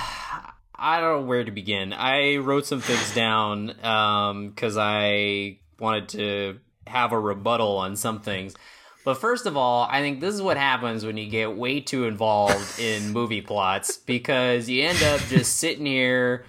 i 0.78 1.00
don't 1.00 1.22
know 1.22 1.28
where 1.28 1.44
to 1.44 1.52
begin. 1.52 1.94
I 1.94 2.38
wrote 2.38 2.66
some 2.66 2.82
things 2.82 3.14
down 3.16 3.74
um 3.84 4.50
because 4.50 4.78
i 4.78 5.60
wanted 5.80 6.10
to 6.10 6.60
have 6.88 7.12
a 7.12 7.20
rebuttal 7.20 7.78
on 7.78 7.96
some 7.96 8.22
things. 8.22 8.56
But 9.04 9.16
first 9.16 9.46
of 9.46 9.56
all, 9.56 9.88
I 9.90 10.02
think 10.02 10.20
this 10.20 10.34
is 10.34 10.42
what 10.42 10.58
happens 10.58 11.06
when 11.06 11.16
you 11.16 11.30
get 11.30 11.56
way 11.56 11.80
too 11.80 12.06
involved 12.06 12.80
in 12.80 13.12
movie 13.12 13.42
plots 13.42 13.98
because 13.98 14.68
you 14.68 14.84
end 14.84 15.02
up 15.04 15.22
just 15.30 15.58
sitting 15.58 15.86
here 15.86 16.46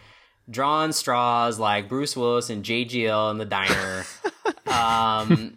drawing 0.49 0.93
straws 0.93 1.59
like 1.59 1.89
Bruce 1.89 2.17
Willis 2.17 2.51
and 2.51 2.65
JGL 2.65 3.31
in 3.31 3.39
the 3.39 3.45
diner. 3.45 4.05
Um, 4.67 5.57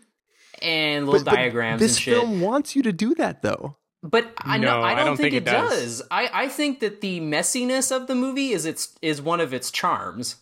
and 0.61 1.05
little 1.05 1.23
but, 1.25 1.35
diagrams 1.35 1.79
but 1.79 1.85
this 1.85 1.95
and 1.97 2.01
shit. 2.01 2.13
This 2.13 2.23
film 2.23 2.41
wants 2.41 2.75
you 2.75 2.83
to 2.83 2.91
do 2.93 3.15
that 3.15 3.41
though. 3.41 3.77
But 4.01 4.31
I 4.37 4.57
no, 4.57 4.67
know 4.67 4.81
I 4.81 4.91
don't, 4.91 4.99
I 4.99 5.03
don't 5.03 5.17
think, 5.17 5.33
think, 5.33 5.47
it, 5.47 5.49
it 5.49 5.51
does. 5.51 5.99
does. 5.99 6.07
I, 6.09 6.29
I 6.33 6.47
think 6.47 6.79
that 6.79 7.01
the 7.01 7.19
messiness 7.19 7.93
of 7.93 8.07
the 8.07 8.15
movie 8.15 8.51
is 8.51 8.65
its 8.65 8.97
is 9.01 9.21
one 9.21 9.41
of 9.41 9.53
its 9.53 9.71
charms. 9.71 10.37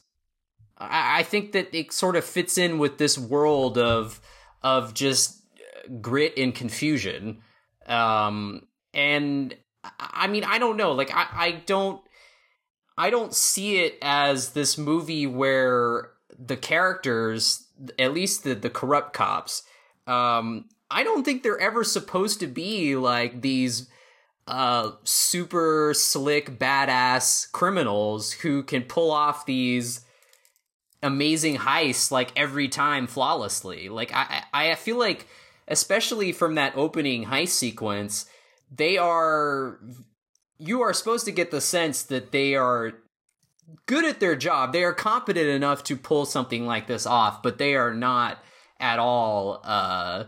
I, 0.77 1.19
I 1.19 1.23
think 1.23 1.53
that 1.53 1.75
it 1.75 1.91
sort 1.91 2.15
of 2.15 2.23
fits 2.23 2.57
in 2.57 2.77
with 2.77 2.99
this 2.99 3.17
world 3.17 3.77
of 3.77 4.21
of 4.61 4.93
just 4.93 5.41
grit 6.01 6.33
and 6.37 6.53
confusion. 6.53 7.41
Um, 7.87 8.67
and 8.93 9.55
I 9.99 10.27
mean, 10.27 10.43
I 10.43 10.59
don't 10.59 10.77
know. 10.77 10.91
Like, 10.91 11.13
I, 11.13 11.27
I 11.31 11.51
don't, 11.65 12.01
I 12.97 13.09
don't 13.09 13.33
see 13.33 13.77
it 13.79 13.97
as 14.01 14.51
this 14.51 14.77
movie 14.77 15.27
where 15.27 16.11
the 16.37 16.57
characters, 16.57 17.67
at 17.97 18.13
least 18.13 18.43
the 18.43 18.53
the 18.55 18.69
corrupt 18.69 19.13
cops, 19.13 19.63
um, 20.07 20.65
I 20.89 21.03
don't 21.03 21.23
think 21.23 21.43
they're 21.43 21.59
ever 21.59 21.83
supposed 21.83 22.39
to 22.39 22.47
be 22.47 22.95
like 22.95 23.41
these 23.41 23.89
uh 24.47 24.91
super 25.03 25.93
slick 25.93 26.57
badass 26.57 27.51
criminals 27.51 28.31
who 28.31 28.63
can 28.63 28.81
pull 28.83 29.11
off 29.11 29.45
these 29.45 30.05
amazing 31.03 31.57
heists 31.57 32.11
like 32.11 32.31
every 32.35 32.67
time 32.67 33.07
flawlessly. 33.07 33.89
Like 33.89 34.11
I 34.13 34.43
I 34.53 34.71
I 34.71 34.75
feel 34.75 34.97
like 34.97 35.27
especially 35.67 36.31
from 36.31 36.55
that 36.55 36.77
opening 36.77 37.25
heist 37.25 37.49
sequence, 37.49 38.25
they 38.71 38.97
are 38.97 39.79
you 40.57 40.81
are 40.81 40.93
supposed 40.93 41.25
to 41.25 41.31
get 41.31 41.51
the 41.51 41.61
sense 41.61 42.03
that 42.03 42.31
they 42.31 42.55
are 42.55 42.93
good 43.85 44.05
at 44.05 44.19
their 44.19 44.35
job. 44.35 44.71
They 44.71 44.83
are 44.83 44.93
competent 44.93 45.47
enough 45.47 45.83
to 45.85 45.97
pull 45.97 46.25
something 46.25 46.65
like 46.65 46.87
this 46.87 47.05
off, 47.05 47.43
but 47.43 47.57
they 47.57 47.75
are 47.75 47.93
not 47.93 48.41
at 48.79 48.99
all 48.99 49.61
uh 49.63 50.25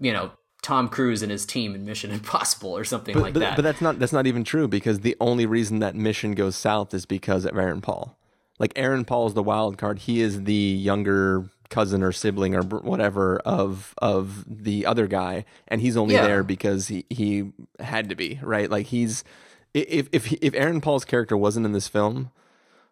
you 0.00 0.12
know 0.12 0.30
Tom 0.62 0.88
Cruise 0.88 1.22
and 1.22 1.30
his 1.32 1.46
team 1.46 1.74
in 1.74 1.84
Mission 1.86 2.10
Impossible 2.20 2.76
or 2.76 2.84
something 2.84 3.14
But, 3.14 3.22
like 3.22 3.32
but, 3.34 3.40
that. 3.40 3.56
but 3.56 3.62
that's 3.62 3.80
not 3.80 3.98
that's 3.98 4.12
not 4.12 4.26
even 4.26 4.44
true 4.44 4.68
because 4.68 5.00
the 5.00 5.16
only 5.20 5.46
reason 5.46 5.78
that 5.78 5.94
mission 5.94 6.32
goes 6.34 6.54
south 6.56 6.92
is 6.94 7.06
because 7.06 7.44
of 7.44 7.56
Aaron 7.56 7.80
Paul. 7.80 8.18
Like 8.58 8.72
Aaron 8.76 9.06
Paul 9.06 9.26
is 9.28 9.34
the 9.34 9.42
wild 9.42 9.78
card. 9.78 10.00
He 10.00 10.20
is 10.20 10.44
the 10.44 10.52
younger 10.52 11.48
cousin 11.70 12.02
or 12.02 12.12
sibling 12.12 12.54
or 12.54 12.60
whatever 12.62 13.38
of 13.38 13.94
of 14.02 14.44
the 14.46 14.84
other 14.84 15.06
guy, 15.06 15.46
and 15.68 15.80
he's 15.80 15.96
only 15.96 16.14
Yeah. 16.14 16.26
there 16.26 16.42
because 16.44 16.88
he 16.88 17.06
he 17.08 17.52
had 17.78 18.10
to 18.10 18.14
be 18.14 18.38
right. 18.42 18.68
Like 18.70 18.86
he's 18.88 19.24
if 19.72 20.08
if 20.12 20.30
if 20.42 20.52
Aaron 20.54 20.82
Paul's 20.82 21.06
character 21.06 21.38
wasn't 21.38 21.64
in 21.64 21.72
this 21.72 21.88
film, 21.88 22.32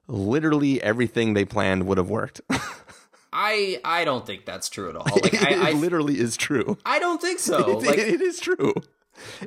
literally 0.07 0.83
everything 0.83 1.35
they 1.35 1.45
planned 1.45 1.87
would 1.87 1.99
have 1.99 2.09
worked. 2.09 2.41
I 3.33 3.81
I 3.85 4.05
don't 4.05 4.27
think 4.27 4.45
that's 4.47 4.69
true 4.69 4.89
at 4.91 4.97
all. 4.97 5.07
Like 5.23 5.35
I, 5.43 5.51
it 5.53 5.59
I 5.59 5.73
literally 5.73 6.19
is 6.19 6.37
true. 6.37 6.79
I 6.85 6.99
don't 6.99 7.21
think 7.21 7.39
so. 7.39 7.79
It- 7.81 7.87
Like 7.87 7.99
it 7.99 8.21
is 8.21 8.39
true. 8.41 8.75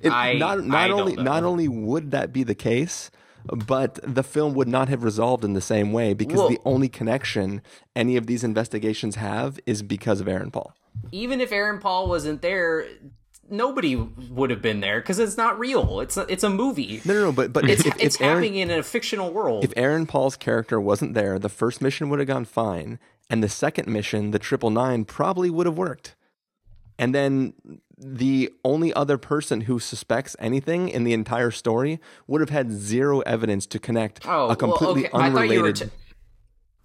It- 0.01 0.11
I- 0.11 0.33
not 0.33 0.63
not 0.65 0.89
I 0.89 0.93
only 0.93 1.15
know. 1.15 1.23
not 1.23 1.43
only 1.43 1.67
would 1.67 2.11
that 2.11 2.31
be 2.33 2.43
the 2.43 2.55
case, 2.55 3.09
but 3.45 3.99
the 4.03 4.23
film 4.23 4.53
would 4.53 4.67
not 4.67 4.89
have 4.89 5.03
resolved 5.03 5.43
in 5.43 5.53
the 5.53 5.61
same 5.61 5.91
way 5.93 6.13
because 6.13 6.47
the 6.49 6.59
only 6.65 6.89
connection 6.89 7.61
any 7.95 8.17
of 8.17 8.27
these 8.27 8.43
investigations 8.43 9.15
have 9.15 9.59
is 9.65 9.81
because 9.81 10.21
of 10.21 10.27
Aaron 10.27 10.51
Paul. 10.51 10.73
even 11.11 11.41
if 11.41 11.51
Aaron 11.51 11.79
Paul 11.79 12.07
wasn't 12.07 12.41
there, 12.43 12.85
nobody 13.49 13.95
would 13.95 14.49
have 14.51 14.61
been 14.61 14.79
there 14.81 14.99
because 15.01 15.17
it's 15.19 15.37
not 15.37 15.57
real. 15.57 15.99
It's 16.01 16.17
a, 16.17 16.25
it's 16.29 16.43
a 16.43 16.49
movie. 16.49 17.01
No, 17.05 17.13
no, 17.13 17.21
no. 17.25 17.31
But 17.31 17.51
but 17.53 17.67
It's 17.69 17.85
if, 17.85 17.95
it's 17.99 18.15
if 18.15 18.21
Aaron, 18.21 18.35
happening 18.43 18.55
in 18.57 18.69
a 18.71 18.83
fictional 18.83 19.31
world. 19.31 19.63
if 19.63 19.73
Aaron 19.75 20.05
Paul's 20.05 20.35
character 20.35 20.79
wasn't 20.79 21.13
there, 21.15 21.39
the 21.39 21.49
first 21.49 21.81
mission 21.81 22.09
would 22.09 22.19
have 22.19 22.27
gone 22.27 22.45
fine, 22.45 22.99
and 23.31 23.41
the 23.41 23.49
second 23.49 23.87
mission, 23.87 24.31
the 24.31 24.39
triple 24.39 24.69
nine, 24.69 25.05
probably 25.05 25.49
would 25.49 25.65
have 25.65 25.77
worked. 25.77 26.15
And 26.99 27.15
then 27.15 27.53
the 27.97 28.51
only 28.63 28.93
other 28.93 29.17
person 29.17 29.61
who 29.61 29.79
suspects 29.79 30.35
anything 30.37 30.89
in 30.89 31.03
the 31.03 31.13
entire 31.13 31.49
story 31.49 31.99
would 32.27 32.41
have 32.41 32.49
had 32.49 32.71
zero 32.71 33.21
evidence 33.21 33.65
to 33.67 33.79
connect 33.79 34.27
oh, 34.27 34.49
a 34.49 34.55
completely 34.55 35.09
well, 35.11 35.21
okay. 35.21 35.27
I 35.27 35.31
thought 35.31 35.41
you 35.49 35.61
were. 35.61 35.67
unrelated. 35.67 35.89
T- 35.89 36.13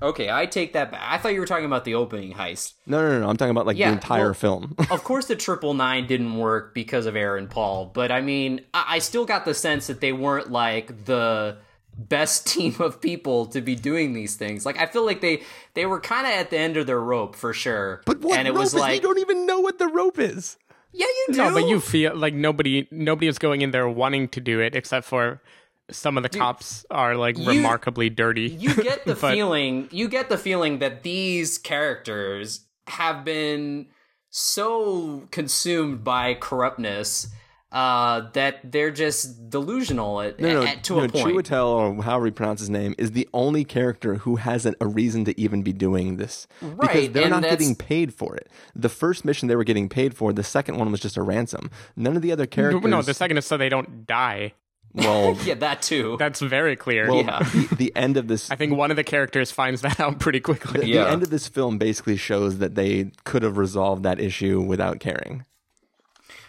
okay, 0.03 0.31
I 0.31 0.47
take 0.47 0.73
that 0.75 0.93
back. 0.93 1.03
I 1.03 1.19
thought 1.19 1.35
you 1.35 1.41
were 1.41 1.47
talking 1.47 1.65
about 1.67 1.85
the 1.85 1.95
opening 1.95 2.33
heist. 2.35 2.75
No, 2.87 3.01
no, 3.03 3.09
no, 3.13 3.21
no. 3.21 3.29
I'm 3.29 3.37
talking 3.37 3.51
about 3.51 3.67
like 3.67 3.77
Yeah, 3.77 3.89
the 3.89 3.95
entire 3.95 4.27
well- 4.27 4.35
film. 4.35 4.75
of 4.91 5.03
course, 5.05 5.27
the 5.27 5.37
triple 5.37 5.75
nine 5.75 6.07
didn't 6.07 6.37
work 6.39 6.75
because 6.75 7.07
of 7.07 7.17
Aaron 7.17 7.49
Paul, 7.49 7.87
but 7.87 8.13
I 8.13 8.21
mean, 8.21 8.61
I, 8.73 8.85
I 8.97 8.99
still 9.01 9.25
got 9.25 9.45
the 9.45 9.55
sense 9.55 9.89
that 9.89 10.01
they 10.01 10.13
weren't 10.13 10.51
like 10.51 11.05
the 11.07 11.59
best 11.99 12.47
team 12.53 12.75
of 12.81 13.01
people 13.01 13.47
to 13.47 13.61
be 13.61 13.75
doing 13.75 14.13
these 14.13 14.37
things. 14.37 14.67
Like, 14.67 14.79
I 14.79 14.87
feel 14.87 15.05
like 15.07 15.21
they 15.21 15.43
they 15.75 15.87
were 15.87 16.01
kind 16.01 16.27
of 16.27 16.33
at 16.33 16.51
the 16.51 16.59
end 16.59 16.77
of 16.77 16.87
their 16.87 17.01
rope 17.01 17.35
for 17.37 17.53
sure. 17.53 18.03
but 18.07 18.21
what 18.21 18.39
and 18.39 18.49
it 18.49 18.53
rope 18.53 18.61
was 18.61 18.75
is? 18.75 18.81
like, 18.81 18.95
you 18.97 19.01
don't 19.09 19.19
even 19.19 19.47
know 19.47 19.61
what 19.61 19.79
the 19.79 19.89
rope 19.89 20.19
is. 20.19 20.57
yeah, 20.93 21.07
you 21.07 21.27
do. 21.35 21.39
No, 21.39 21.53
but 21.55 21.67
you 21.69 21.81
feel 21.81 22.15
like 22.17 22.35
nobody 22.35 22.87
nobody 22.91 23.27
is 23.29 23.39
going 23.39 23.63
in 23.63 23.71
there 23.71 23.89
wanting 23.89 24.29
to 24.29 24.41
do 24.41 24.61
it 24.61 24.75
except 24.75 25.07
for 25.07 25.41
some 25.91 26.17
of 26.17 26.23
the 26.25 26.29
cops 26.29 26.85
are 26.91 27.15
like 27.17 27.39
you- 27.39 27.49
remarkably 27.49 28.11
dirty. 28.11 28.49
you 28.49 28.75
get 28.75 29.05
the 29.07 29.15
But- 29.15 29.33
feeling 29.35 29.89
you 29.93 30.09
get 30.09 30.29
the 30.29 30.39
feeling 30.39 30.79
that 30.81 31.03
these 31.03 31.59
characters 31.59 32.61
have 32.89 33.25
been 33.25 33.87
so 34.31 35.27
consumed 35.31 36.05
by 36.05 36.35
corruptness 36.35 37.29
uh, 37.77 38.31
that 38.33 38.61
they're 38.73 38.91
just 38.91 39.51
delusional 39.51 40.21
at, 40.23 40.41
No, 40.41 40.55
no, 40.55 40.62
at- 40.67 40.83
to 40.85 40.95
no. 40.97 41.05
a 41.05 41.09
point. 41.09 41.27
Chiwetel, 41.27 41.67
or 41.99 42.03
however 42.03 42.27
you 42.27 42.33
pronounce 42.33 42.61
his 42.61 42.71
name, 42.71 42.95
is 42.97 43.12
the 43.12 43.29
only 43.35 43.65
character 43.65 44.15
who 44.17 44.37
has 44.37 44.65
an, 44.65 44.75
a 44.81 44.87
reason 44.87 45.25
to 45.27 45.39
even 45.39 45.62
be 45.62 45.73
doing 45.75 46.17
this 46.17 46.47
Right, 46.62 46.81
because 46.81 47.09
they're 47.11 47.23
and 47.25 47.31
not 47.33 47.43
that's- 47.43 47.59
getting 47.59 47.77
paid 47.77 48.15
for 48.15 48.35
it. 48.37 48.49
The 48.75 48.89
first 48.89 49.25
mission 49.25 49.49
they 49.49 49.57
were 49.57 49.65
getting 49.65 49.89
paid 49.91 50.15
for. 50.15 50.33
The 50.33 50.43
second 50.45 50.79
one 50.79 50.91
was 50.91 51.01
just 51.01 51.17
a 51.19 51.23
ransom. 51.23 51.71
None 51.97 52.17
of 52.17 52.23
the 52.23 52.33
other 52.33 52.47
characters. 52.47 52.83
no, 52.91 53.03
the 53.03 53.12
second 53.15 53.37
is 53.37 53.45
so 53.47 53.57
they 53.59 53.69
don't 53.69 54.07
die. 54.07 54.55
well, 54.95 55.37
yeah, 55.45 55.53
that 55.55 55.83
too. 55.83 56.17
That's 56.19 56.41
very 56.41 56.77
clear. 56.77 57.09
well, 57.09 57.19
Yeah. 57.25 57.41
the, 57.41 57.75
the 57.77 57.93
end 57.97 58.17
of 58.17 58.29
this. 58.29 58.51
I 58.55 58.57
think 58.57 58.73
one 58.75 58.91
of 58.91 58.97
the 58.97 59.05
characters 59.05 59.51
finds 59.51 59.83
that 59.83 60.01
out 60.01 60.19
pretty 60.19 60.41
quickly. 60.41 60.81
the, 60.81 60.87
Yeah. 60.89 61.05
the 61.05 61.11
end 61.11 61.23
of 61.23 61.29
this 61.29 61.47
film 61.47 61.77
basically 61.77 62.17
shows 62.17 62.57
that 62.59 62.75
they 62.75 63.11
could 63.25 63.43
have 63.43 63.59
resolved 63.59 64.03
that 64.05 64.19
issue 64.19 64.62
without 64.62 64.99
caring. 64.99 65.45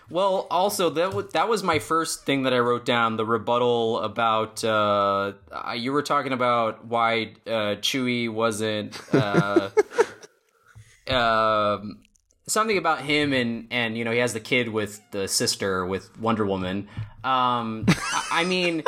Well, 0.10 0.48
also 0.50 0.90
that 0.92 1.10
w- 1.12 1.30
that 1.34 1.50
was 1.50 1.64
my 1.64 1.80
first 1.80 2.26
thing 2.26 2.44
that 2.44 2.54
I 2.54 2.60
wrote 2.60 2.86
down. 2.86 3.18
The 3.18 3.26
rebuttal 3.26 4.00
about 4.00 4.64
uh, 4.64 5.34
you 5.76 5.92
were 5.92 6.02
talking 6.02 6.32
about 6.32 6.86
why 6.86 7.34
uh, 7.46 7.76
Chewie 7.82 8.30
wasn't 8.30 9.00
uh, 9.14 9.70
um, 11.10 12.00
something 12.48 12.78
about 12.78 13.02
him 13.02 13.34
and 13.34 13.68
and 13.70 13.98
you 13.98 14.06
know 14.06 14.12
he 14.12 14.20
has 14.20 14.34
the 14.34 14.40
kid 14.40 14.70
with 14.70 15.02
the 15.12 15.28
sister 15.28 15.86
with 15.86 16.18
Wonder 16.20 16.46
Woman. 16.46 16.88
Um, 17.24 17.86
I 18.32 18.46
mean. 18.46 18.84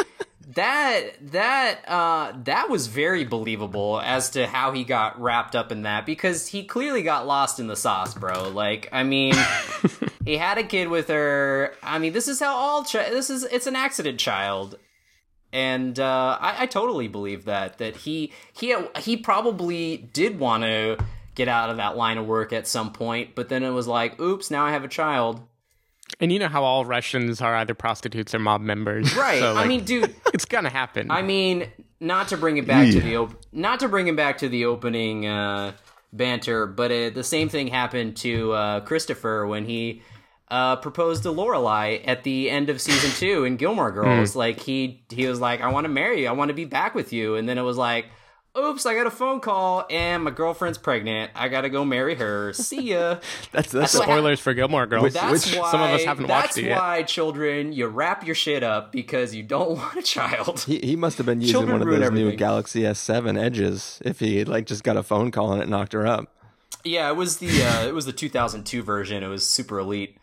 That 0.55 1.11
that 1.31 1.87
uh 1.87 2.33
that 2.45 2.71
was 2.71 2.87
very 2.87 3.23
believable 3.23 4.01
as 4.03 4.31
to 4.31 4.47
how 4.47 4.71
he 4.71 4.83
got 4.83 5.21
wrapped 5.21 5.55
up 5.55 5.71
in 5.71 5.83
that 5.83 6.07
because 6.07 6.47
he 6.47 6.63
clearly 6.63 7.03
got 7.03 7.27
lost 7.27 7.59
in 7.59 7.67
the 7.67 7.75
sauce, 7.75 8.15
bro. 8.15 8.49
Like, 8.49 8.89
I 8.91 9.03
mean, 9.03 9.35
he 10.25 10.37
had 10.37 10.57
a 10.57 10.63
kid 10.63 10.89
with 10.89 11.07
her. 11.07 11.73
I 11.81 11.99
mean, 11.99 12.13
this 12.13 12.27
is 12.27 12.39
how 12.39 12.55
all 12.55 12.83
chi- 12.83 13.09
this 13.09 13.29
is. 13.29 13.43
It's 13.45 13.67
an 13.67 13.75
accident 13.75 14.19
child, 14.19 14.77
and 15.53 15.99
uh, 15.99 16.37
I, 16.39 16.63
I 16.63 16.65
totally 16.65 17.07
believe 17.07 17.45
that 17.45 17.77
that 17.77 17.97
he 17.97 18.31
he 18.53 18.75
he 18.97 19.17
probably 19.17 20.09
did 20.13 20.39
want 20.39 20.63
to 20.63 20.97
get 21.35 21.47
out 21.47 21.69
of 21.69 21.77
that 21.77 21.95
line 21.95 22.17
of 22.17 22.27
work 22.27 22.51
at 22.51 22.67
some 22.67 22.91
point, 22.91 23.33
but 23.33 23.49
then 23.49 23.63
it 23.63 23.69
was 23.71 23.87
like, 23.87 24.19
oops, 24.19 24.51
now 24.51 24.65
I 24.65 24.71
have 24.71 24.83
a 24.83 24.89
child. 24.89 25.41
And 26.19 26.33
you 26.33 26.39
know 26.39 26.49
how 26.49 26.63
all 26.63 26.83
Russians 26.85 27.39
are 27.39 27.55
either 27.55 27.73
prostitutes 27.73 28.35
or 28.35 28.39
mob 28.39 28.61
members. 28.61 29.15
Right. 29.15 29.39
So, 29.39 29.55
I 29.55 29.65
mean, 29.65 29.85
dude. 29.85 30.13
it's 30.33 30.45
gonna 30.45 30.69
happen. 30.69 31.09
I 31.11 31.21
mean, 31.21 31.67
not 31.99 32.27
to 32.29 32.37
bring 32.37 32.57
it 32.57 32.67
back 32.67 32.91
to 32.91 32.99
the 32.99 33.15
op- 33.17 33.39
not 33.51 33.79
to 33.81 33.87
bring 33.87 34.07
it 34.07 34.15
back 34.15 34.39
to 34.39 34.49
the 34.49 34.65
opening 34.65 35.27
uh, 35.27 35.73
banter, 36.11 36.65
but 36.65 36.91
uh, 36.91 37.09
the 37.11 37.23
same 37.23 37.49
thing 37.49 37.67
happened 37.67 38.17
to 38.17 38.51
uh, 38.53 38.79
Christopher 38.81 39.45
when 39.47 39.65
he 39.65 40.01
uh, 40.49 40.77
proposed 40.77 41.23
to 41.23 41.29
Lorelai 41.29 42.01
at 42.07 42.23
the 42.23 42.49
end 42.49 42.69
of 42.69 42.81
season 42.81 43.11
two 43.11 43.45
in 43.45 43.57
Gilmore 43.57 43.91
Girls. 43.91 44.35
Like 44.35 44.59
he 44.59 45.03
he 45.09 45.27
was 45.27 45.39
like, 45.39 45.61
"I 45.61 45.69
want 45.69 45.85
to 45.85 45.89
marry 45.89 46.21
you. 46.21 46.27
I 46.27 46.31
want 46.31 46.49
to 46.49 46.55
be 46.55 46.65
back 46.65 46.95
with 46.95 47.13
you," 47.13 47.35
and 47.35 47.47
then 47.47 47.57
it 47.57 47.63
was 47.63 47.77
like. 47.77 48.05
Oops, 48.59 48.85
I 48.85 48.93
got 48.95 49.07
a 49.07 49.11
phone 49.11 49.39
call 49.39 49.85
and 49.89 50.23
my 50.23 50.31
girlfriend's 50.31 50.77
pregnant. 50.77 51.31
I 51.35 51.47
gotta 51.47 51.69
go 51.69 51.85
marry 51.85 52.15
her. 52.15 52.53
See 52.53 52.91
ya. 52.91 53.19
That's 53.51 53.71
that's 53.71 53.93
what 53.93 54.03
Spoilers 54.03 54.39
for 54.39 54.53
Gilmore 54.53 54.85
Girls, 54.85 55.13
That's 55.13 55.45
which 55.47 55.55
why 55.57 55.71
some 55.71 55.81
of 55.81 55.89
us 55.91 56.03
haven't 56.03 56.27
watched 56.27 56.57
it 56.57 56.65
yet. 56.65 56.77
why, 56.77 57.03
children, 57.03 57.73
you 57.73 57.87
wrap 57.87 58.25
your 58.25 58.35
shit 58.35 58.61
up 58.63 58.91
because 58.91 59.33
you 59.33 59.43
don't 59.43 59.69
want 59.77 59.95
a 59.97 60.01
child. 60.01 60.61
He, 60.61 60.79
he 60.79 60.95
must 60.95 61.17
have 61.17 61.25
been 61.25 61.41
using 61.41 61.53
Children 61.53 61.71
one 61.73 61.81
of 61.81 61.87
ruin 61.87 62.01
those 62.01 62.11
new. 62.11 62.35
Galaxy 62.35 62.81
S7 62.81 63.39
edges 63.41 64.01
if 64.05 64.19
he 64.19 64.43
like 64.45 64.65
just 64.65 64.83
got 64.83 64.97
a 64.97 65.03
phone 65.03 65.31
call 65.31 65.53
and 65.53 65.61
it 65.61 65.69
knocked 65.69 65.93
her 65.93 66.05
up. 66.05 66.33
Yeah, 66.83 67.09
it 67.09 67.15
was 67.15 67.37
the 67.37 67.63
uh, 67.63 67.87
it 67.87 67.93
was 67.93 68.05
the 68.05 68.13
2002 68.13 68.83
version. 68.83 69.23
It 69.23 69.27
was 69.27 69.45
super 69.45 69.79
elite, 69.79 70.17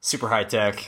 super 0.00 0.28
high 0.28 0.44
tech. 0.44 0.86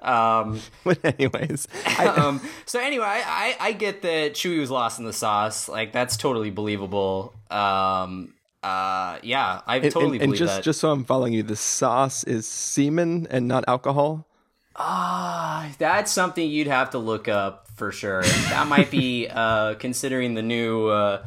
Um, 0.00 0.60
But 0.84 1.04
anyways, 1.04 1.68
I, 1.86 2.06
um, 2.16 2.40
so 2.64 2.80
anyway, 2.80 3.04
I, 3.06 3.56
I, 3.60 3.68
I 3.68 3.72
get 3.72 4.02
that 4.02 4.34
Chewie 4.34 4.60
was 4.60 4.70
lost 4.70 4.98
in 4.98 5.04
the 5.04 5.12
sauce. 5.12 5.68
Like 5.68 5.92
that's 5.92 6.16
totally 6.16 6.50
believable. 6.50 7.34
Um, 7.50 8.34
uh, 8.62 9.18
yeah, 9.22 9.62
I 9.66 9.76
and, 9.76 9.90
totally 9.90 10.16
and, 10.16 10.22
and 10.22 10.32
believe 10.32 10.38
just 10.38 10.56
that. 10.56 10.64
just 10.64 10.80
so 10.80 10.90
I'm 10.90 11.04
following 11.04 11.32
you, 11.32 11.42
the 11.42 11.56
sauce 11.56 12.24
is 12.24 12.46
semen 12.46 13.26
and 13.30 13.48
not 13.48 13.64
alcohol. 13.68 14.26
Ah, 14.76 15.70
that's 15.78 16.10
something 16.12 16.48
you'd 16.48 16.66
have 16.66 16.90
to 16.90 16.98
look 16.98 17.28
up 17.28 17.68
for 17.74 17.92
sure. 17.92 18.22
That 18.22 18.66
might 18.66 18.90
be 18.90 19.28
uh, 19.30 19.74
considering 19.74 20.34
the 20.34 20.42
new. 20.42 20.88
Uh, 20.88 21.24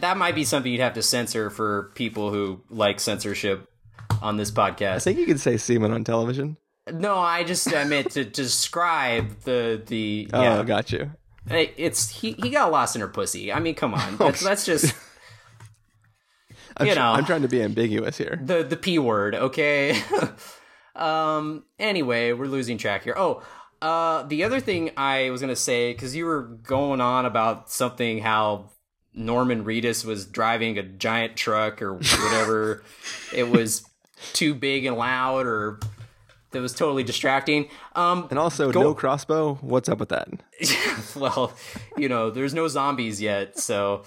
that 0.00 0.16
might 0.16 0.34
be 0.34 0.44
something 0.44 0.72
you'd 0.72 0.80
have 0.80 0.94
to 0.94 1.02
censor 1.02 1.50
for 1.50 1.90
people 1.94 2.30
who 2.30 2.62
like 2.70 2.98
censorship 2.98 3.68
on 4.22 4.36
this 4.36 4.50
podcast. 4.50 4.96
I 4.96 4.98
think 5.00 5.18
you 5.18 5.26
could 5.26 5.40
say 5.40 5.56
semen 5.56 5.92
on 5.92 6.04
television. 6.04 6.56
No, 6.92 7.18
I 7.18 7.42
just 7.44 7.72
I 7.74 7.84
meant 7.84 8.12
to 8.12 8.24
describe 8.24 9.40
the 9.40 9.82
the. 9.84 10.28
Oh, 10.32 10.42
yeah. 10.42 10.62
got 10.62 10.92
you. 10.92 11.10
It's 11.48 12.08
he 12.08 12.32
he 12.32 12.50
got 12.50 12.70
lost 12.70 12.94
in 12.96 13.00
her 13.00 13.08
pussy. 13.08 13.52
I 13.52 13.60
mean, 13.60 13.74
come 13.74 13.94
on. 13.94 14.16
That's, 14.18 14.42
that's 14.42 14.66
just 14.66 14.94
I'm 16.76 16.86
You 16.86 16.92
tr- 16.92 16.98
know. 16.98 17.12
I'm 17.12 17.24
trying 17.24 17.42
to 17.42 17.48
be 17.48 17.62
ambiguous 17.62 18.18
here. 18.18 18.40
the 18.42 18.62
the 18.62 18.76
p 18.76 18.98
word. 18.98 19.34
Okay. 19.34 20.00
um. 20.96 21.64
Anyway, 21.78 22.32
we're 22.32 22.46
losing 22.46 22.78
track 22.78 23.04
here. 23.04 23.14
Oh. 23.16 23.42
Uh, 23.82 24.22
the 24.22 24.42
other 24.42 24.58
thing 24.58 24.90
I 24.96 25.28
was 25.30 25.42
gonna 25.42 25.54
say 25.54 25.92
because 25.92 26.16
you 26.16 26.24
were 26.24 26.42
going 26.42 27.00
on 27.02 27.26
about 27.26 27.70
something 27.70 28.18
how 28.20 28.70
Norman 29.12 29.64
Reedus 29.64 30.02
was 30.04 30.24
driving 30.24 30.78
a 30.78 30.82
giant 30.82 31.36
truck 31.36 31.82
or 31.82 31.94
whatever, 31.94 32.82
it 33.34 33.48
was 33.50 33.84
too 34.32 34.54
big 34.54 34.86
and 34.86 34.96
loud 34.96 35.46
or 35.46 35.78
that 36.56 36.62
was 36.62 36.74
totally 36.74 37.04
distracting. 37.04 37.68
Um, 37.94 38.26
And 38.30 38.38
also, 38.38 38.72
Go- 38.72 38.82
no 38.82 38.94
crossbow. 38.94 39.54
What's 39.60 39.88
up 39.88 39.98
with 39.98 40.08
that? 40.08 40.28
well, 41.16 41.52
you 41.96 42.08
know, 42.08 42.30
there's 42.30 42.54
no 42.54 42.66
zombies 42.68 43.20
yet, 43.20 43.58
so. 43.58 44.02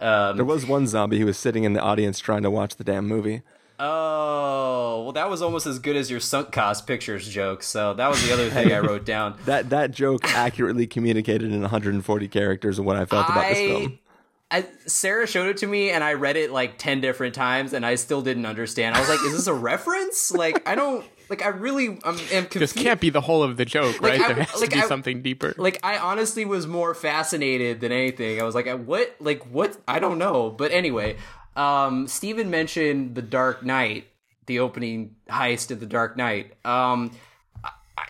Um, 0.00 0.36
There 0.36 0.44
was 0.44 0.66
one 0.66 0.86
zombie 0.86 1.18
who 1.20 1.26
was 1.26 1.38
sitting 1.38 1.64
in 1.64 1.72
the 1.74 1.80
audience 1.80 2.18
trying 2.18 2.42
to 2.42 2.50
watch 2.50 2.76
the 2.76 2.84
damn 2.84 3.06
movie. 3.06 3.42
Oh, 3.78 5.02
well, 5.04 5.12
that 5.12 5.28
was 5.28 5.42
almost 5.42 5.66
as 5.66 5.78
good 5.78 5.96
as 5.96 6.10
your 6.10 6.20
sunk 6.20 6.52
cost 6.52 6.86
pictures 6.86 7.28
joke. 7.28 7.62
So 7.62 7.92
that 7.94 8.08
was 8.08 8.24
the 8.26 8.32
other 8.32 8.48
thing 8.48 8.72
I 8.72 8.78
wrote 8.78 9.04
down. 9.04 9.34
That 9.44 9.70
that 9.70 9.90
joke 9.90 10.24
accurately 10.34 10.86
communicated 10.86 11.52
in 11.52 11.60
140 11.60 12.28
characters 12.28 12.78
of 12.78 12.84
what 12.84 12.96
I 12.96 13.04
felt 13.04 13.28
about 13.28 13.48
this 13.48 13.58
film. 13.58 13.98
I, 14.50 14.66
Sarah 14.86 15.26
showed 15.26 15.48
it 15.48 15.56
to 15.58 15.66
me, 15.66 15.90
and 15.90 16.04
I 16.04 16.12
read 16.14 16.36
it 16.36 16.52
like 16.52 16.78
ten 16.78 17.00
different 17.00 17.34
times, 17.34 17.72
and 17.72 17.84
I 17.84 17.96
still 17.96 18.22
didn't 18.22 18.46
understand. 18.46 18.94
I 18.94 19.00
was 19.00 19.08
like, 19.08 19.18
"Is 19.26 19.32
this 19.32 19.46
a 19.48 19.54
reference? 19.54 20.30
Like, 20.32 20.66
I 20.68 20.74
don't 20.76 21.04
like. 21.28 21.42
I 21.44 21.48
really 21.48 21.86
am, 21.86 21.98
am 22.04 22.16
confused. 22.46 22.60
This 22.60 22.72
can't 22.72 23.00
be 23.00 23.10
the 23.10 23.20
whole 23.20 23.42
of 23.42 23.56
the 23.56 23.64
joke, 23.64 24.00
Like, 24.00 24.12
right? 24.12 24.20
I- 24.30 24.32
there 24.32 24.42
has 24.44 24.60
like, 24.60 24.70
to 24.70 24.76
be 24.76 24.82
I- 24.82 24.86
something 24.86 25.22
deeper. 25.22 25.54
Like, 25.56 25.78
I 25.82 25.98
honestly 25.98 26.44
was 26.44 26.66
more 26.66 26.94
fascinated 26.94 27.80
than 27.80 27.92
anything. 27.92 28.40
I 28.40 28.44
was 28.44 28.54
like, 28.54 28.66
"What? 28.68 29.14
Like, 29.20 29.44
what? 29.46 29.76
I 29.88 29.98
don't 29.98 30.18
know." 30.18 30.50
But 30.50 30.72
anyway, 30.72 31.16
um, 31.56 32.06
Stephen 32.08 32.50
mentioned 32.50 33.14
the 33.14 33.22
Dark 33.22 33.62
Knight, 33.64 34.06
the 34.46 34.60
opening 34.60 35.16
heist 35.28 35.70
of 35.70 35.80
the 35.80 35.86
Dark 35.86 36.16
Knight. 36.16 36.52
Um, 36.64 37.10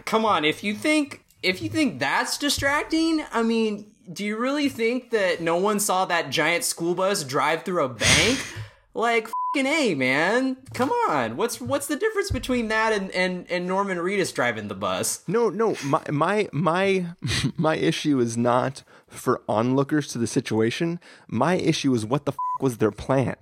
come 0.04 0.24
on, 0.24 0.44
if 0.44 0.64
you 0.64 0.74
think 0.74 1.22
if 1.42 1.60
you 1.60 1.68
think 1.68 1.98
that's 1.98 2.38
distracting, 2.38 3.22
I 3.32 3.42
mean, 3.42 3.90
do 4.12 4.24
you 4.24 4.36
really 4.38 4.68
think 4.68 5.10
that 5.10 5.40
no 5.40 5.56
one 5.56 5.78
saw 5.78 6.04
that 6.06 6.30
giant 6.30 6.64
school 6.64 6.94
bus 6.94 7.22
drive 7.24 7.62
through 7.64 7.84
a 7.84 7.88
bank? 7.88 8.38
like 8.94 9.28
fucking 9.54 9.66
a 9.66 9.94
man, 9.94 10.56
come 10.72 10.90
on. 11.08 11.36
What's 11.36 11.60
what's 11.60 11.86
the 11.86 11.96
difference 11.96 12.30
between 12.30 12.68
that 12.68 12.92
and 12.92 13.10
and, 13.12 13.48
and 13.50 13.66
Norman 13.66 13.98
Reedus 13.98 14.34
driving 14.34 14.68
the 14.68 14.74
bus? 14.74 15.22
No, 15.28 15.48
no, 15.48 15.76
my 15.84 16.02
my 16.10 16.48
my 16.52 17.06
my 17.56 17.76
issue 17.76 18.18
is 18.18 18.36
not 18.36 18.82
for 19.06 19.42
onlookers 19.48 20.08
to 20.08 20.18
the 20.18 20.26
situation. 20.26 20.98
My 21.28 21.54
issue 21.54 21.94
is 21.94 22.04
what 22.04 22.24
the 22.24 22.32
fuck 22.32 22.62
was 22.62 22.78
their 22.78 22.90
plan. 22.90 23.36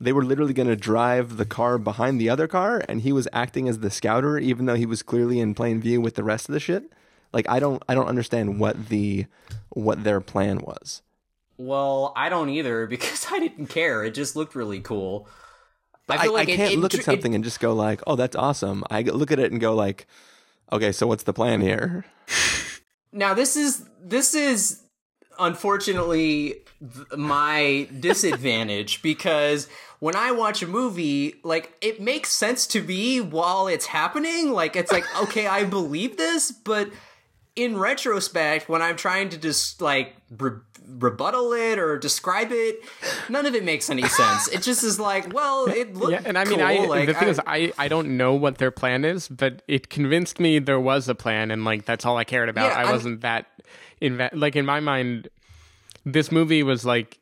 They 0.00 0.12
were 0.12 0.24
literally 0.24 0.54
going 0.54 0.68
to 0.68 0.76
drive 0.76 1.36
the 1.36 1.44
car 1.44 1.76
behind 1.76 2.20
the 2.20 2.30
other 2.30 2.46
car, 2.46 2.82
and 2.88 3.00
he 3.02 3.12
was 3.12 3.26
acting 3.32 3.68
as 3.68 3.80
the 3.80 3.90
scouter, 3.90 4.38
even 4.38 4.66
though 4.66 4.76
he 4.76 4.86
was 4.86 5.02
clearly 5.02 5.40
in 5.40 5.54
plain 5.54 5.80
view 5.80 6.00
with 6.00 6.14
the 6.14 6.24
rest 6.24 6.48
of 6.48 6.52
the 6.52 6.60
shit. 6.60 6.92
Like 7.32 7.48
I 7.48 7.60
don't 7.60 7.82
I 7.88 7.94
don't 7.94 8.08
understand 8.08 8.58
what 8.58 8.88
the 8.88 9.26
what 9.68 10.04
their 10.04 10.20
plan 10.20 10.60
was. 10.60 11.02
Well, 11.58 12.12
I 12.16 12.30
don't 12.30 12.48
either 12.48 12.86
because 12.94 13.26
I 13.30 13.38
didn't 13.38 13.66
care. 13.66 14.02
It 14.02 14.14
just 14.14 14.34
looked 14.34 14.54
really 14.54 14.80
cool. 14.80 15.28
I, 16.08 16.22
feel 16.24 16.32
like 16.32 16.48
I 16.48 16.52
it- 16.52 16.56
can't 16.56 16.72
it 16.72 16.78
look 16.78 16.94
at 16.94 17.04
something 17.04 17.34
and 17.34 17.44
just 17.44 17.60
go 17.60 17.72
like, 17.74 18.00
"Oh, 18.06 18.16
that's 18.16 18.36
awesome." 18.36 18.84
I 18.90 19.02
look 19.02 19.30
at 19.32 19.38
it 19.38 19.52
and 19.52 19.60
go 19.60 19.74
like, 19.74 20.06
"Okay, 20.72 20.92
so 20.92 21.06
what's 21.06 21.24
the 21.24 21.32
plan 21.32 21.60
here?" 21.60 22.04
Now 23.10 23.32
this 23.32 23.56
is 23.56 23.84
this 24.02 24.34
is 24.34 24.82
unfortunately 25.38 26.56
my 27.16 27.88
disadvantage 28.00 29.02
because 29.10 29.68
when 30.00 30.14
I 30.14 30.30
watch 30.30 30.62
a 30.62 30.66
movie, 30.66 31.34
like 31.42 31.72
it 31.80 32.00
makes 32.00 32.30
sense 32.30 32.66
to 32.68 32.82
me 32.82 33.20
while 33.20 33.66
it's 33.66 33.86
happening. 33.86 34.52
Like 34.52 34.76
it's 34.76 34.92
like, 34.92 35.04
okay, 35.22 35.46
I 35.46 35.64
believe 35.64 36.16
this, 36.16 36.52
but 36.52 36.90
in 37.58 37.76
retrospect, 37.76 38.68
when 38.68 38.80
I'm 38.82 38.96
trying 38.96 39.28
to 39.30 39.38
just 39.38 39.80
like 39.82 40.14
re- 40.38 40.58
rebuttal 40.86 41.52
it 41.52 41.78
or 41.78 41.98
describe 41.98 42.48
it, 42.52 42.80
none 43.28 43.44
of 43.46 43.54
it 43.54 43.64
makes 43.64 43.90
any 43.90 44.08
sense. 44.08 44.48
It 44.48 44.62
just 44.62 44.82
is 44.84 44.98
like, 45.00 45.32
well, 45.34 45.66
it 45.66 45.94
looked 45.94 46.12
yeah, 46.12 46.22
and 46.24 46.38
I 46.38 46.44
mean, 46.44 46.58
cool. 46.60 46.66
I 46.66 46.76
like, 46.86 47.06
the 47.06 47.14
thing 47.14 47.28
I- 47.28 47.30
is, 47.30 47.40
I 47.46 47.72
I 47.78 47.88
don't 47.88 48.16
know 48.16 48.34
what 48.34 48.58
their 48.58 48.70
plan 48.70 49.04
is, 49.04 49.28
but 49.28 49.62
it 49.68 49.90
convinced 49.90 50.38
me 50.40 50.58
there 50.58 50.80
was 50.80 51.08
a 51.08 51.14
plan, 51.14 51.50
and 51.50 51.64
like 51.64 51.84
that's 51.84 52.06
all 52.06 52.16
I 52.16 52.24
cared 52.24 52.48
about. 52.48 52.70
Yeah, 52.70 52.78
I 52.78 52.82
I'm- 52.84 52.92
wasn't 52.92 53.20
that 53.22 53.46
inve- 54.00 54.30
like 54.32 54.56
in 54.56 54.64
my 54.64 54.80
mind. 54.80 55.28
This 56.06 56.32
movie 56.32 56.62
was 56.62 56.86
like 56.86 57.18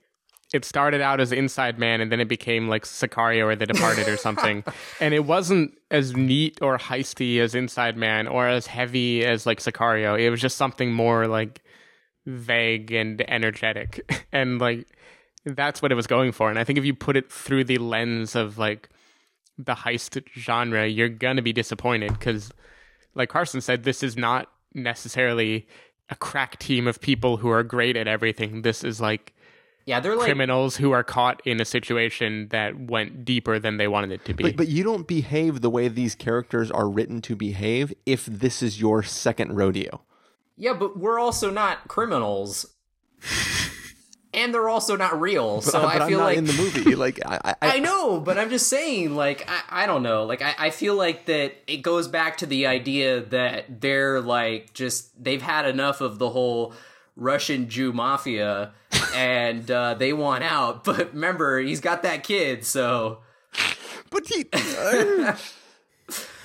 it 0.57 0.65
started 0.65 1.01
out 1.01 1.21
as 1.21 1.31
Inside 1.31 1.79
Man, 1.79 2.01
and 2.01 2.11
then 2.11 2.19
it 2.19 2.29
became 2.29 2.69
like 2.69 2.85
Sicario 2.85 3.45
or 3.45 3.55
The 3.55 3.67
Departed 3.67 4.09
or 4.09 4.17
something, 4.17 4.65
and 5.01 5.15
it 5.15 5.25
wasn't 5.25 5.79
as 5.91 6.17
neat 6.17 6.59
or 6.61 6.79
heisty 6.79 7.39
as 7.39 7.55
Inside 7.55 7.97
Man 7.97 8.27
or 8.27 8.49
as 8.49 8.67
heavy 8.67 9.25
as 9.25 9.47
like 9.47 9.61
Sicario. 9.61 10.19
It 10.19 10.31
was 10.31 10.41
just 10.41 10.57
something 10.57 10.93
more 10.93 11.29
like 11.29 11.63
vague 12.25 12.91
and 12.91 13.23
energetic, 13.31 14.27
and 14.33 14.59
like 14.59 14.89
that's 15.45 15.81
what 15.81 15.93
it 15.93 15.95
was 15.95 16.09
going 16.09 16.33
for. 16.33 16.51
And 16.51 16.59
I 16.59 16.65
think 16.65 16.79
if 16.79 16.85
you 16.85 16.95
put 16.95 17.17
it 17.17 17.31
through 17.31 17.65
the 17.65 17.79
lens 17.79 18.35
of 18.35 18.59
like 18.59 18.89
the 19.57 19.75
heist 19.75 20.21
genre, 20.37 20.89
you're 20.89 21.09
gonna 21.09 21.43
be 21.43 21.53
disappointed 21.53 22.13
because, 22.13 22.51
like 23.15 23.29
Carson 23.29 23.61
said, 23.61 23.85
this 23.85 24.03
is 24.03 24.17
not 24.17 24.51
necessarily 24.75 25.69
a 26.09 26.15
crack 26.17 26.59
team 26.59 26.87
of 26.87 27.01
people 27.01 27.37
who 27.37 27.49
are 27.51 27.63
great 27.63 27.97
at 27.97 28.09
everything. 28.09 28.63
This 28.63 28.83
is 28.83 29.01
like 29.01 29.36
yeah, 29.87 30.01
they're 30.01 30.17
like 30.17 30.27
criminals 30.27 30.77
who 30.77 30.91
are 30.91 31.05
caught 31.05 31.41
in 31.47 31.61
a 31.61 31.65
situation 31.65 32.49
that 32.49 32.79
went 32.79 33.25
deeper 33.25 33.61
than 33.61 33.77
they 33.77 33.87
wanted 33.87 34.11
it 34.11 34.25
to 34.27 34.35
be. 34.35 34.43
But 34.43 34.57
but 34.57 34.69
you 34.69 34.83
don't 34.83 35.07
behave 35.07 35.61
the 35.61 35.71
way 35.71 35.87
these 35.87 36.17
characters 36.17 36.73
are 36.73 36.89
written 36.89 37.23
to 37.23 37.37
behave 37.37 37.95
if 38.05 38.27
this 38.27 38.63
is 38.63 38.81
your 38.81 39.05
second 39.05 39.55
rodeo. 39.57 40.03
Yeah, 40.57 40.73
but 40.73 40.99
we're 40.99 41.21
also 41.21 41.51
not 41.51 41.87
criminals. 41.87 42.75
and 44.35 44.53
they're 44.53 44.69
also 44.69 44.97
not 44.97 45.21
real. 45.21 45.61
So 45.61 45.79
uh, 45.79 45.83
but 45.83 46.03
I 46.03 46.05
I'm 46.05 46.09
feel 46.09 46.19
not 46.19 46.25
like 46.25 46.39
in 46.39 46.45
the 46.47 46.53
movie. 46.53 46.95
Like 46.97 47.21
I, 47.25 47.41
I, 47.45 47.55
I 47.77 47.79
know, 47.79 48.21
but 48.21 48.39
I'm 48.39 48.51
just 48.51 48.69
saying, 48.69 49.15
like, 49.15 49.49
I, 49.49 49.85
I 49.85 49.87
don't 49.87 50.03
know. 50.03 50.25
Like, 50.25 50.43
I, 50.43 50.55
I 50.59 50.71
feel 50.71 50.97
like 50.97 51.27
that 51.27 51.55
it 51.67 51.79
goes 51.79 52.09
back 52.09 52.39
to 52.39 52.47
the 52.47 52.67
idea 52.67 53.21
that 53.21 53.81
they're 53.81 54.21
like 54.21 54.75
just 54.75 55.23
they've 55.23 55.43
had 55.43 55.67
enough 55.67 56.01
of 56.01 56.19
the 56.19 56.29
whole 56.29 56.75
Russian 57.17 57.69
Jew 57.69 57.93
mafia 57.93 58.73
and 59.15 59.71
uh, 59.71 59.95
they 59.95 60.13
want 60.13 60.45
out. 60.45 60.85
But 60.85 61.13
remember, 61.13 61.59
he's 61.59 61.81
got 61.81 62.03
that 62.03 62.23
kid, 62.23 62.65
so. 62.65 63.19
But 64.11 64.27
he. 64.29 64.45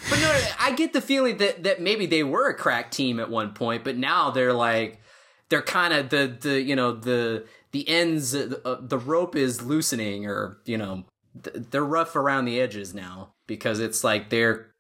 But 0.09 0.19
no, 0.19 0.41
I 0.59 0.74
get 0.74 0.93
the 0.93 1.01
feeling 1.01 1.38
that 1.38 1.63
that 1.63 1.80
maybe 1.80 2.05
they 2.05 2.24
were 2.24 2.49
a 2.49 2.55
crack 2.55 2.89
team 2.89 3.19
at 3.19 3.30
one 3.30 3.53
point, 3.53 3.84
but 3.84 3.97
now 3.97 4.32
they're 4.32 4.51
like 4.51 4.99
they're 5.49 5.61
kind 5.61 5.93
of 5.93 6.09
the 6.09 6.36
the 6.41 6.61
you 6.61 6.76
know 6.76 6.93
the 6.93 7.45
the 7.72 7.88
ends 7.88 8.34
uh, 8.34 8.78
the 8.82 8.97
rope 8.97 9.36
is 9.36 9.61
loosening 9.61 10.26
or 10.26 10.57
you 10.65 10.78
know 10.78 11.03
th- 11.43 11.67
they're 11.69 11.86
rough 11.86 12.15
around 12.15 12.45
the 12.45 12.59
edges 12.59 12.93
now 12.93 13.34
because 13.45 13.80
it's 13.80 14.03
like 14.03 14.30
they're 14.30 14.70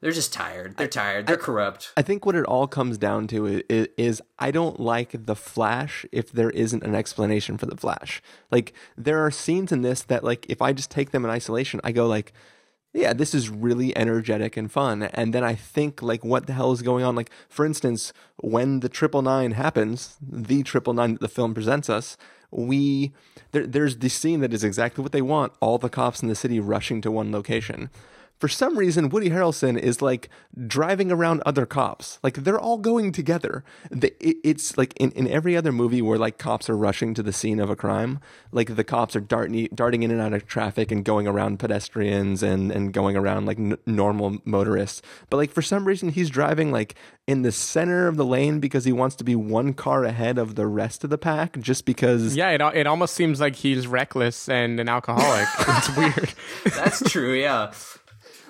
they're 0.00 0.12
just 0.12 0.32
tired. 0.32 0.76
They're 0.76 0.86
tired. 0.86 1.26
They're 1.26 1.36
corrupt. 1.36 1.92
I 1.96 2.02
think 2.02 2.24
what 2.24 2.36
it 2.36 2.44
all 2.44 2.68
comes 2.68 2.98
down 2.98 3.26
to 3.28 3.46
is, 3.46 3.88
is 3.96 4.22
I 4.38 4.52
don't 4.52 4.78
like 4.78 5.26
the 5.26 5.34
Flash 5.34 6.06
if 6.12 6.30
there 6.30 6.50
isn't 6.50 6.84
an 6.84 6.94
explanation 6.94 7.58
for 7.58 7.66
the 7.66 7.76
Flash. 7.76 8.22
Like 8.50 8.72
there 8.96 9.24
are 9.24 9.30
scenes 9.32 9.72
in 9.72 9.82
this 9.82 10.02
that 10.02 10.22
like 10.22 10.46
if 10.48 10.62
I 10.62 10.72
just 10.72 10.90
take 10.90 11.10
them 11.10 11.24
in 11.24 11.30
isolation, 11.30 11.80
I 11.82 11.90
go 11.90 12.06
like, 12.06 12.32
yeah, 12.94 13.12
this 13.12 13.34
is 13.34 13.50
really 13.50 13.96
energetic 13.96 14.56
and 14.56 14.70
fun. 14.70 15.02
And 15.02 15.34
then 15.34 15.42
I 15.42 15.56
think 15.56 16.00
like, 16.00 16.24
what 16.24 16.46
the 16.46 16.52
hell 16.52 16.70
is 16.70 16.82
going 16.82 17.02
on? 17.02 17.16
Like 17.16 17.30
for 17.48 17.66
instance, 17.66 18.12
when 18.36 18.80
the 18.80 18.88
triple 18.88 19.22
nine 19.22 19.52
happens, 19.52 20.16
the 20.22 20.62
triple 20.62 20.94
nine 20.94 21.14
that 21.14 21.20
the 21.20 21.28
film 21.28 21.54
presents 21.54 21.90
us, 21.90 22.16
we 22.52 23.12
there, 23.50 23.66
there's 23.66 23.98
the 23.98 24.08
scene 24.08 24.40
that 24.40 24.54
is 24.54 24.62
exactly 24.62 25.02
what 25.02 25.10
they 25.10 25.22
want. 25.22 25.54
All 25.58 25.76
the 25.76 25.90
cops 25.90 26.22
in 26.22 26.28
the 26.28 26.36
city 26.36 26.60
rushing 26.60 27.00
to 27.00 27.10
one 27.10 27.32
location 27.32 27.90
for 28.38 28.48
some 28.48 28.78
reason, 28.78 29.08
Woody 29.08 29.30
Harrelson 29.30 29.76
is 29.78 30.00
like 30.00 30.28
driving 30.66 31.10
around 31.10 31.42
other 31.44 31.66
cops. 31.66 32.20
Like 32.22 32.34
they're 32.34 32.58
all 32.58 32.78
going 32.78 33.10
together. 33.10 33.64
The, 33.90 34.14
it, 34.24 34.36
it's 34.44 34.78
like 34.78 34.94
in, 34.96 35.10
in 35.12 35.26
every 35.26 35.56
other 35.56 35.72
movie 35.72 36.00
where 36.00 36.18
like 36.18 36.38
cops 36.38 36.70
are 36.70 36.76
rushing 36.76 37.14
to 37.14 37.22
the 37.22 37.32
scene 37.32 37.58
of 37.58 37.68
a 37.68 37.76
crime, 37.76 38.20
like 38.52 38.76
the 38.76 38.84
cops 38.84 39.16
are 39.16 39.20
darting, 39.20 39.68
darting 39.74 40.04
in 40.04 40.12
and 40.12 40.20
out 40.20 40.32
of 40.32 40.46
traffic 40.46 40.92
and 40.92 41.04
going 41.04 41.26
around 41.26 41.58
pedestrians 41.58 42.42
and, 42.42 42.70
and 42.70 42.92
going 42.92 43.16
around 43.16 43.46
like 43.46 43.58
n- 43.58 43.78
normal 43.86 44.38
motorists. 44.44 45.02
But 45.30 45.38
like 45.38 45.50
for 45.50 45.62
some 45.62 45.84
reason, 45.84 46.10
he's 46.10 46.30
driving 46.30 46.70
like 46.70 46.94
in 47.26 47.42
the 47.42 47.52
center 47.52 48.06
of 48.06 48.16
the 48.16 48.24
lane 48.24 48.60
because 48.60 48.84
he 48.84 48.92
wants 48.92 49.16
to 49.16 49.24
be 49.24 49.34
one 49.34 49.74
car 49.74 50.04
ahead 50.04 50.38
of 50.38 50.54
the 50.54 50.66
rest 50.66 51.02
of 51.02 51.10
the 51.10 51.18
pack 51.18 51.58
just 51.58 51.84
because. 51.84 52.36
yeah, 52.36 52.50
it, 52.50 52.60
it 52.76 52.86
almost 52.86 53.14
seems 53.14 53.40
like 53.40 53.56
he's 53.56 53.88
reckless 53.88 54.48
and 54.48 54.78
an 54.78 54.88
alcoholic. 54.88 55.48
it's 55.58 55.96
weird. 55.96 56.34
That's 56.76 57.02
true. 57.10 57.34
Yeah. 57.34 57.72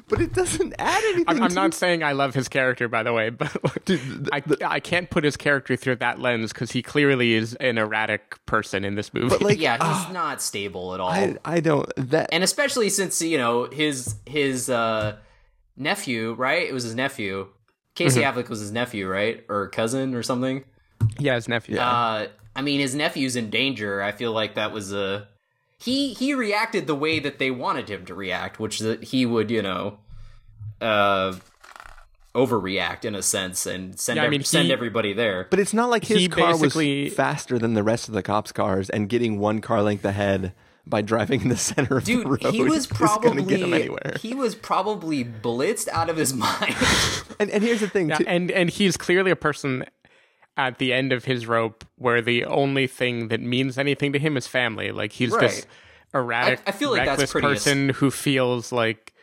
But 0.09 0.21
it 0.21 0.33
doesn't 0.33 0.75
add 0.79 1.03
anything. 1.05 1.25
I'm, 1.29 1.43
I'm 1.43 1.49
to 1.51 1.55
not 1.55 1.75
saying 1.75 2.03
I 2.03 2.13
love 2.13 2.35
his 2.35 2.49
character, 2.49 2.89
by 2.89 3.03
the 3.03 3.13
way, 3.13 3.31
but 3.31 3.57
I, 4.33 4.43
I 4.67 4.81
can't 4.81 5.11
put 5.11 5.25
his 5.25 5.37
character 5.37 5.77
through 5.77 5.97
that 5.97 6.21
lens 6.21 6.53
because 6.53 6.73
he 6.73 6.83
clearly 6.83 7.35
is 7.35 7.55
an 7.57 7.79
erratic 7.79 8.45
person 8.47 8.85
in 8.85 8.95
this 8.95 9.13
movie. 9.13 9.29
But, 9.29 9.43
like, 9.43 9.59
yeah, 9.61 9.75
he's 9.75 9.83
ah, 9.83 10.11
not 10.13 10.43
stable 10.43 10.95
at 10.95 11.01
all. 11.01 11.11
I, 11.11 11.37
I 11.45 11.61
don't 11.61 11.91
that 11.97 12.31
and 12.33 12.43
especially 12.43 12.89
since 12.89 13.21
you 13.21 13.39
know 13.39 13.65
his 13.65 14.17
his 14.27 14.71
uh, 14.71 15.17
nephew, 15.77 16.35
right? 16.35 16.69
It 16.69 16.73
was 16.73 16.85
his 16.85 16.95
nephew. 16.95 17.49
Casey 17.95 18.21
Mm-hmm. 18.21 18.39
Affleck 18.39 18.49
was 18.49 18.61
his 18.61 18.71
nephew, 18.71 19.09
right, 19.09 19.45
or 19.49 19.69
cousin 19.69 20.15
or 20.15 20.23
something. 20.23 20.65
yeah, 21.19 21.35
his 21.35 21.49
nephew. 21.49 21.79
Uh, 21.79 22.29
I 22.55 22.63
mean, 22.63 22.81
his 22.81 22.95
nephew's 22.95 23.37
in 23.37 23.51
danger. 23.51 24.03
I 24.03 24.13
feel 24.13 24.33
like 24.33 24.55
that 24.55 24.73
was 24.73 24.93
a 24.93 25.29
he. 25.79 26.15
He 26.15 26.35
reacted 26.35 26.87
the 26.87 26.95
way 26.95 27.19
that 27.21 27.39
they 27.39 27.51
wanted 27.51 27.89
him 27.89 28.05
to 28.07 28.15
react, 28.15 28.59
which 28.59 28.81
that 28.81 29.05
he 29.05 29.25
would, 29.27 29.51
you 29.51 29.63
know, 29.63 29.99
uh, 30.81 31.35
overreact 32.35 33.05
in 33.05 33.15
a 33.15 33.23
sense 33.23 33.67
and 33.67 33.99
send 33.99 34.17
Yeah, 34.17 34.23
I 34.23 34.27
ev- 34.27 34.31
mean, 34.31 34.45
send 34.45 34.67
he- 34.67 34.73
everybody 34.73 35.13
there. 35.13 35.47
But 35.51 35.59
it's 35.59 35.75
not 35.75 35.91
like 35.91 36.05
his 36.05 36.19
He 36.19 36.29
car 36.29 36.57
was 36.57 36.75
faster 37.15 37.59
than 37.59 37.75
the 37.75 37.83
rest 37.83 38.09
of 38.09 38.15
the 38.15 38.23
cops' 38.23 38.53
cars 38.53 38.91
and 38.91 39.09
getting 39.09 39.39
one 39.39 39.61
car 39.61 39.83
length 39.83 40.05
ahead 40.05 40.53
by 40.87 41.03
driving 41.03 41.43
in 41.43 41.49
the 41.49 41.57
center 41.57 41.99
of 41.99 42.05
the 42.05 42.15
Dude, 42.15 42.27
road. 42.29 42.55
he 42.55 42.63
was 42.63 42.87
probably 42.99 43.43
get 43.45 43.61
him 43.61 43.75
anywhere. 43.75 44.15
he 44.21 44.35
was 44.35 44.55
probably 44.55 45.25
blitzed 45.25 45.89
out 45.89 46.09
of 46.09 46.17
his 46.17 46.33
mind. 46.47 46.77
And, 47.41 47.51
and 47.51 47.63
here's 47.63 47.81
the 47.81 47.89
thing, 47.89 48.09
Yeah, 48.11 48.17
too. 48.19 48.25
and 48.27 48.51
and 48.51 48.71
he's 48.71 48.97
clearly 48.97 49.31
a 49.31 49.37
person 49.37 49.85
at 50.59 50.79
the 50.79 50.93
end 50.93 51.13
of 51.13 51.25
his 51.25 51.47
rope 51.47 51.85
where 51.97 52.21
the 52.21 52.45
only 52.45 52.87
thing 52.87 53.29
that 53.29 53.41
means 53.41 53.79
anything 53.79 54.13
to 54.13 54.19
him 54.19 54.37
is 54.37 54.47
family. 54.47 54.91
Like 54.91 55.13
he's 55.13 55.31
Right. 55.31 55.41
this 55.43 55.67
erratic, 56.13 56.61
I- 56.67 56.71
I 56.71 56.73
feel 56.73 56.91
like 56.91 57.01
that's 57.07 57.11
reckless 57.21 57.31
pretty 57.33 57.47
es- 57.49 57.53
person 57.65 57.89
who 57.91 58.11
feels 58.11 58.73
like 58.73 59.15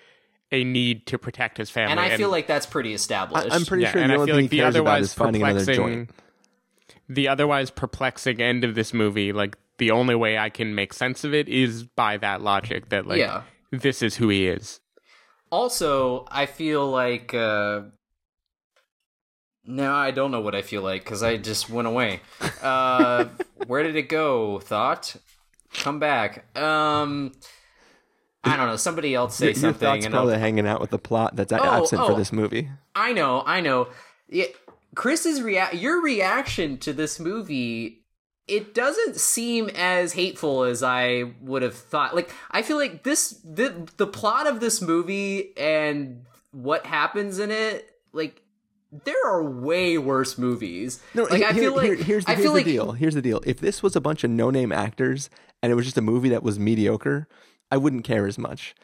a 0.51 0.63
need 0.63 1.05
to 1.07 1.17
protect 1.17 1.57
his 1.57 1.69
family. 1.69 1.91
and 1.91 1.99
I 1.99 2.15
feel 2.17 2.29
like 2.29 2.47
that's 2.47 2.65
pretty 2.65 2.93
established. 2.93 3.47
I'm 3.51 3.65
pretty 3.65 3.83
yeah, 3.83 3.91
sure 3.91 4.01
and 4.01 4.11
the 4.11 4.15
I 4.15 4.17
only 4.17 4.27
feel 4.27 4.35
thing 4.37 4.43
like 4.45 4.51
he 4.51 4.57
the 4.57 4.63
cares 4.63 4.75
about 4.75 4.81
otherwise 4.87 5.03
is 5.05 5.13
finding 5.13 5.41
another 5.43 5.59
perplexing, 5.59 5.85
joint. 6.05 6.09
the 7.09 7.27
otherwise 7.27 7.69
perplexing 7.71 8.41
end 8.41 8.63
of 8.63 8.75
this 8.75 8.93
movie, 8.93 9.33
like 9.33 9.57
the 9.77 9.91
only 9.91 10.15
way 10.15 10.37
I 10.37 10.49
can 10.49 10.73
make 10.73 10.93
sense 10.93 11.23
of 11.25 11.33
it 11.33 11.49
is 11.49 11.83
by 11.83 12.15
that 12.17 12.41
logic 12.41 12.89
that 12.89 13.05
like 13.07 13.19
Yeah. 13.19 13.41
this 13.71 14.01
is 14.01 14.15
who 14.15 14.29
he 14.29 14.47
is. 14.47 14.79
also, 15.51 16.25
I 16.31 16.45
feel 16.45 16.89
like 16.89 17.33
uh 17.33 17.81
no, 19.67 19.93
I 19.93 20.11
don't 20.11 20.31
know 20.31 20.41
what 20.41 20.55
I 20.55 20.61
feel 20.61 20.81
like 20.81 21.03
because 21.03 21.23
I 21.23 21.37
just 21.37 21.69
went 21.69 21.87
away. 21.87 22.21
Uh, 22.61 23.25
where 23.67 23.83
did 23.83 23.95
it 23.95 24.09
go? 24.09 24.57
Thought, 24.59 25.15
come 25.73 25.99
back. 25.99 26.45
Um, 26.57 27.31
I 28.43 28.57
don't 28.57 28.67
know. 28.67 28.75
Somebody 28.75 29.13
else 29.13 29.35
say 29.35 29.45
Your, 29.47 29.51
your 29.53 29.59
something. 29.61 29.79
thoughts 29.79 30.05
and 30.05 30.15
I'll- 30.15 30.21
probably 30.23 30.39
hanging 30.39 30.65
out 30.67 30.81
with 30.81 30.89
the 30.89 30.97
plot 30.99 31.35
that's 31.35 31.53
Oh, 31.53 31.57
absent 31.63 32.01
for 32.05 32.13
oh. 32.13 32.15
this 32.15 32.31
movie. 32.31 32.69
I 32.95 33.13
know, 33.13 33.43
I 33.45 33.61
know. 33.61 33.89
Yeah, 34.29 34.45
Chris's 34.95 35.41
rea- 35.43 35.73
your 35.73 36.01
reaction 36.01 36.77
to 36.79 36.93
this 36.93 37.19
movie, 37.19 38.01
it 38.47 38.73
doesn't 38.73 39.17
seem 39.17 39.69
as 39.75 40.13
hateful 40.13 40.63
as 40.63 40.81
I 40.81 41.33
would 41.41 41.61
have 41.61 41.75
thought. 41.75 42.15
Like, 42.15 42.31
I 42.49 42.61
feel 42.63 42.77
like 42.77 43.03
this, 43.03 43.29
the, 43.43 43.87
the 43.97 44.07
plot 44.07 44.47
of 44.47 44.59
this 44.59 44.81
movie 44.81 45.55
and 45.57 46.23
what 46.51 46.85
happens 46.87 47.37
in 47.39 47.51
it, 47.51 47.87
like, 48.11 48.41
there 49.03 49.25
are 49.25 49.43
way 49.43 49.97
worse 49.97 50.37
movies. 50.37 51.01
No, 51.13 51.23
like, 51.23 51.33
here, 51.39 51.47
I 51.47 51.53
feel 51.53 51.75
like 51.75 51.85
here- 51.85 51.95
here's 51.95 52.25
the, 52.25 52.31
I 52.31 52.35
here's 52.35 52.43
feel 52.45 52.51
the 52.53 52.57
like 52.59 52.65
deal. 52.65 52.91
Here's 52.93 53.15
the 53.15 53.21
deal. 53.21 53.41
If 53.45 53.59
this 53.59 53.83
was 53.83 53.95
a 53.95 54.01
bunch 54.01 54.23
of 54.23 54.31
no-name 54.31 54.71
actors 54.71 55.29
and 55.61 55.71
it 55.71 55.75
was 55.75 55.85
just 55.85 55.97
a 55.97 56.01
movie 56.01 56.29
that 56.29 56.43
was 56.43 56.57
mediocre, 56.59 57.27
I 57.71 57.77
wouldn't 57.77 58.03
care 58.05 58.25
as 58.27 58.37
much. 58.37 58.75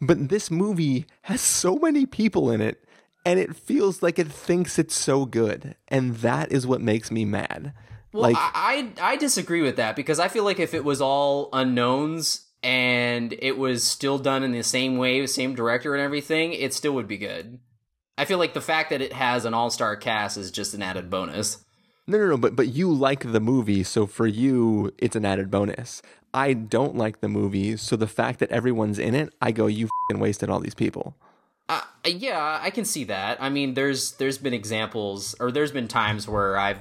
But 0.00 0.28
this 0.28 0.50
movie 0.50 1.06
has 1.22 1.40
so 1.40 1.76
many 1.76 2.04
people 2.04 2.50
in 2.50 2.60
it, 2.60 2.84
and 3.24 3.38
it 3.38 3.56
feels 3.56 4.02
like 4.02 4.18
it 4.18 4.30
thinks 4.30 4.78
it's 4.78 4.94
so 4.94 5.24
good, 5.24 5.76
and 5.88 6.16
that 6.16 6.52
is 6.52 6.66
what 6.66 6.80
makes 6.80 7.10
me 7.10 7.24
mad. 7.24 7.72
Well, 8.12 8.22
like, 8.24 8.36
I, 8.36 8.92
I 9.00 9.12
I 9.12 9.16
disagree 9.16 9.62
with 9.62 9.76
that 9.76 9.96
because 9.96 10.18
I 10.18 10.28
feel 10.28 10.44
like 10.44 10.58
if 10.60 10.74
it 10.74 10.84
was 10.84 11.00
all 11.00 11.48
unknowns 11.52 12.46
and 12.62 13.34
it 13.40 13.56
was 13.58 13.84
still 13.84 14.18
done 14.18 14.42
in 14.42 14.52
the 14.52 14.62
same 14.62 14.96
way, 14.98 15.20
the 15.20 15.28
same 15.28 15.54
director 15.54 15.94
and 15.94 16.02
everything, 16.02 16.52
it 16.52 16.72
still 16.74 16.92
would 16.92 17.08
be 17.08 17.18
good. 17.18 17.58
I 18.16 18.24
feel 18.24 18.38
like 18.38 18.54
the 18.54 18.60
fact 18.60 18.90
that 18.90 19.00
it 19.00 19.12
has 19.12 19.44
an 19.44 19.54
all-star 19.54 19.96
cast 19.96 20.36
is 20.36 20.50
just 20.50 20.74
an 20.74 20.82
added 20.82 21.10
bonus. 21.10 21.64
No, 22.06 22.18
no, 22.18 22.28
no, 22.28 22.36
but 22.36 22.54
but 22.54 22.68
you 22.68 22.92
like 22.92 23.32
the 23.32 23.40
movie, 23.40 23.82
so 23.82 24.06
for 24.06 24.26
you 24.26 24.92
it's 24.98 25.16
an 25.16 25.24
added 25.24 25.50
bonus. 25.50 26.02
I 26.34 26.52
don't 26.52 26.96
like 26.96 27.20
the 27.20 27.28
movie, 27.28 27.76
so 27.76 27.96
the 27.96 28.06
fact 28.06 28.40
that 28.40 28.50
everyone's 28.50 28.98
in 28.98 29.14
it, 29.14 29.32
I 29.40 29.52
go, 29.52 29.66
you 29.66 29.88
fing 30.08 30.20
wasted 30.20 30.50
all 30.50 30.60
these 30.60 30.74
people. 30.74 31.16
Uh, 31.68 31.80
yeah, 32.04 32.58
I 32.60 32.70
can 32.70 32.84
see 32.84 33.04
that. 33.04 33.40
I 33.40 33.48
mean, 33.48 33.74
there's 33.74 34.12
there's 34.12 34.36
been 34.36 34.52
examples, 34.52 35.34
or 35.40 35.50
there's 35.50 35.72
been 35.72 35.88
times 35.88 36.28
where 36.28 36.58
I've, 36.58 36.80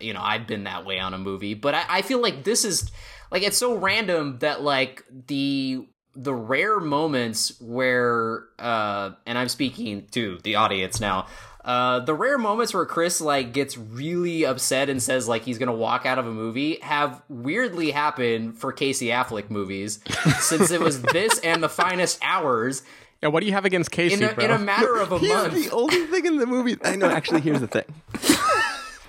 you 0.00 0.12
know, 0.12 0.22
I've 0.22 0.46
been 0.46 0.64
that 0.64 0.84
way 0.84 0.98
on 0.98 1.14
a 1.14 1.18
movie, 1.18 1.54
but 1.54 1.74
I, 1.74 1.84
I 1.88 2.02
feel 2.02 2.20
like 2.20 2.42
this 2.42 2.64
is 2.64 2.90
like 3.30 3.42
it's 3.42 3.58
so 3.58 3.76
random 3.76 4.38
that 4.40 4.62
like 4.62 5.04
the 5.28 5.86
the 6.16 6.34
rare 6.34 6.80
moments 6.80 7.60
where, 7.60 8.44
uh, 8.58 9.10
and 9.26 9.36
I'm 9.38 9.48
speaking 9.48 10.06
to 10.12 10.38
the 10.42 10.56
audience 10.56 11.00
now. 11.00 11.26
Uh, 11.64 12.00
the 12.00 12.12
rare 12.14 12.36
moments 12.36 12.74
where 12.74 12.84
Chris 12.84 13.20
like 13.22 13.52
gets 13.54 13.78
really 13.78 14.44
upset 14.44 14.90
and 14.90 15.02
says 15.02 15.26
like 15.26 15.44
he's 15.44 15.56
gonna 15.56 15.72
walk 15.72 16.04
out 16.04 16.18
of 16.18 16.26
a 16.26 16.30
movie 16.30 16.78
have 16.82 17.22
weirdly 17.30 17.90
happened 17.90 18.58
for 18.58 18.70
Casey 18.70 19.06
Affleck 19.06 19.48
movies 19.48 20.00
since 20.40 20.70
it 20.70 20.80
was 20.80 21.00
this 21.00 21.38
and 21.38 21.62
the 21.62 21.70
finest 21.70 22.18
hours 22.22 22.82
Yeah, 23.22 23.30
what 23.30 23.40
do 23.40 23.46
you 23.46 23.52
have 23.52 23.64
against 23.64 23.90
Casey, 23.90 24.22
in 24.22 24.28
a, 24.30 24.34
bro? 24.34 24.44
in 24.44 24.50
a 24.50 24.58
matter 24.58 24.96
of 24.96 25.10
a 25.12 25.18
He's 25.18 25.30
month. 25.30 25.54
the 25.54 25.70
only 25.70 26.04
thing 26.06 26.26
in 26.26 26.36
the 26.36 26.44
movie. 26.46 26.76
I 26.84 26.96
know. 26.96 27.08
Actually, 27.08 27.40
here's 27.40 27.60
the 27.60 27.66
thing. 27.68 27.84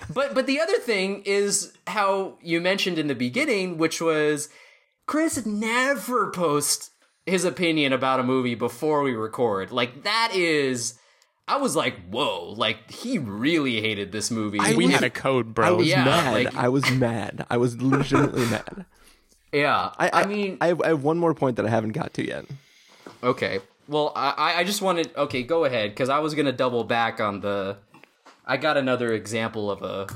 But 0.08 0.34
but 0.34 0.46
the 0.46 0.60
other 0.60 0.78
thing 0.78 1.22
is 1.26 1.72
how 1.86 2.38
you 2.40 2.60
mentioned 2.60 2.98
in 2.98 3.08
the 3.08 3.14
beginning, 3.14 3.76
which 3.76 4.00
was 4.00 4.48
Chris 5.06 5.44
never 5.44 6.30
posts 6.30 6.90
his 7.26 7.44
opinion 7.44 7.92
about 7.92 8.20
a 8.20 8.22
movie 8.22 8.54
before 8.54 9.02
we 9.02 9.12
record. 9.12 9.72
Like 9.72 10.04
that 10.04 10.30
is 10.34 10.98
I 11.48 11.58
was 11.58 11.76
like, 11.76 11.94
whoa, 12.10 12.54
like 12.56 12.90
he 12.90 13.18
really 13.18 13.80
hated 13.80 14.10
this 14.12 14.30
movie. 14.30 14.58
we 14.74 14.88
had 14.88 15.04
a 15.04 15.10
code, 15.10 15.54
bro. 15.54 15.64
I 15.64 15.68
bro. 15.70 15.76
was 15.78 15.86
Yeah, 15.88 16.04
mad. 16.04 16.32
like- 16.32 16.56
I 16.56 16.68
was 16.68 16.90
mad. 16.90 17.46
I 17.50 17.56
was 17.56 17.80
legitimately 17.80 18.46
mad. 18.50 18.84
yeah. 19.52 19.90
I, 19.98 20.08
I, 20.08 20.22
I, 20.22 20.26
mean 20.26 20.58
I 20.60 20.66
have, 20.68 20.80
I 20.82 20.88
have 20.88 21.04
one 21.04 21.18
more 21.18 21.34
point 21.34 21.56
that 21.56 21.66
I 21.66 21.70
haven't 21.70 21.92
got 21.92 22.14
to 22.14 22.26
yet. 22.26 22.44
Okay. 23.22 23.60
Well, 23.88 24.12
I, 24.16 24.54
I 24.56 24.64
just 24.64 24.82
wanted. 24.82 25.14
Okay, 25.16 25.44
go 25.44 25.64
ahead, 25.64 25.90
because 25.90 26.08
I 26.08 26.18
was 26.18 26.34
gonna 26.34 26.50
double 26.52 26.82
back 26.82 27.20
on 27.20 27.40
the. 27.40 27.76
I 28.44 28.56
got 28.56 28.76
another 28.76 29.12
example 29.12 29.70
of 29.70 29.82
a 29.82 30.08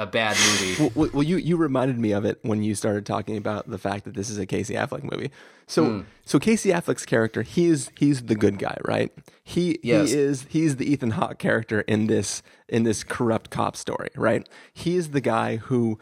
a 0.00 0.06
bad 0.06 0.36
movie. 0.36 0.90
Well, 0.94 1.10
well, 1.12 1.22
you 1.22 1.36
you 1.36 1.56
reminded 1.56 1.98
me 1.98 2.12
of 2.12 2.24
it 2.24 2.38
when 2.42 2.62
you 2.62 2.74
started 2.74 3.04
talking 3.04 3.36
about 3.36 3.68
the 3.68 3.78
fact 3.78 4.04
that 4.04 4.14
this 4.14 4.30
is 4.30 4.38
a 4.38 4.46
Casey 4.46 4.74
Affleck 4.74 5.04
movie. 5.04 5.30
So 5.66 5.84
Hmm. 5.84 6.00
so 6.24 6.38
Casey 6.38 6.70
Affleck's 6.70 7.04
character, 7.06 7.42
he's 7.42 7.90
he's 7.98 8.22
the 8.22 8.34
good 8.34 8.58
guy, 8.58 8.76
right? 8.84 9.12
He 9.44 9.78
Yes. 9.82 10.10
he 10.10 10.18
is 10.18 10.46
he's 10.48 10.76
the 10.76 10.90
Ethan 10.90 11.10
Hawke 11.10 11.38
character 11.38 11.82
in 11.82 12.06
this 12.06 12.42
in 12.68 12.82
this 12.84 13.04
corrupt 13.04 13.50
cop 13.50 13.76
story, 13.76 14.08
right? 14.16 14.48
He 14.72 14.96
is 14.96 15.10
the 15.10 15.20
guy 15.20 15.56
who 15.56 15.98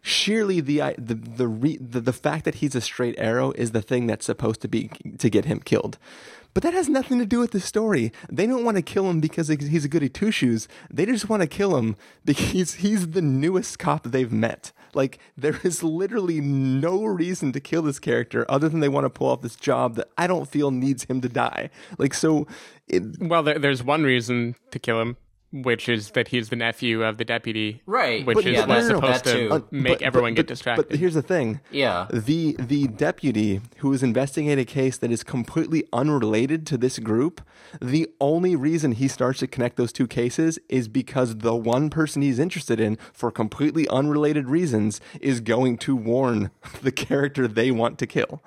sheerly 0.00 0.60
the 0.60 0.94
the 0.98 1.14
the, 1.14 1.48
re, 1.48 1.76
the 1.78 2.00
the 2.00 2.12
fact 2.12 2.44
that 2.44 2.56
he's 2.56 2.74
a 2.74 2.80
straight 2.80 3.14
arrow 3.18 3.52
is 3.52 3.72
the 3.72 3.82
thing 3.82 4.06
that's 4.06 4.26
supposed 4.26 4.60
to 4.62 4.68
be 4.68 4.90
to 5.18 5.28
get 5.30 5.44
him 5.46 5.60
killed. 5.60 5.98
But 6.54 6.62
that 6.62 6.72
has 6.72 6.88
nothing 6.88 7.18
to 7.18 7.26
do 7.26 7.40
with 7.40 7.50
the 7.50 7.60
story. 7.60 8.12
They 8.30 8.46
don't 8.46 8.64
want 8.64 8.76
to 8.76 8.82
kill 8.82 9.10
him 9.10 9.20
because 9.20 9.48
he's 9.48 9.84
a 9.84 9.88
goody 9.88 10.08
two 10.08 10.30
shoes. 10.30 10.68
They 10.88 11.04
just 11.04 11.28
want 11.28 11.42
to 11.42 11.48
kill 11.48 11.76
him 11.76 11.96
because 12.24 12.74
he's 12.84 13.10
the 13.10 13.22
newest 13.22 13.78
cop 13.80 14.04
they've 14.04 14.32
met. 14.32 14.72
Like 14.94 15.18
there 15.36 15.58
is 15.64 15.82
literally 15.82 16.40
no 16.40 17.04
reason 17.04 17.52
to 17.52 17.60
kill 17.60 17.82
this 17.82 17.98
character 17.98 18.46
other 18.48 18.68
than 18.68 18.78
they 18.78 18.88
want 18.88 19.04
to 19.04 19.10
pull 19.10 19.28
off 19.28 19.42
this 19.42 19.56
job 19.56 19.96
that 19.96 20.08
I 20.16 20.28
don't 20.28 20.48
feel 20.48 20.70
needs 20.70 21.04
him 21.04 21.20
to 21.22 21.28
die. 21.28 21.70
Like 21.98 22.14
so, 22.14 22.46
it, 22.86 23.02
Well, 23.20 23.42
there, 23.42 23.58
there's 23.58 23.82
one 23.82 24.04
reason 24.04 24.54
to 24.70 24.78
kill 24.78 25.00
him, 25.00 25.16
which 25.62 25.88
is 25.88 26.10
that 26.10 26.28
he's 26.28 26.48
the 26.48 26.56
nephew 26.56 27.04
of 27.04 27.16
the 27.16 27.24
deputy, 27.24 27.80
Right. 27.86 28.26
Which 28.26 28.34
But 28.34 28.46
is 28.46 28.52
yeah, 28.54 28.66
what's 28.66 28.88
no, 28.88 28.94
no, 28.94 29.00
supposed 29.00 29.24
that 29.24 29.32
to. 29.32 29.48
Uh, 29.50 29.60
make 29.70 29.98
but- 30.00 30.02
everyone 30.02 30.32
but- 30.32 30.36
get 30.38 30.46
distracted. 30.48 30.88
But 30.88 30.98
here's 30.98 31.14
the 31.14 31.22
thing. 31.22 31.60
Yeah. 31.70 32.06
The 32.12 32.56
the 32.58 32.88
deputy 32.88 33.60
who 33.78 33.92
is 33.92 34.02
investigating 34.02 34.58
a 34.58 34.64
case 34.64 34.98
that 34.98 35.12
is 35.12 35.22
completely 35.22 35.84
unrelated 35.92 36.66
to 36.66 36.76
this 36.76 36.98
group, 36.98 37.40
the 37.80 38.08
only 38.20 38.56
reason 38.56 38.92
he 38.92 39.06
starts 39.08 39.38
to 39.40 39.46
connect 39.46 39.76
those 39.76 39.92
two 39.92 40.06
cases 40.08 40.58
is 40.68 40.88
because 40.88 41.36
the 41.38 41.54
one 41.54 41.88
person 41.88 42.20
he's 42.22 42.38
interested 42.40 42.80
in 42.80 42.98
for 43.12 43.30
completely 43.30 43.86
unrelated 43.88 44.48
reasons 44.48 45.00
is 45.20 45.40
going 45.40 45.78
to 45.78 45.94
warn 45.94 46.50
the 46.82 46.90
character 46.92 47.46
they 47.46 47.70
want 47.70 47.98
to 48.00 48.06
kill. 48.06 48.42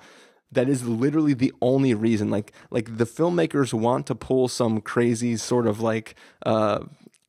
That 0.50 0.68
is 0.68 0.86
literally 0.86 1.34
the 1.34 1.52
only 1.60 1.94
reason. 1.94 2.30
Like 2.30 2.52
like 2.70 2.96
the 2.96 3.04
filmmakers 3.04 3.72
want 3.72 4.06
to 4.06 4.14
pull 4.14 4.48
some 4.48 4.80
crazy 4.80 5.36
sort 5.36 5.66
of 5.66 5.80
like 5.80 6.14
uh 6.46 6.84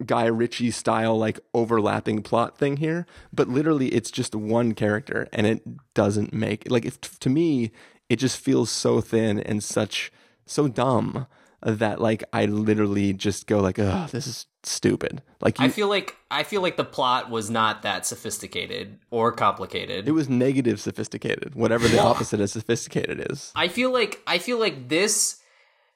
Guy 0.06 0.26
Ritchie 0.28 0.72
style 0.72 1.18
like 1.18 1.40
overlapping 1.54 2.24
plot 2.24 2.58
thing 2.58 2.78
here, 2.78 3.06
but 3.34 3.50
literally 3.50 3.90
it's 3.90 4.12
just 4.12 4.34
one 4.34 4.74
character 4.74 5.28
and 5.34 5.46
it 5.46 5.62
doesn't 5.94 6.34
make 6.34 6.70
like 6.72 6.86
if 6.86 7.02
to 7.20 7.30
me 7.30 7.72
it 8.08 8.16
just 8.16 8.38
feels 8.38 8.70
so 8.70 9.02
thin 9.02 9.40
and 9.40 9.64
such 9.64 10.12
so 10.46 10.68
dumb 10.68 11.28
that 11.62 12.00
like 12.00 12.24
I 12.34 12.46
literally 12.46 13.14
just 13.14 13.48
go 13.48 13.60
like, 13.60 13.78
"Oh, 13.80 14.08
this 14.12 14.28
is 14.28 14.46
stupid." 14.64 15.22
Like 15.42 15.60
you, 15.60 15.66
I 15.66 15.70
feel 15.70 15.88
like 15.88 16.16
I 16.30 16.44
feel 16.44 16.62
like 16.62 16.78
the 16.78 16.84
plot 16.86 17.30
was 17.30 17.50
not 17.50 17.82
that 17.84 18.06
sophisticated 18.06 19.00
or 19.10 19.32
complicated. 19.32 20.08
it 20.08 20.12
was 20.12 20.30
negative 20.30 20.80
sophisticated, 20.80 21.56
whatever 21.56 21.88
the 21.88 22.00
opposite 22.00 22.42
of 22.42 22.50
sophisticated 22.50 23.26
is. 23.32 23.52
I 23.56 23.68
feel 23.68 23.92
like 23.92 24.22
I 24.28 24.38
feel 24.38 24.60
like 24.60 24.90
this. 24.90 25.38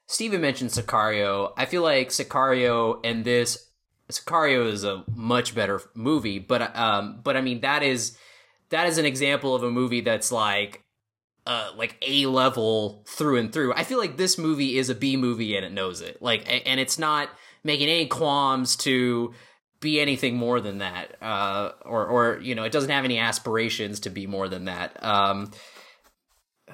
Stephen 0.05 0.41
mentioned 0.41 0.69
Sicario. 0.69 1.53
I 1.55 1.65
feel 1.65 1.81
like 1.81 2.09
Sicario 2.09 2.99
and 3.05 3.23
this 3.23 3.69
Sicario 4.11 4.69
is 4.69 4.83
a 4.83 5.03
much 5.15 5.55
better 5.55 5.81
movie, 5.93 6.39
but 6.39 6.75
um, 6.75 7.21
but 7.23 7.37
I 7.37 7.41
mean 7.41 7.61
that 7.61 7.83
is 7.83 8.17
that 8.69 8.87
is 8.87 8.97
an 8.97 9.05
example 9.05 9.55
of 9.55 9.63
a 9.63 9.71
movie 9.71 10.01
that's 10.01 10.31
like 10.31 10.83
uh 11.45 11.71
like 11.75 11.97
A 12.05 12.25
level 12.25 13.05
through 13.07 13.37
and 13.37 13.51
through. 13.51 13.73
I 13.73 13.83
feel 13.83 13.97
like 13.97 14.17
this 14.17 14.37
movie 14.37 14.77
is 14.77 14.89
a 14.89 14.95
B 14.95 15.15
movie 15.17 15.55
and 15.55 15.65
it 15.65 15.71
knows 15.71 16.01
it. 16.01 16.21
Like 16.21 16.43
and 16.67 16.79
it's 16.79 16.99
not 16.99 17.29
making 17.63 17.89
any 17.89 18.05
qualms 18.07 18.75
to 18.77 19.33
be 19.79 19.99
anything 19.99 20.35
more 20.37 20.59
than 20.61 20.77
that. 20.79 21.15
Uh 21.21 21.71
or 21.85 22.05
or 22.05 22.39
you 22.41 22.55
know, 22.55 22.63
it 22.63 22.71
doesn't 22.71 22.89
have 22.89 23.05
any 23.05 23.19
aspirations 23.19 23.99
to 24.01 24.09
be 24.09 24.27
more 24.27 24.47
than 24.49 24.65
that. 24.65 24.97
Um 25.03 25.51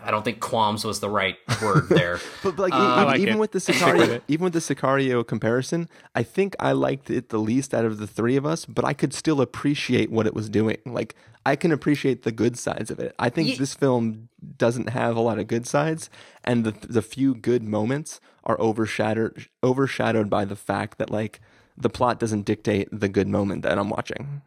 I 0.01 0.11
don't 0.11 0.23
think 0.23 0.39
qualms 0.39 0.85
was 0.85 0.99
the 1.01 1.09
right 1.09 1.35
word 1.61 1.89
there. 1.89 2.19
But, 2.43 2.55
but 2.55 2.59
like, 2.59 2.73
Uh, 2.73 2.77
I 2.77 3.01
even, 3.01 3.05
like 3.07 3.19
even 3.19 3.33
it. 3.35 3.39
with 3.39 3.51
the 3.51 3.59
Sicario, 3.67 4.21
even 4.27 4.43
with 4.45 4.53
the 4.53 4.59
Sicario 4.59 5.25
comparison, 5.27 5.89
I 6.15 6.23
think 6.23 6.55
I 6.59 6.71
liked 6.71 7.09
it 7.09 7.29
the 7.29 7.39
least 7.39 7.73
out 7.73 7.83
of 7.85 7.97
the 7.97 8.07
three 8.07 8.37
of 8.37 8.45
us. 8.45 8.65
But 8.65 8.85
I 8.85 8.93
could 8.93 9.13
still 9.13 9.41
appreciate 9.41 10.09
what 10.11 10.25
it 10.25 10.33
was 10.33 10.49
doing. 10.49 10.77
Like 10.85 11.15
I 11.45 11.55
can 11.55 11.71
appreciate 11.71 12.23
the 12.23 12.31
good 12.31 12.57
sides 12.57 12.91
of 12.91 12.99
it. 12.99 13.13
I 13.19 13.29
think 13.29 13.49
Ye- 13.49 13.55
this 13.57 13.73
film 13.73 14.29
doesn't 14.57 14.89
have 14.89 15.17
a 15.17 15.21
lot 15.21 15.39
of 15.39 15.47
good 15.47 15.65
sides, 15.67 16.09
and 16.45 16.63
the 16.63 16.71
the 16.87 17.01
few 17.01 17.33
good 17.35 17.63
moments 17.63 18.21
are 18.43 18.59
overshadowed 18.59 19.47
overshadowed 19.63 20.29
by 20.29 20.45
the 20.45 20.55
fact 20.55 20.97
that 20.97 21.09
like 21.09 21.39
the 21.77 21.89
plot 21.89 22.19
doesn't 22.19 22.45
dictate 22.45 22.87
the 22.91 23.09
good 23.09 23.27
moment 23.27 23.63
that 23.63 23.77
I'm 23.77 23.89
watching. 23.89 24.41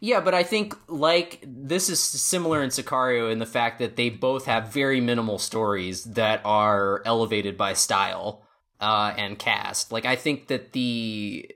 Yeah, 0.00 0.20
but 0.20 0.34
I 0.34 0.44
think 0.44 0.76
like 0.88 1.42
this 1.44 1.88
is 1.88 2.00
similar 2.00 2.62
in 2.62 2.70
Sicario 2.70 3.32
in 3.32 3.38
the 3.38 3.46
fact 3.46 3.80
that 3.80 3.96
they 3.96 4.10
both 4.10 4.46
have 4.46 4.72
very 4.72 5.00
minimal 5.00 5.38
stories 5.38 6.04
that 6.04 6.40
are 6.44 7.02
elevated 7.04 7.56
by 7.56 7.72
style 7.72 8.44
uh, 8.80 9.12
and 9.16 9.38
cast. 9.38 9.90
Like 9.90 10.04
I 10.04 10.16
think 10.16 10.48
that 10.48 10.72
the 10.72 11.50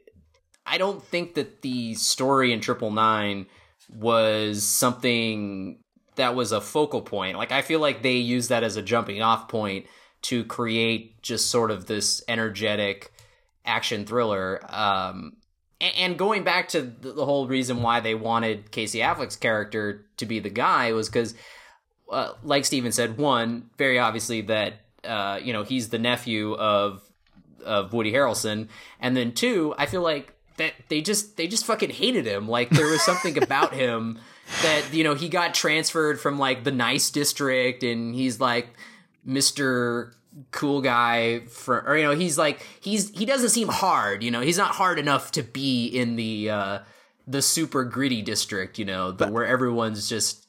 I 0.67 0.79
don't 0.79 1.03
think 1.03 1.35
that 1.35 1.63
the 1.63 1.95
story 1.95 2.53
in 2.53 2.61
Triple 2.61 2.91
Nine 2.91 3.47
was 3.95 4.65
something 4.65 5.79
that 6.17 6.35
was 6.35 6.53
a 6.53 6.61
focal 6.61 7.03
point. 7.03 7.37
Like 7.37 7.53
I 7.53 7.63
feel 7.63 7.81
like 7.81 8.03
they 8.03 8.17
used 8.17 8.49
that 8.49 8.65
as 8.65 8.77
a 8.77 8.83
jumping 8.83 9.23
off 9.23 9.49
point 9.49 9.87
to 10.23 10.45
create 10.45 11.21
just 11.23 11.51
sort 11.51 11.71
of 11.71 11.87
this 11.87 12.23
energetic 12.29 13.13
action 13.65 14.05
thriller. 14.07 14.61
Um, 14.69 15.37
and 15.81 16.17
going 16.17 16.45
back 16.45 16.69
to 16.69 16.83
the 16.83 17.13
the 17.13 17.25
whole 17.25 17.49
reason 17.49 17.83
why 17.83 18.01
they 18.01 18.15
wanted 18.15 18.71
Casey 18.71 19.01
Affleck's 19.01 19.37
character 19.37 20.07
to 20.19 20.27
be 20.27 20.39
the 20.39 20.51
guy 20.51 20.93
was 20.93 21.09
because, 21.09 21.35
uh, 22.11 22.33
like 22.45 22.65
Stephen 22.65 22.93
said, 22.93 23.19
one 23.19 23.69
very 23.79 23.99
obviously 23.99 24.43
that 24.43 24.75
uh, 25.05 25.41
you 25.43 25.53
know 25.53 25.65
he's 25.65 25.89
the 25.89 25.99
nephew 25.99 26.55
of 26.55 27.03
of 27.65 27.93
Woody 27.93 28.13
Harrelson, 28.13 28.69
and 29.01 29.17
then 29.17 29.33
two, 29.33 29.75
I 29.77 29.87
feel 29.87 30.03
like 30.03 30.33
that 30.57 30.73
they 30.89 31.01
just 31.01 31.37
they 31.37 31.49
just 31.49 31.65
fucking 31.65 31.91
hated 31.91 32.27
him. 32.27 32.47
Like 32.49 32.71
there 32.71 32.87
was 32.87 33.03
something 33.03 33.43
about 33.43 33.75
him 33.75 34.21
that 34.63 34.95
you 34.95 35.03
know 35.03 35.15
he 35.15 35.29
got 35.29 35.53
transferred 35.53 36.21
from 36.21 36.39
like 36.39 36.63
the 36.63 36.71
nice 36.71 37.11
district, 37.11 37.83
and 37.83 38.15
he's 38.15 38.39
like 38.39 38.69
Mister 39.25 40.15
cool 40.51 40.81
guy 40.81 41.41
for 41.41 41.87
or 41.87 41.97
you 41.97 42.05
know 42.05 42.15
he's 42.15 42.39
like 42.39 42.67
he's 42.81 43.11
he 43.11 43.27
doesn't 43.27 43.51
seem 43.51 43.69
hard 43.69 44.23
you 44.23 44.31
know? 44.31 44.41
He's 44.41 44.59
not 44.59 44.75
hard 44.75 44.99
enough 44.99 45.31
to 45.33 45.43
be 45.43 45.87
in 45.87 46.17
the 46.17 46.51
uh 46.51 46.79
the 47.27 47.43
super 47.43 47.85
gritty 47.85 48.23
district 48.23 48.79
you 48.79 48.85
know 48.85 49.13
the, 49.13 49.29
where 49.29 49.47
everyone's 49.47 50.09
just 50.09 50.42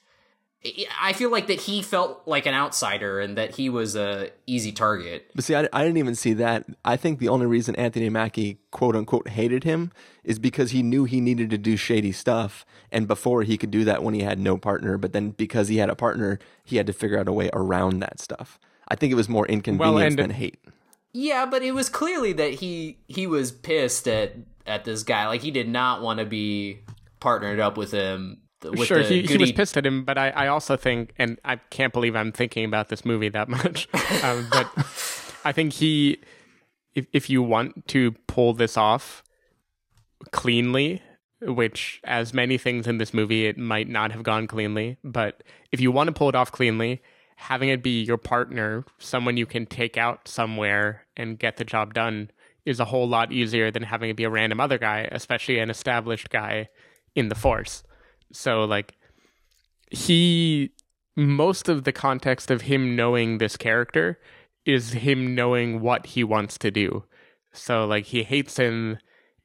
i 1.02 1.12
feel 1.14 1.30
like 1.30 1.48
that 1.48 1.62
he 1.62 1.82
felt 1.82 2.22
like 2.26 2.46
an 2.46 2.54
outsider 2.54 3.20
and 3.20 3.38
that 3.38 3.56
he 3.56 3.70
was 3.70 3.96
a 3.96 4.30
easy 4.48 4.72
target 4.72 5.30
But 5.36 5.44
see, 5.44 5.56
I, 5.56 5.68
I 5.74 5.84
didn't 5.84 5.98
even 5.98 6.16
see 6.16 6.34
that. 6.34 6.66
I 6.86 6.96
think 6.98 7.20
the 7.20 7.28
only 7.30 7.46
reason 7.46 7.76
Anthony 7.76 8.10
Mackie 8.10 8.60
quote 8.72 8.96
unquote 8.96 9.28
hated 9.30 9.64
him 9.64 9.92
is 10.24 10.40
because 10.40 10.72
he 10.72 10.82
knew 10.84 11.04
he 11.06 11.20
needed 11.20 11.50
to 11.50 11.58
do 11.58 11.76
shady 11.76 12.12
stuff. 12.12 12.66
And 12.92 13.08
before 13.08 13.44
he 13.44 13.58
could 13.58 13.72
do 13.72 13.84
that 13.86 14.04
when 14.04 14.14
he 14.14 14.22
had 14.22 14.40
no 14.40 14.58
partner, 14.58 14.98
but 14.98 15.12
then 15.14 15.32
because 15.32 15.68
he 15.68 15.78
had 15.78 15.90
a 15.90 15.96
partner, 15.96 16.40
he 16.64 16.78
had 16.78 16.88
to 16.88 16.94
figure 16.94 17.20
out 17.20 17.28
a 17.28 17.34
way 17.34 17.50
around 17.54 18.00
that 18.00 18.20
stuff. 18.20 18.60
I 18.88 18.96
think 18.96 19.12
it 19.12 19.16
was 19.16 19.28
more 19.28 19.46
inconvenience 19.48 20.14
and- 20.14 20.20
than 20.20 20.30
hate. 20.32 20.60
yeah 21.14 21.46
but 21.46 21.62
it 21.64 21.74
was 21.74 21.90
clearly 21.90 22.34
that 22.34 22.54
he 22.56 22.98
he 23.08 23.28
was 23.28 23.52
pissed 23.52 24.08
at 24.08 24.36
at 24.66 24.86
this 24.86 25.04
guy 25.04 25.28
like 25.28 25.42
he 25.42 25.52
did 25.52 25.68
not 25.68 26.02
want 26.02 26.20
to 26.20 26.26
be 26.26 26.80
partnered 27.20 27.60
up 27.60 27.78
with 27.78 27.92
him 27.92 28.20
with 28.30 28.40
sure, 28.84 29.02
he, 29.02 29.24
he 29.24 29.38
was 29.38 29.52
pissed 29.52 29.78
at 29.78 29.86
him, 29.86 30.04
but 30.04 30.18
I, 30.18 30.30
I 30.30 30.48
also 30.48 30.78
think, 30.78 31.14
and 31.18 31.40
I 31.44 31.58
can't 31.58 31.94
believe 31.94 32.16
I'm 32.16 32.32
thinking 32.32 32.66
about 32.66 32.90
this 32.90 33.06
movie 33.06 33.30
that 33.30 33.50
much, 33.50 33.88
um, 34.24 34.48
but 34.52 34.70
I 35.44 35.52
think 35.52 35.74
he, 35.74 36.20
if, 36.96 37.08
if 37.14 37.30
you 37.30 37.42
want 37.44 37.88
to 37.90 38.12
pull 38.28 38.54
this 38.54 38.78
off 38.78 39.24
cleanly, 40.32 41.02
which 41.42 42.00
as 42.04 42.34
many 42.34 42.58
things 42.58 42.88
in 42.88 42.98
this 42.98 43.14
movie, 43.14 43.46
it 43.46 43.58
might 43.58 43.90
not 43.90 44.12
have 44.12 44.24
gone 44.24 44.48
cleanly, 44.48 44.98
but 45.04 45.44
if 45.72 45.82
you 45.82 45.92
want 45.92 46.08
to 46.08 46.14
pull 46.14 46.30
it 46.30 46.36
off 46.36 46.52
cleanly, 46.52 47.02
having 47.36 47.70
it 47.70 47.84
be 47.84 48.02
your 48.02 48.18
partner, 48.18 48.86
someone 49.00 49.38
you 49.38 49.46
can 49.46 49.66
take 49.66 49.98
out 49.98 50.28
somewhere 50.28 51.06
and 51.18 51.40
get 51.40 51.58
the 51.58 51.66
job 51.66 51.94
done, 51.94 52.32
is 52.66 52.80
a 52.80 52.86
whole 52.86 53.08
lot 53.08 53.32
easier 53.32 53.72
than 53.72 53.84
having 53.84 54.10
it 54.10 54.16
be 54.16 54.24
a 54.24 54.30
random 54.30 54.60
other 54.60 54.78
guy, 54.78 55.08
especially 55.12 55.60
an 55.60 55.70
established 55.70 56.30
guy 56.30 56.70
in 57.16 57.28
the 57.28 57.36
force. 57.36 57.84
So 58.34 58.66
like 58.66 58.98
he 59.90 60.72
most 61.16 61.70
of 61.70 61.84
the 61.84 61.92
context 61.92 62.52
of 62.52 62.62
him 62.62 62.96
knowing 62.96 63.38
this 63.38 63.56
character 63.56 64.20
is 64.66 64.94
him 64.94 65.36
knowing 65.36 65.82
what 65.82 66.08
he 66.08 66.24
wants 66.24 66.58
to 66.58 66.72
do. 66.72 67.04
So 67.54 67.86
like 67.86 68.06
he 68.06 68.24
hates 68.24 68.58
him 68.58 68.98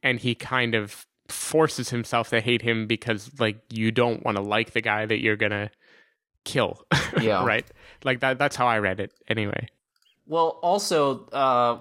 and 0.03 0.19
he 0.19 0.35
kind 0.35 0.75
of 0.75 1.07
forces 1.29 1.91
himself 1.91 2.31
to 2.31 2.41
hate 2.41 2.63
him 2.63 2.87
because 2.87 3.31
like 3.39 3.61
you 3.71 3.91
don't 3.91 4.25
want 4.25 4.37
to 4.37 4.43
like 4.43 4.73
the 4.73 4.81
guy 4.81 5.05
that 5.05 5.21
you're 5.21 5.37
going 5.37 5.53
to 5.53 5.71
kill. 6.45 6.85
Yeah. 7.21 7.45
right? 7.45 7.67
Like 8.05 8.21
that 8.21 8.39
that's 8.39 8.55
how 8.55 8.67
I 8.67 8.79
read 8.79 9.01
it 9.01 9.13
anyway. 9.29 9.67
Well, 10.27 10.59
also, 10.63 11.27
uh, 11.31 11.79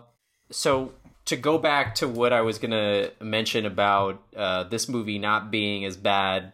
so 0.49 0.93
to 1.25 1.35
go 1.35 1.57
back 1.57 1.95
to 1.95 2.07
what 2.07 2.31
I 2.31 2.41
was 2.41 2.57
gonna 2.57 3.11
mention 3.19 3.65
about 3.65 4.23
uh, 4.35 4.63
this 4.63 4.87
movie 4.87 5.19
not 5.19 5.51
being 5.51 5.83
as 5.83 5.97
bad 5.97 6.53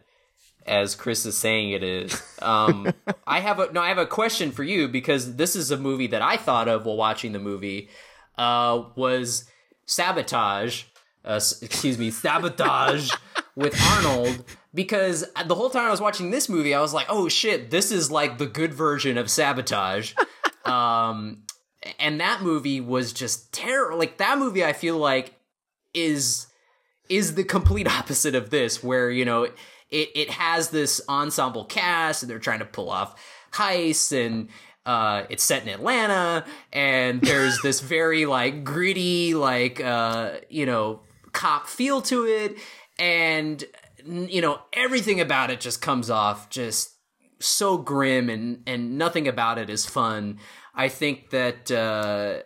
as 0.66 0.96
Chris 0.96 1.26
is 1.26 1.38
saying 1.38 1.72
it 1.72 1.84
is, 1.84 2.22
um, 2.42 2.92
I 3.28 3.40
have 3.40 3.60
a 3.60 3.72
no, 3.72 3.82
I 3.82 3.90
have 3.90 3.98
a 3.98 4.06
question 4.06 4.52
for 4.52 4.64
you 4.64 4.88
because 4.88 5.36
this 5.36 5.56
is 5.56 5.72
a 5.72 5.78
movie 5.78 6.08
that 6.08 6.22
I 6.22 6.38
thought 6.38 6.68
of 6.68 6.86
while 6.86 6.98
watching 6.98 7.32
the 7.32 7.40
movie. 7.40 7.90
Uh, 8.38 8.86
was 8.96 9.46
sabotage? 9.86 10.84
Uh, 11.26 11.40
excuse 11.62 11.98
me, 11.98 12.12
sabotage 12.12 13.12
with 13.56 13.80
Arnold 13.82 14.44
because 14.74 15.26
the 15.46 15.56
whole 15.56 15.70
time 15.70 15.88
I 15.88 15.92
was 15.92 16.02
watching 16.02 16.32
this 16.32 16.50
movie, 16.50 16.74
I 16.74 16.82
was 16.82 16.94
like, 16.94 17.08
"Oh 17.10 17.30
shit, 17.30 17.70
this 17.70 17.92
is 17.92 18.12
like 18.12 18.38
the 18.38 18.46
good 18.46 18.74
version 18.74 19.18
of 19.18 19.30
sabotage." 19.30 20.14
um, 20.66 21.44
and 22.00 22.20
that 22.20 22.42
movie 22.42 22.82
was 22.82 23.14
just 23.14 23.54
terrible. 23.54 23.98
Like 23.98 24.18
that 24.18 24.38
movie, 24.38 24.66
I 24.66 24.74
feel 24.74 24.98
like 24.98 25.36
is 25.94 26.48
is 27.10 27.36
the 27.36 27.44
complete 27.44 27.88
opposite 27.88 28.36
of 28.36 28.50
this, 28.50 28.84
where 28.84 29.12
you 29.12 29.26
know 29.26 29.48
it 29.94 30.10
it 30.16 30.30
has 30.32 30.70
this 30.70 31.00
ensemble 31.08 31.66
cast 31.66 32.24
and 32.24 32.30
they're 32.30 32.40
trying 32.40 32.60
to 32.60 32.66
pull 32.66 32.90
off 32.90 33.16
heists 33.52 34.12
and. 34.12 34.50
Uh, 34.86 35.26
it's 35.30 35.46
set 35.46 35.64
in 35.64 35.70
Atlanta, 35.70 36.44
and 36.74 37.22
there's 37.22 37.58
this 37.62 37.80
very 37.96 38.26
like 38.26 38.66
gritty, 38.66 39.34
like 39.34 39.80
uh, 39.80 40.32
you 40.50 40.66
know, 40.66 41.00
cop 41.32 41.68
feel 41.68 42.02
to 42.02 42.26
it, 42.26 42.58
and 43.00 43.64
you 44.06 44.42
know 44.42 44.60
everything 44.74 45.22
about 45.22 45.50
it 45.50 45.62
just 45.62 45.82
comes 45.82 46.10
off 46.10 46.50
just 46.50 46.98
so 47.40 47.78
grim, 47.78 48.30
and 48.30 48.62
and 48.68 48.98
nothing 48.98 49.26
about 49.26 49.58
it 49.58 49.70
is 49.70 49.86
fun. 49.86 50.38
I 50.76 50.90
think 50.90 51.30
that 51.30 51.72
uh, 51.72 52.40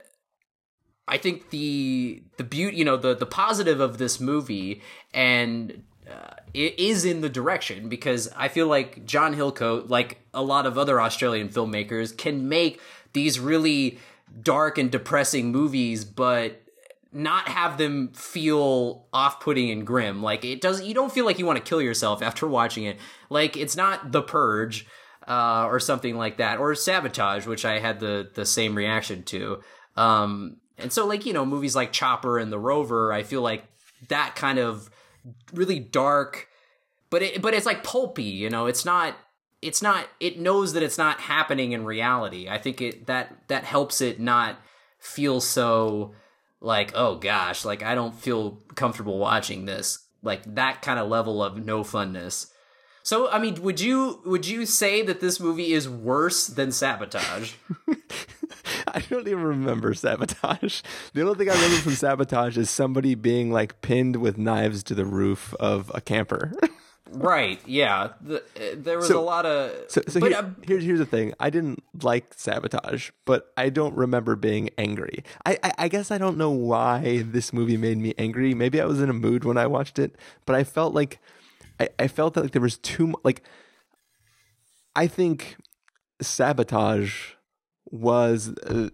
I 1.08 1.18
think 1.18 1.50
the 1.52 2.24
the 2.38 2.44
beauty, 2.44 2.78
you 2.78 2.86
know, 2.86 2.98
the 2.98 3.16
the 3.16 3.26
positive 3.26 3.80
of 3.80 3.98
this 3.98 4.20
movie 4.20 4.82
and 5.14 5.84
uh, 6.10 6.34
it 6.54 6.80
is 6.80 7.06
in 7.06 7.22
the 7.22 7.30
direction 7.30 7.90
because 7.90 8.30
I 8.36 8.48
feel 8.48 8.68
like 8.68 9.06
John 9.06 9.36
Hillcoat, 9.36 9.90
like 9.90 10.20
a 10.34 10.42
lot 10.42 10.66
of 10.66 10.78
other 10.78 11.02
Australian 11.02 11.50
filmmakers, 11.50 12.16
can 12.16 12.48
make 12.50 12.80
these 13.14 13.40
really 13.40 14.00
dark 14.42 14.78
and 14.78 14.92
depressing 14.92 15.52
movies, 15.52 16.06
but 16.06 16.64
not 17.12 17.48
have 17.48 17.78
them 17.78 18.10
feel 18.14 19.08
off-putting 19.12 19.72
and 19.72 19.88
grim. 19.88 20.22
Like 20.22 20.46
it 20.46 20.62
does, 20.62 20.82
you 20.82 20.94
don't 20.94 21.12
feel 21.12 21.26
like 21.26 21.40
you 21.40 21.46
want 21.46 21.58
to 21.58 21.70
kill 21.70 21.82
yourself 21.82 22.22
after 22.22 22.48
watching 22.48 22.84
it. 22.84 22.98
Like 23.30 23.58
it's 23.58 23.76
not 23.76 24.12
The 24.12 24.22
Purge 24.22 24.86
uh, 25.28 25.66
or 25.66 25.80
something 25.80 26.18
like 26.18 26.38
that, 26.38 26.60
or 26.60 26.76
Sabotage, 26.76 27.46
which 27.48 27.66
I 27.66 27.80
had 27.80 28.00
the 28.00 28.30
the 28.34 28.46
same 28.46 28.76
reaction 28.76 29.24
to. 29.24 29.62
Um, 29.96 30.58
And 30.78 30.94
so 30.94 31.08
like, 31.08 31.26
you 31.26 31.34
know, 31.34 31.46
movies 31.46 31.76
like 31.76 31.92
Chopper 31.92 32.38
and 32.38 32.52
The 32.52 32.60
Rover, 32.60 33.12
I 33.12 33.24
feel 33.24 33.42
like 33.42 33.66
that 34.10 34.36
kind 34.36 34.60
of 34.60 34.90
really 35.54 35.80
dark 35.80 36.48
but 37.10 37.22
it 37.22 37.42
but 37.42 37.54
it's 37.54 37.66
like 37.66 37.84
pulpy, 37.84 38.24
you 38.24 38.50
know. 38.50 38.66
It's 38.66 38.86
not 38.86 39.16
it's 39.62 39.82
not 39.82 40.08
it 40.20 40.40
knows 40.40 40.74
that 40.74 40.84
it's 40.84 40.98
not 40.98 41.20
happening 41.20 41.72
in 41.72 41.86
reality. 41.86 42.50
I 42.50 42.58
think 42.58 42.82
it 42.82 43.08
that 43.08 43.48
that 43.48 43.64
helps 43.64 44.02
it 44.02 44.20
not 44.20 44.58
feel 45.00 45.40
so 45.40 46.14
like 46.60 46.92
oh 46.96 47.16
gosh, 47.16 47.66
like 47.66 47.84
I 47.84 47.96
don't 47.96 48.16
feel 48.16 48.62
comfortable 48.76 49.18
watching 49.18 49.66
this. 49.66 50.00
Like 50.22 50.56
that 50.56 50.82
kind 50.82 51.00
of 51.00 51.08
level 51.08 51.44
of 51.44 51.64
no 51.64 51.84
funness. 51.84 52.48
So, 53.04 53.30
I 53.30 53.40
mean, 53.40 53.62
would 53.62 53.80
you 53.80 54.22
would 54.26 54.46
you 54.46 54.66
say 54.66 55.02
that 55.04 55.22
this 55.22 55.40
movie 55.40 55.72
is 55.72 55.88
worse 55.88 56.48
than 56.48 56.74
Sabotage? 56.74 57.54
I 58.88 59.00
don't 59.00 59.28
even 59.28 59.44
remember 59.44 59.94
Sabotage. 59.94 60.82
The 61.14 61.22
only 61.22 61.36
thing 61.36 61.50
I 61.50 61.54
remember 61.54 61.78
from 61.78 61.94
Sabotage 61.94 62.58
is 62.58 62.70
somebody 62.70 63.16
being 63.16 63.52
like 63.52 63.82
pinned 63.82 64.18
with 64.18 64.38
knives 64.38 64.84
to 64.84 64.96
the 64.96 65.06
roof 65.06 65.54
of 65.60 65.92
a 65.94 66.02
camper. 66.02 66.54
right. 67.12 67.60
Yeah. 67.66 68.10
The, 68.22 68.44
there 68.76 68.98
was 68.98 69.08
so, 69.08 69.20
a 69.20 69.22
lot 69.22 69.46
of. 69.46 69.72
So, 69.90 70.02
so 70.08 70.20
but, 70.20 70.32
here, 70.32 70.40
uh, 70.40 70.50
here's 70.64 70.84
here's 70.84 71.00
the 71.00 71.06
thing. 71.06 71.34
I 71.40 71.50
didn't 71.50 71.84
like 72.02 72.34
Sabotage, 72.36 73.12
but 73.26 73.52
I 73.58 73.70
don't 73.70 73.96
remember 73.96 74.36
being 74.36 74.70
angry. 74.78 75.24
I, 75.46 75.58
I 75.64 75.74
I 75.78 75.88
guess 75.88 76.12
I 76.12 76.18
don't 76.18 76.38
know 76.38 76.52
why 76.52 77.24
this 77.26 77.54
movie 77.54 77.78
made 77.78 77.98
me 77.98 78.14
angry. 78.18 78.54
Maybe 78.54 78.82
I 78.82 78.86
was 78.86 79.02
in 79.02 79.10
a 79.10 79.14
mood 79.14 79.44
when 79.44 79.58
I 79.58 79.68
watched 79.68 80.00
it, 80.00 80.16
but 80.46 80.56
I 80.56 80.64
felt 80.64 80.94
like 80.94 81.20
I, 81.80 81.90
I 82.00 82.08
felt 82.08 82.34
that 82.34 82.42
like 82.42 82.52
there 82.52 82.62
was 82.62 82.78
too 82.78 83.08
much. 83.08 83.22
Like 83.24 83.44
I 84.96 85.08
think 85.08 85.58
Sabotage 86.22 87.34
was. 87.92 88.54
Uh, 88.66 88.90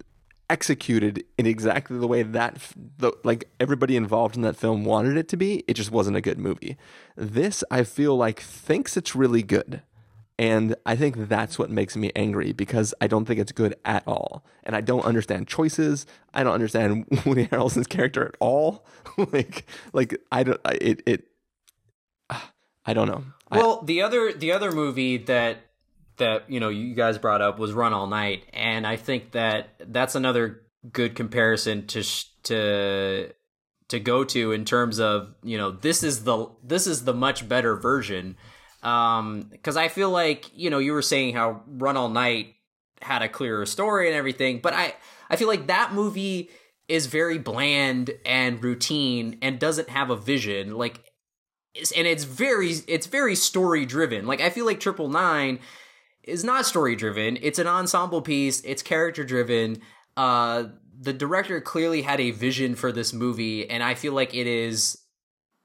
executed 0.50 1.24
in 1.38 1.46
exactly 1.46 1.98
the 1.98 2.08
way 2.08 2.22
that 2.22 2.58
the, 2.98 3.12
like 3.24 3.50
everybody 3.60 3.96
involved 3.96 4.36
in 4.36 4.42
that 4.42 4.56
film 4.56 4.84
wanted 4.84 5.18
it 5.18 5.28
to 5.28 5.38
be 5.38 5.64
it 5.68 5.74
just 5.74 5.90
wasn't 5.90 6.16
a 6.16 6.22
good 6.22 6.38
movie. 6.38 6.78
This 7.16 7.64
i 7.72 7.84
feel 7.84 8.16
like 8.16 8.40
thinks 8.40 8.96
it's 8.98 9.16
really 9.16 9.42
good. 9.42 9.82
And 10.38 10.76
i 10.86 10.96
think 10.96 11.28
that's 11.28 11.58
what 11.58 11.70
makes 11.72 11.96
me 11.96 12.12
angry 12.16 12.52
because 12.52 12.94
i 13.00 13.08
don't 13.08 13.26
think 13.26 13.40
it's 13.40 13.52
good 13.52 13.76
at 13.86 14.04
all. 14.06 14.46
And 14.64 14.76
i 14.76 14.82
don't 14.82 15.06
understand 15.06 15.48
choices. 15.48 16.06
I 16.34 16.44
don't 16.44 16.54
understand 16.54 17.06
woody 17.26 17.48
harrelson's 17.48 17.88
character 17.88 18.26
at 18.28 18.36
all. 18.40 18.86
Like 19.18 19.66
like 19.92 20.20
i 20.32 20.44
don't 20.44 20.60
it 20.82 21.02
it 21.08 21.28
i 22.86 22.94
don't 22.94 23.08
know. 23.08 23.24
Well 23.50 23.80
I, 23.82 23.86
the 23.86 24.02
other 24.02 24.34
the 24.34 24.52
other 24.52 24.72
movie 24.72 25.18
that 25.18 25.70
that 26.18 26.50
you 26.50 26.60
know 26.60 26.70
you 26.70 26.94
guys 26.94 27.18
brought 27.18 27.42
up 27.42 27.60
was 27.60 27.74
Run 27.74 27.94
All 27.94 28.08
Night, 28.08 28.46
and 28.54 28.86
I 28.86 28.96
think 28.96 29.32
that 29.32 29.70
that's 29.88 30.16
another 30.16 30.62
good 30.92 31.16
comparison 31.16 31.88
to 31.88 32.04
sh- 32.04 32.26
to 32.44 33.34
to 33.90 34.00
go 34.00 34.24
to 34.24 34.52
in 34.52 34.66
terms 34.66 35.00
of 35.00 35.36
you 35.44 35.58
know 35.58 35.72
this 35.72 36.04
is 36.04 36.24
the 36.24 36.48
this 36.64 36.88
is 36.88 37.06
the 37.06 37.14
much 37.14 37.48
better 37.48 37.76
version. 37.76 38.36
Um 38.82 39.48
because 39.50 39.78
i 39.78 39.88
feel 39.88 40.10
like 40.10 40.52
you 40.54 40.70
know 40.70 40.80
you 40.80 40.92
were 40.92 41.02
saying 41.02 41.36
how 41.36 41.62
run 41.68 41.96
all 41.96 42.10
night 42.10 42.56
had 43.02 43.22
a 43.22 43.30
clearer 43.30 43.66
story 43.66 44.08
and 44.08 44.16
everything 44.16 44.60
but 44.60 44.74
i 44.74 44.94
i 45.30 45.38
feel 45.38 45.48
like 45.48 45.68
that 45.68 45.94
movie 45.94 46.50
is 46.90 47.06
very 47.06 47.38
bland 47.38 48.12
and 48.26 48.62
routine 48.62 49.38
and 49.42 49.58
doesn't 49.58 49.88
have 49.88 50.10
a 50.10 50.18
vision 50.18 50.76
like 50.76 51.00
and 51.96 52.08
it's 52.08 52.26
very 52.26 52.72
it's 52.88 53.08
very 53.08 53.36
story 53.36 53.86
driven 53.86 54.26
like 54.28 54.42
i 54.42 54.50
feel 54.50 54.66
like 54.66 54.82
triple 54.82 55.08
nine 55.08 55.60
is 56.24 56.44
not 56.44 56.66
story 56.66 56.96
driven. 56.96 57.38
It's 57.42 57.60
an 57.60 57.68
ensemble 57.68 58.22
piece. 58.22 58.62
It's 58.62 58.82
character 58.82 59.24
driven. 59.24 59.82
Uh, 60.16 60.66
the 61.00 61.14
director 61.14 61.60
clearly 61.60 62.02
had 62.02 62.20
a 62.20 62.32
vision 62.32 62.76
for 62.76 62.92
this 62.92 63.14
movie, 63.14 63.70
and 63.70 63.84
I 63.84 63.94
feel 63.96 64.14
like 64.14 64.34
it 64.34 64.48
is 64.48 64.98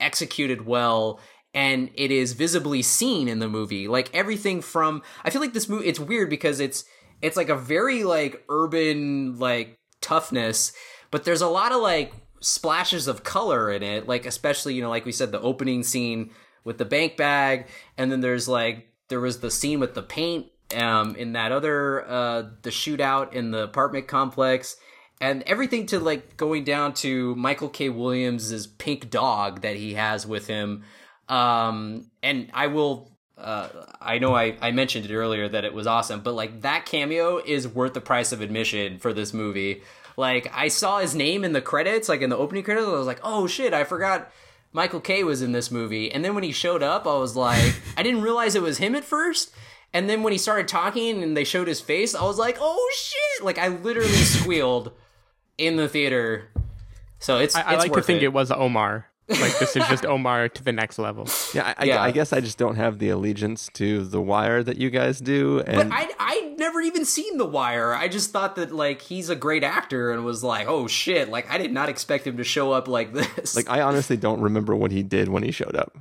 executed 0.01 0.67
well 0.67 1.21
and 1.55 1.91
it 1.95 2.11
is 2.11 2.35
visibly 2.35 2.83
seen 2.83 3.29
in 3.29 3.39
the 3.39 3.49
movie. 3.49 3.89
Like 3.89 4.15
everything 4.15 4.61
from 4.61 5.03
I 5.25 5.31
feel 5.31 5.41
like 5.41 5.55
this 5.55 5.69
movie 5.69 5.89
it's 5.89 6.01
weird 6.01 6.31
because 6.31 6.61
it's 6.61 6.85
it's 7.23 7.37
like 7.37 7.49
a 7.49 7.57
very 7.57 8.05
like 8.05 8.45
urban 8.49 9.39
like 9.39 9.79
toughness, 10.01 10.73
but 11.11 11.25
there's 11.25 11.41
a 11.41 11.49
lot 11.49 11.73
of 11.73 11.81
like 11.81 12.13
splashes 12.41 13.09
of 13.09 13.25
color 13.25 13.71
in 13.71 13.83
it, 13.83 14.07
like 14.07 14.27
especially, 14.27 14.75
you 14.75 14.83
know, 14.83 14.91
like 14.91 15.05
we 15.05 15.13
said 15.13 15.33
the 15.33 15.41
opening 15.41 15.83
scene 15.83 16.31
with 16.65 16.79
the 16.79 16.85
bank 16.85 17.17
bag 17.17 17.67
and 17.97 18.13
then 18.13 18.21
there's 18.21 18.47
like 18.47 18.88
there 19.09 19.21
was 19.21 19.41
the 19.41 19.51
scene 19.51 19.81
with 19.81 19.95
the 19.95 20.03
paint 20.03 20.47
um, 20.77 21.17
in 21.17 21.33
that 21.33 21.53
other 21.53 22.07
uh, 22.07 22.43
the 22.63 22.71
shootout 22.71 23.33
in 23.33 23.51
the 23.51 23.63
apartment 23.63 24.07
complex 24.07 24.77
and 25.21 25.43
everything 25.43 25.87
to 25.87 25.99
like 25.99 26.37
going 26.37 26.65
down 26.65 26.95
to 26.95 27.35
Michael 27.35 27.69
K. 27.69 27.89
Williams's 27.89 28.67
pink 28.67 29.11
dog 29.11 29.63
that 29.63 29.77
he 29.77 29.95
has 29.95 30.27
with 30.27 30.47
him. 30.47 30.85
Um, 31.29 32.11
and 32.23 32.51
I 32.55 32.69
will, 32.69 33.13
uh, 33.37 33.69
I 34.01 34.19
know 34.19 34.35
I, 34.35 34.57
I 34.61 34.71
mentioned 34.71 35.07
it 35.07 35.15
earlier 35.15 35.49
that 35.49 35.65
it 35.65 35.75
was 35.75 35.87
awesome, 35.87 36.21
but 36.21 36.35
like 36.35 36.63
that 36.63 36.87
cameo 36.87 37.39
is 37.39 37.67
worth 37.67 37.95
the 37.95 38.01
price 38.01 38.33
of 38.33 38.41
admission 38.41 38.99
for 38.99 39.13
this 39.13 39.35
movie. 39.35 39.83
Like 40.17 40.51
I 40.55 40.69
saw 40.69 40.99
his 40.99 41.15
name 41.15 41.45
in 41.45 41.53
the 41.53 41.61
credits, 41.61 42.09
like 42.09 42.23
in 42.23 42.31
the 42.31 42.37
opening 42.37 42.65
credits, 42.65 42.87
I 42.87 42.93
was 42.93 43.07
like, 43.07 43.21
oh 43.23 43.47
shit, 43.47 43.73
I 43.73 43.85
forgot 43.85 44.31
Michael 44.73 45.01
K 45.01 45.25
was 45.25 45.43
in 45.43 45.53
this 45.53 45.71
movie. 45.71 46.11
And 46.11 46.25
then 46.25 46.35
when 46.35 46.45
he 46.45 46.53
showed 46.53 46.83
up, 46.83 47.07
I 47.07 47.17
was 47.17 47.37
like, 47.37 47.75
I 47.97 48.03
didn't 48.03 48.23
realize 48.23 48.55
it 48.55 48.63
was 48.63 48.79
him 48.79 48.95
at 48.95 49.05
first. 49.05 49.51
And 49.93 50.09
then 50.09 50.23
when 50.23 50.33
he 50.33 50.39
started 50.39 50.69
talking 50.69 51.23
and 51.23 51.37
they 51.37 51.45
showed 51.45 51.67
his 51.67 51.81
face, 51.81 52.15
I 52.15 52.25
was 52.25 52.39
like, 52.39 52.59
oh 52.61 52.91
shit! 52.95 53.45
Like 53.45 53.59
I 53.59 53.69
literally 53.69 54.09
squealed 54.13 54.93
in 55.57 55.77
the 55.77 55.89
theater. 55.89 56.51
So 57.19 57.39
it's. 57.39 57.57
I, 57.57 57.63
I 57.63 57.75
it's 57.75 57.85
like 57.85 57.93
to 57.95 58.03
think 58.03 58.23
it. 58.23 58.27
it 58.27 58.33
was 58.33 58.51
Omar. 58.51 59.07
Like 59.29 59.59
this 59.59 59.77
is 59.77 59.87
just 59.89 60.07
Omar 60.07 60.49
to 60.49 60.65
the 60.65 60.73
next 60.73 60.99
level. 60.99 61.29
Yeah 61.55 61.75
I, 61.77 61.85
yeah, 61.85 62.03
I, 62.03 62.11
guess 62.11 62.33
I 62.33 62.41
just 62.41 62.59
don't 62.59 62.77
have 62.77 62.99
the 62.99 63.11
allegiance 63.11 63.69
to 63.75 64.05
the 64.05 64.21
Wire 64.21 64.63
that 64.63 64.79
you 64.79 64.91
guys 64.91 65.21
do. 65.21 65.61
And 65.61 65.91
but 65.91 65.97
I 65.97 66.11
I 66.19 66.55
never 66.57 66.81
even 66.81 67.05
seen 67.05 67.37
the 67.37 67.45
Wire. 67.45 67.95
I 67.95 68.09
just 68.09 68.31
thought 68.31 68.57
that 68.57 68.73
like 68.73 69.03
he's 69.03 69.29
a 69.29 69.37
great 69.37 69.65
actor 69.65 70.11
and 70.11 70.25
was 70.25 70.43
like, 70.43 70.67
oh 70.67 70.87
shit! 70.87 71.29
Like 71.29 71.51
I 71.51 71.59
did 71.59 71.73
not 71.73 71.89
expect 71.89 72.27
him 72.27 72.37
to 72.39 72.45
show 72.45 72.73
up 72.73 72.89
like 72.89 73.13
this. 73.13 73.55
Like 73.57 73.69
I 73.69 73.83
honestly 73.83 74.17
don't 74.17 74.41
remember 74.41 74.75
what 74.75 74.93
he 74.93 75.03
did 75.03 75.29
when 75.29 75.43
he 75.43 75.51
showed 75.51 75.77
up. 75.77 75.97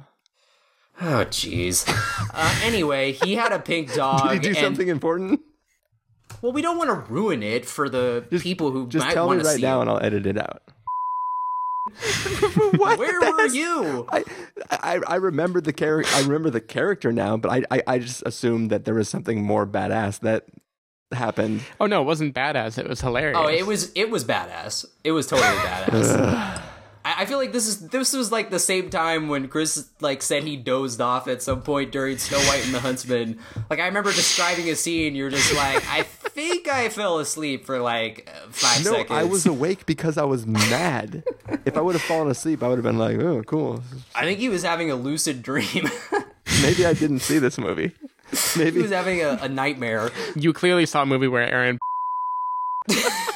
Oh 1.01 1.25
jeez. 1.29 1.85
uh, 2.33 2.59
anyway, 2.63 3.11
he 3.11 3.35
had 3.35 3.51
a 3.51 3.59
pink 3.59 3.93
dog. 3.93 4.23
did 4.29 4.33
he 4.33 4.39
do 4.39 4.49
and, 4.49 4.57
something 4.57 4.87
important? 4.87 5.41
Well, 6.41 6.51
we 6.51 6.61
don't 6.61 6.77
want 6.77 6.89
to 6.89 7.11
ruin 7.11 7.41
it 7.41 7.65
for 7.65 7.89
the 7.89 8.25
just, 8.29 8.43
people 8.43 8.71
who 8.71 8.87
just 8.87 9.05
might 9.05 9.13
tell 9.13 9.29
me 9.29 9.37
right 9.37 9.59
now, 9.59 9.79
it. 9.79 9.81
and 9.81 9.89
I'll 9.89 10.03
edit 10.03 10.25
it 10.25 10.37
out. 10.37 10.61
Where 12.77 12.97
were 13.31 13.47
you? 13.47 14.07
I, 14.09 14.23
I 14.69 14.99
I 15.07 15.15
remember 15.15 15.61
the 15.61 15.73
character. 15.73 16.11
I 16.15 16.21
remember 16.21 16.49
the 16.49 16.61
character 16.61 17.11
now, 17.11 17.37
but 17.37 17.51
I, 17.51 17.63
I 17.71 17.83
I 17.87 17.99
just 17.99 18.23
assumed 18.25 18.69
that 18.71 18.85
there 18.85 18.93
was 18.93 19.09
something 19.09 19.43
more 19.43 19.65
badass 19.65 20.19
that 20.21 20.45
happened. 21.11 21.61
Oh 21.79 21.85
no, 21.85 22.01
it 22.01 22.05
wasn't 22.05 22.35
badass. 22.35 22.77
It 22.77 22.87
was 22.87 23.01
hilarious. 23.01 23.37
Oh, 23.39 23.47
it 23.47 23.65
was 23.65 23.91
it 23.95 24.09
was 24.09 24.25
badass. 24.25 24.85
It 25.03 25.11
was 25.11 25.27
totally 25.27 25.47
badass. 25.57 26.63
I 27.17 27.25
feel 27.25 27.37
like 27.37 27.51
this 27.51 27.67
is 27.67 27.89
this 27.89 28.13
was 28.13 28.31
like 28.31 28.49
the 28.49 28.59
same 28.59 28.89
time 28.89 29.29
when 29.29 29.47
Chris 29.47 29.87
like 30.01 30.21
said 30.21 30.43
he 30.43 30.57
dozed 30.57 30.99
off 30.99 31.27
at 31.27 31.41
some 31.41 31.61
point 31.61 31.91
during 31.91 32.17
Snow 32.17 32.39
White 32.39 32.65
and 32.65 32.73
the 32.73 32.79
Huntsman. 32.79 33.39
Like 33.69 33.79
I 33.79 33.85
remember 33.85 34.11
describing 34.11 34.69
a 34.69 34.75
scene, 34.75 35.15
you're 35.15 35.29
just 35.29 35.53
like, 35.55 35.83
I 35.89 36.03
think 36.03 36.67
I 36.67 36.89
fell 36.89 37.19
asleep 37.19 37.65
for 37.65 37.79
like 37.79 38.29
five 38.49 38.83
no, 38.83 38.91
seconds. 38.91 39.11
I 39.11 39.23
was 39.23 39.45
awake 39.45 39.85
because 39.85 40.17
I 40.17 40.23
was 40.23 40.45
mad. 40.45 41.23
if 41.65 41.77
I 41.77 41.81
would 41.81 41.95
have 41.95 42.01
fallen 42.01 42.29
asleep, 42.29 42.63
I 42.63 42.67
would 42.67 42.77
have 42.77 42.83
been 42.83 42.97
like, 42.97 43.19
oh, 43.19 43.43
cool. 43.43 43.83
I 44.15 44.23
think 44.23 44.39
he 44.39 44.49
was 44.49 44.63
having 44.63 44.91
a 44.91 44.95
lucid 44.95 45.41
dream. 45.41 45.89
Maybe 46.61 46.85
I 46.85 46.93
didn't 46.93 47.19
see 47.19 47.39
this 47.39 47.57
movie. 47.57 47.91
Maybe 48.57 48.77
he 48.77 48.81
was 48.81 48.91
having 48.91 49.21
a, 49.21 49.39
a 49.41 49.49
nightmare. 49.49 50.11
You 50.35 50.51
clearly 50.51 50.85
saw 50.85 51.03
a 51.03 51.05
movie 51.05 51.27
where 51.27 51.49
Aaron 51.49 51.79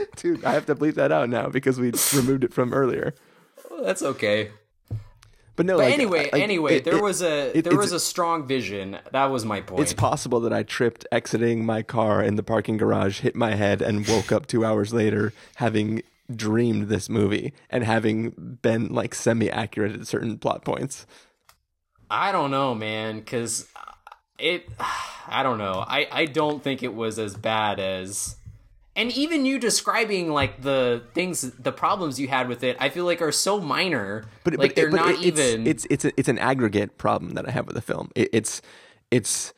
Dude, 0.16 0.44
I 0.44 0.52
have 0.52 0.66
to 0.66 0.74
bleep 0.74 0.94
that 0.94 1.12
out 1.12 1.28
now 1.28 1.48
because 1.48 1.78
we 1.78 1.92
removed 2.14 2.44
it 2.44 2.52
from 2.52 2.72
earlier. 2.72 3.14
Well, 3.70 3.82
that's 3.82 4.02
okay. 4.02 4.50
But 5.58 5.66
no. 5.66 5.76
But 5.76 5.86
like, 5.86 5.94
anyway, 5.94 6.30
like, 6.32 6.42
anyway, 6.42 6.76
it, 6.76 6.84
there 6.84 6.98
it, 6.98 7.02
was 7.02 7.20
a 7.20 7.58
it, 7.58 7.62
there 7.62 7.76
was 7.76 7.92
a 7.92 7.98
strong 7.98 8.46
vision. 8.46 8.98
That 9.10 9.26
was 9.26 9.44
my 9.44 9.60
point. 9.60 9.82
It's 9.82 9.92
possible 9.92 10.38
that 10.40 10.52
I 10.52 10.62
tripped 10.62 11.04
exiting 11.10 11.66
my 11.66 11.82
car 11.82 12.22
in 12.22 12.36
the 12.36 12.44
parking 12.44 12.76
garage, 12.76 13.20
hit 13.20 13.34
my 13.34 13.56
head, 13.56 13.82
and 13.82 14.06
woke 14.06 14.30
up 14.30 14.46
two 14.46 14.64
hours 14.64 14.94
later 14.94 15.32
having 15.56 16.02
dreamed 16.34 16.88
this 16.88 17.08
movie 17.08 17.54
and 17.70 17.82
having 17.82 18.58
been 18.62 18.92
like 18.92 19.14
semi 19.16 19.50
accurate 19.50 20.00
at 20.00 20.06
certain 20.06 20.38
plot 20.38 20.64
points. 20.64 21.06
I 22.08 22.30
don't 22.30 22.52
know, 22.52 22.74
man, 22.74 23.18
because 23.18 23.66
it. 24.38 24.68
I 25.30 25.42
don't 25.42 25.58
know. 25.58 25.84
I 25.86 26.08
I 26.10 26.24
don't 26.24 26.62
think 26.62 26.82
it 26.82 26.94
was 26.94 27.18
as 27.18 27.36
bad 27.36 27.78
as 27.78 28.37
and 28.98 29.10
even 29.12 29.46
you 29.46 29.58
describing 29.58 30.30
like 30.30 30.60
the 30.60 31.02
things 31.14 31.40
the 31.40 31.72
problems 31.72 32.20
you 32.20 32.28
had 32.28 32.48
with 32.48 32.62
it 32.62 32.76
i 32.80 32.90
feel 32.90 33.06
like 33.06 33.22
are 33.22 33.32
so 33.32 33.58
minor 33.60 34.26
but 34.44 34.54
like 34.58 34.70
but, 34.70 34.76
they're 34.76 34.90
but 34.90 34.96
not 34.96 35.14
it's, 35.14 35.22
even 35.22 35.66
it's 35.66 35.86
it's 35.88 36.04
a, 36.04 36.12
it's 36.18 36.28
an 36.28 36.38
aggregate 36.38 36.98
problem 36.98 37.32
that 37.32 37.48
i 37.48 37.50
have 37.50 37.66
with 37.66 37.76
the 37.76 37.82
film. 37.82 38.10
It, 38.14 38.28
it's 38.32 38.60
it's 39.10 39.54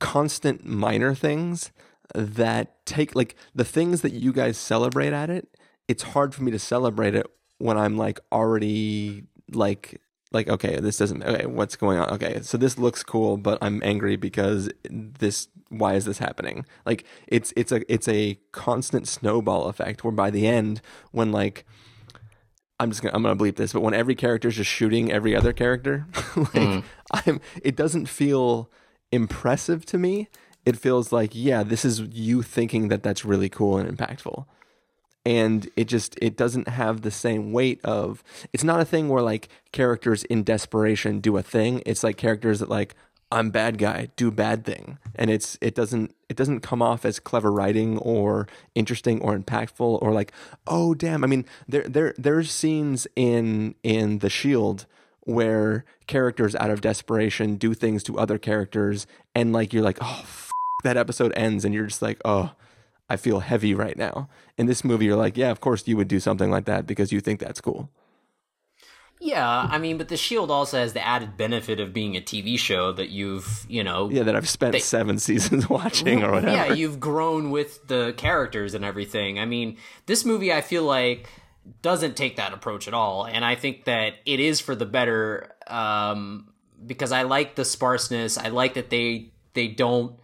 constant 0.00 0.64
minor 0.64 1.14
things 1.14 1.70
that 2.14 2.84
take 2.86 3.14
like 3.14 3.36
the 3.54 3.64
things 3.64 4.00
that 4.02 4.12
you 4.12 4.32
guys 4.32 4.56
celebrate 4.56 5.12
at 5.12 5.30
it 5.30 5.48
it's 5.88 6.02
hard 6.02 6.34
for 6.34 6.42
me 6.42 6.50
to 6.50 6.58
celebrate 6.58 7.14
it 7.14 7.26
when 7.58 7.76
I'm 7.76 7.96
like 7.96 8.20
already 8.30 9.24
like 9.52 10.00
like 10.32 10.48
okay 10.48 10.78
this 10.80 10.96
doesn't 10.98 11.22
okay 11.22 11.46
what's 11.46 11.76
going 11.76 11.98
on? 11.98 12.10
Okay 12.10 12.40
so 12.42 12.56
this 12.58 12.78
looks 12.78 13.02
cool 13.02 13.36
but 13.36 13.56
i'm 13.62 13.80
angry 13.82 14.16
because 14.16 14.68
this 14.90 15.48
why 15.70 15.94
is 15.94 16.04
this 16.06 16.18
happening? 16.18 16.64
Like 16.86 17.04
it's 17.26 17.52
it's 17.56 17.72
a 17.72 17.80
it's 17.92 18.08
a 18.08 18.38
constant 18.52 19.06
snowball 19.08 19.66
effect 19.68 20.02
where 20.04 20.12
by 20.12 20.30
the 20.30 20.46
end 20.46 20.80
when 21.12 21.30
like 21.32 21.66
i'm 22.80 22.90
just 22.90 23.02
gonna 23.02 23.14
i'm 23.14 23.22
gonna 23.22 23.36
bleep 23.36 23.56
this 23.56 23.72
but 23.72 23.80
when 23.82 23.92
every 23.94 24.14
character 24.14 24.48
is 24.48 24.56
just 24.56 24.70
shooting 24.70 25.10
every 25.12 25.34
other 25.36 25.52
character 25.52 26.06
like 26.36 26.52
Mm. 26.52 26.84
i'm 27.12 27.40
it 27.62 27.76
doesn't 27.76 28.06
feel 28.06 28.70
impressive 29.12 29.84
to 29.86 29.98
me. 29.98 30.28
It 30.66 30.76
feels 30.76 31.12
like 31.12 31.30
yeah 31.32 31.62
this 31.62 31.84
is 31.84 32.00
you 32.00 32.42
thinking 32.42 32.88
that 32.88 33.02
that's 33.02 33.24
really 33.24 33.48
cool 33.48 33.78
and 33.78 33.88
impactful 33.96 34.44
and 35.28 35.68
it 35.76 35.84
just 35.84 36.18
it 36.22 36.38
doesn't 36.38 36.68
have 36.68 37.02
the 37.02 37.10
same 37.10 37.52
weight 37.52 37.84
of 37.84 38.24
it's 38.54 38.64
not 38.64 38.80
a 38.80 38.84
thing 38.86 39.10
where 39.10 39.22
like 39.22 39.50
characters 39.72 40.24
in 40.24 40.42
desperation 40.42 41.20
do 41.20 41.36
a 41.36 41.42
thing. 41.42 41.82
It's 41.84 42.02
like 42.02 42.16
characters 42.16 42.60
that 42.60 42.70
like 42.70 42.94
i'm 43.30 43.50
bad 43.50 43.76
guy 43.76 44.08
do 44.16 44.30
bad 44.30 44.64
thing. 44.64 44.96
And 45.14 45.28
it's 45.30 45.58
it 45.60 45.74
doesn't 45.74 46.14
it 46.30 46.36
doesn't 46.38 46.60
come 46.60 46.80
off 46.80 47.04
as 47.04 47.20
clever 47.20 47.52
writing 47.52 47.98
or 47.98 48.48
interesting 48.74 49.20
or 49.20 49.38
impactful 49.38 50.00
or 50.00 50.12
like 50.12 50.32
oh 50.66 50.94
damn. 50.94 51.22
I 51.22 51.26
mean 51.26 51.44
there 51.68 51.86
there 51.86 52.14
there's 52.16 52.50
scenes 52.50 53.06
in 53.14 53.74
in 53.82 54.20
the 54.20 54.30
shield 54.30 54.86
where 55.20 55.84
characters 56.06 56.56
out 56.56 56.70
of 56.70 56.80
desperation 56.80 57.56
do 57.56 57.74
things 57.74 58.02
to 58.04 58.18
other 58.18 58.38
characters 58.38 59.06
and 59.34 59.52
like 59.52 59.74
you're 59.74 59.82
like 59.82 59.98
oh 60.00 60.20
f- 60.22 60.50
that 60.84 60.96
episode 60.96 61.34
ends 61.36 61.66
and 61.66 61.74
you're 61.74 61.86
just 61.86 62.00
like 62.00 62.18
oh 62.24 62.52
I 63.08 63.16
feel 63.16 63.40
heavy 63.40 63.74
right 63.74 63.96
now. 63.96 64.28
In 64.56 64.66
this 64.66 64.84
movie, 64.84 65.06
you're 65.06 65.16
like, 65.16 65.36
yeah, 65.36 65.50
of 65.50 65.60
course 65.60 65.86
you 65.88 65.96
would 65.96 66.08
do 66.08 66.20
something 66.20 66.50
like 66.50 66.66
that 66.66 66.86
because 66.86 67.10
you 67.12 67.20
think 67.20 67.40
that's 67.40 67.60
cool. 67.60 67.90
Yeah, 69.20 69.66
I 69.68 69.78
mean, 69.78 69.98
but 69.98 70.08
The 70.08 70.16
Shield 70.16 70.48
also 70.48 70.78
has 70.78 70.92
the 70.92 71.04
added 71.04 71.36
benefit 71.36 71.80
of 71.80 71.92
being 71.92 72.16
a 72.16 72.20
TV 72.20 72.56
show 72.56 72.92
that 72.92 73.08
you've, 73.08 73.66
you 73.68 73.82
know, 73.82 74.08
Yeah, 74.10 74.22
that 74.22 74.36
I've 74.36 74.48
spent 74.48 74.72
They- 74.72 74.78
seven 74.78 75.18
seasons 75.28 75.68
watching 75.68 76.22
or 76.22 76.30
whatever. 76.32 76.54
Yeah, 76.54 76.72
you've 76.72 77.00
grown 77.00 77.50
with 77.50 77.88
the 77.88 78.14
characters 78.16 78.74
and 78.74 78.84
everything. 78.84 79.40
I 79.40 79.44
mean, 79.44 79.76
this 80.06 80.24
movie 80.24 80.52
I 80.52 80.60
feel 80.60 80.84
like 80.84 81.28
doesn't 81.82 82.16
take 82.16 82.36
that 82.36 82.52
approach 82.54 82.86
at 82.86 82.94
all, 82.94 83.24
and 83.26 83.44
I 83.44 83.54
think 83.56 83.84
that 83.86 84.14
it 84.24 84.38
is 84.40 84.60
for 84.60 84.74
the 84.76 84.86
better 84.86 85.52
um, 85.66 86.52
because 86.86 87.10
I 87.10 87.22
like 87.22 87.56
the 87.56 87.64
sparseness. 87.64 88.38
I 88.38 88.48
like 88.48 88.74
that 88.74 88.88
they 88.88 89.32
they 89.54 89.66
don't 89.66 90.14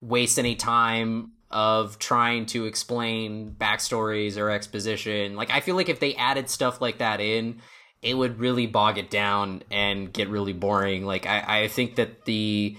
waste 0.00 0.38
any 0.40 0.56
time 0.56 1.30
of 1.50 1.98
trying 1.98 2.46
to 2.46 2.66
explain 2.66 3.54
backstories 3.58 4.36
or 4.36 4.50
exposition. 4.50 5.34
Like 5.34 5.50
I 5.50 5.60
feel 5.60 5.76
like 5.76 5.88
if 5.88 6.00
they 6.00 6.14
added 6.14 6.48
stuff 6.48 6.80
like 6.80 6.98
that 6.98 7.20
in, 7.20 7.60
it 8.02 8.14
would 8.14 8.38
really 8.38 8.66
bog 8.66 8.98
it 8.98 9.10
down 9.10 9.62
and 9.70 10.12
get 10.12 10.28
really 10.28 10.52
boring. 10.52 11.04
Like 11.04 11.26
I, 11.26 11.62
I 11.64 11.68
think 11.68 11.96
that 11.96 12.24
the 12.24 12.76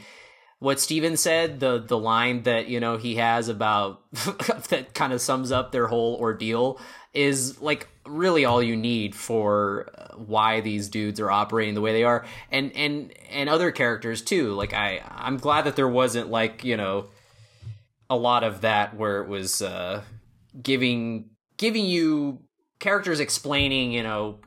what 0.60 0.80
Stephen 0.80 1.18
said, 1.18 1.60
the 1.60 1.80
the 1.80 1.98
line 1.98 2.44
that 2.44 2.68
you 2.68 2.80
know 2.80 2.98
he 2.98 3.16
has 3.16 3.50
about 3.50 4.02
that 4.70 4.94
kind 4.94 5.12
of 5.12 5.20
sums 5.20 5.52
up 5.52 5.72
their 5.72 5.88
whole 5.88 6.16
ordeal 6.16 6.80
is 7.14 7.62
like 7.62 7.88
really 8.06 8.46
all 8.46 8.64
you 8.64 8.76
need 8.76 9.14
for 9.16 9.90
uh, 9.98 10.16
why 10.16 10.62
these 10.62 10.88
dudes 10.88 11.20
are 11.20 11.30
operating 11.30 11.74
the 11.74 11.82
way 11.82 11.94
they 11.94 12.04
are, 12.04 12.26
and 12.52 12.72
and 12.76 13.12
and 13.30 13.50
other 13.50 13.72
characters 13.72 14.22
too. 14.22 14.54
Like 14.54 14.74
I 14.74 15.02
I'm 15.10 15.38
glad 15.38 15.66
that 15.66 15.76
there 15.76 15.90
wasn't 15.90 16.30
like 16.30 16.64
you 16.64 16.78
know 16.78 17.08
a 18.12 18.18
lot 18.18 18.44
of 18.44 18.60
that 18.62 18.94
where 18.98 19.22
it 19.22 19.30
was 19.30 19.62
uh, 19.62 20.04
giving 20.62 21.30
giving 21.56 21.86
you 21.86 22.42
characters 22.78 23.22
explaining 23.22 23.94
you 23.94 24.04
know 24.04 24.42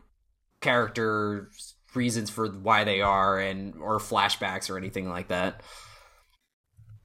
characters 0.61 1.75
reasons 1.95 2.29
for 2.29 2.49
why 2.49 2.85
they 2.85 3.01
are 3.01 3.39
and 3.39 3.75
or 3.77 3.99
flashbacks 3.99 4.69
or 4.69 4.77
anything 4.77 5.09
like 5.09 5.29
that. 5.29 5.63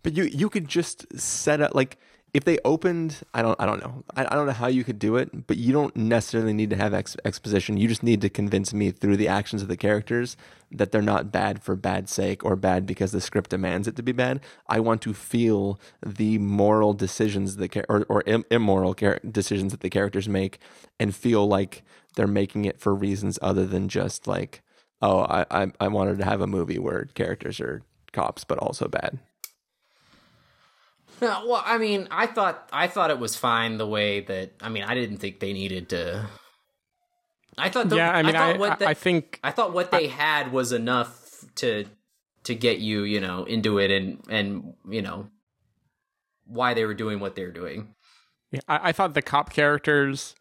But 0.03 0.17
you 0.17 0.25
you 0.25 0.49
could 0.49 0.67
just 0.67 1.17
set 1.17 1.61
up 1.61 1.73
like 1.73 1.97
if 2.33 2.43
they 2.43 2.59
opened 2.63 3.21
I 3.33 3.41
don't 3.41 3.59
I 3.59 3.65
don't 3.65 3.81
know 3.81 4.03
I, 4.15 4.25
I 4.25 4.35
don't 4.35 4.45
know 4.45 4.53
how 4.53 4.67
you 4.67 4.83
could 4.83 4.99
do 4.99 5.15
it, 5.15 5.47
but 5.47 5.57
you 5.57 5.73
don't 5.73 5.95
necessarily 5.95 6.53
need 6.53 6.69
to 6.69 6.75
have 6.75 6.93
ex- 6.93 7.17
exposition. 7.25 7.77
You 7.77 7.87
just 7.87 8.03
need 8.03 8.21
to 8.21 8.29
convince 8.29 8.73
me 8.73 8.91
through 8.91 9.17
the 9.17 9.27
actions 9.27 9.61
of 9.61 9.67
the 9.67 9.77
characters 9.77 10.37
that 10.71 10.91
they're 10.91 11.01
not 11.01 11.31
bad 11.31 11.63
for 11.63 11.75
bad 11.75 12.09
sake 12.09 12.45
or 12.45 12.55
bad 12.55 12.85
because 12.85 13.11
the 13.11 13.21
script 13.21 13.49
demands 13.49 13.87
it 13.87 13.95
to 13.95 14.03
be 14.03 14.11
bad. 14.11 14.41
I 14.67 14.79
want 14.79 15.01
to 15.03 15.13
feel 15.13 15.79
the 16.05 16.37
moral 16.37 16.93
decisions 16.93 17.55
the 17.55 17.67
char- 17.67 17.85
or 17.89 18.05
or 18.09 18.23
Im- 18.25 18.45
immoral 18.51 18.93
char- 18.93 19.19
decisions 19.29 19.71
that 19.71 19.81
the 19.81 19.89
characters 19.89 20.29
make 20.29 20.59
and 20.99 21.15
feel 21.15 21.47
like 21.47 21.83
they're 22.15 22.27
making 22.27 22.65
it 22.65 22.79
for 22.79 22.93
reasons 22.93 23.39
other 23.41 23.65
than 23.65 23.89
just 23.89 24.27
like 24.27 24.61
oh 25.01 25.21
I 25.21 25.45
I, 25.51 25.71
I 25.79 25.87
wanted 25.87 26.19
to 26.19 26.25
have 26.25 26.41
a 26.41 26.47
movie 26.47 26.79
where 26.79 27.05
characters 27.15 27.59
are 27.59 27.81
cops 28.11 28.43
but 28.43 28.57
also 28.59 28.87
bad. 28.87 29.19
No, 31.21 31.43
well, 31.47 31.63
I 31.65 31.77
mean, 31.77 32.07
I 32.11 32.25
thought 32.27 32.69
I 32.71 32.87
thought 32.87 33.09
it 33.11 33.19
was 33.19 33.35
fine 33.35 33.77
the 33.77 33.87
way 33.87 34.21
that 34.21 34.51
I 34.61 34.69
mean, 34.69 34.83
I 34.83 34.93
didn't 34.95 35.17
think 35.17 35.39
they 35.39 35.53
needed 35.53 35.89
to. 35.89 36.27
I 37.57 37.69
thought, 37.69 37.89
the, 37.89 37.97
Yeah, 37.97 38.11
I 38.11 38.23
mean, 38.23 38.33
thought 38.33 38.55
I- 38.55 38.57
what 38.57 38.71
I- 38.71 38.75
the- 38.75 38.87
I 38.89 38.93
think- 38.93 39.39
I 39.43 39.51
thought 39.51 39.73
what 39.73 39.91
they 39.91 40.07
had 40.07 40.51
was 40.51 40.71
enough 40.71 41.43
to 41.55 41.85
to 42.43 42.55
get 42.55 42.79
you, 42.79 43.03
you 43.03 43.19
know, 43.19 43.43
into 43.43 43.79
it 43.79 43.91
and 43.91 44.23
and 44.29 44.73
you 44.89 45.01
know 45.01 45.29
why 46.45 46.73
they 46.73 46.85
were 46.85 46.93
doing 46.95 47.19
what 47.19 47.35
they 47.35 47.43
were 47.45 47.51
doing. 47.51 47.93
Yeah, 48.51 48.61
I, 48.67 48.89
I 48.89 48.91
thought 48.91 49.13
the 49.13 49.21
cop 49.21 49.51
characters 49.51 50.35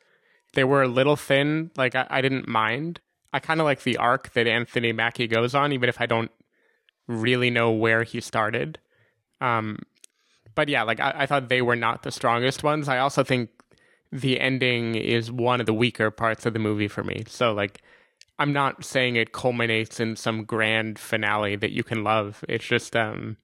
they 0.55 0.65
were 0.65 0.83
a 0.83 0.89
little 0.89 1.17
thin. 1.17 1.71
Like 1.77 1.95
I, 1.95 2.07
I 2.09 2.21
didn't 2.23 2.49
mind. 2.49 3.01
I 3.33 3.41
kind 3.41 3.61
of 3.61 3.65
like 3.65 3.83
the 3.83 3.99
arc 3.99 4.33
that 4.33 4.47
Anthony 4.47 4.93
Mackie 4.93 5.27
goes 5.27 5.55
on, 5.55 5.73
even 5.73 5.89
if 5.91 6.01
I 6.01 6.07
don't 6.07 6.31
really 7.07 7.51
know 7.51 7.71
where 7.71 8.03
he 8.05 8.21
started. 8.23 8.79
Um, 9.41 9.79
but 10.59 10.69
yeah, 10.69 10.83
like 10.83 10.99
I, 10.99 11.13
I 11.19 11.27
thought 11.27 11.49
they 11.49 11.63
were 11.63 11.77
not 11.77 12.03
the 12.03 12.11
strongest 12.11 12.65
ones. 12.65 12.89
I 12.89 12.99
also 12.99 13.23
think 13.23 13.51
the 14.11 14.41
ending 14.41 14.97
is 14.97 15.31
one 15.31 15.61
of 15.61 15.67
the 15.67 15.73
weaker 15.73 16.11
parts 16.11 16.47
of 16.47 16.53
the 16.53 16.59
movie 16.59 16.89
for 16.89 17.05
me. 17.05 17.23
So 17.29 17.53
like, 17.53 17.81
I'm 18.41 18.53
not 18.53 18.85
saying 18.85 19.15
it 19.15 19.33
culminates 19.33 20.01
in 20.01 20.17
some 20.17 20.43
grand 20.43 20.99
finale 20.99 21.55
that 21.55 21.71
you 21.71 21.85
can 21.85 22.03
love. 22.03 22.45
It's 22.49 22.67
just 22.67 22.97
um, 22.97 23.37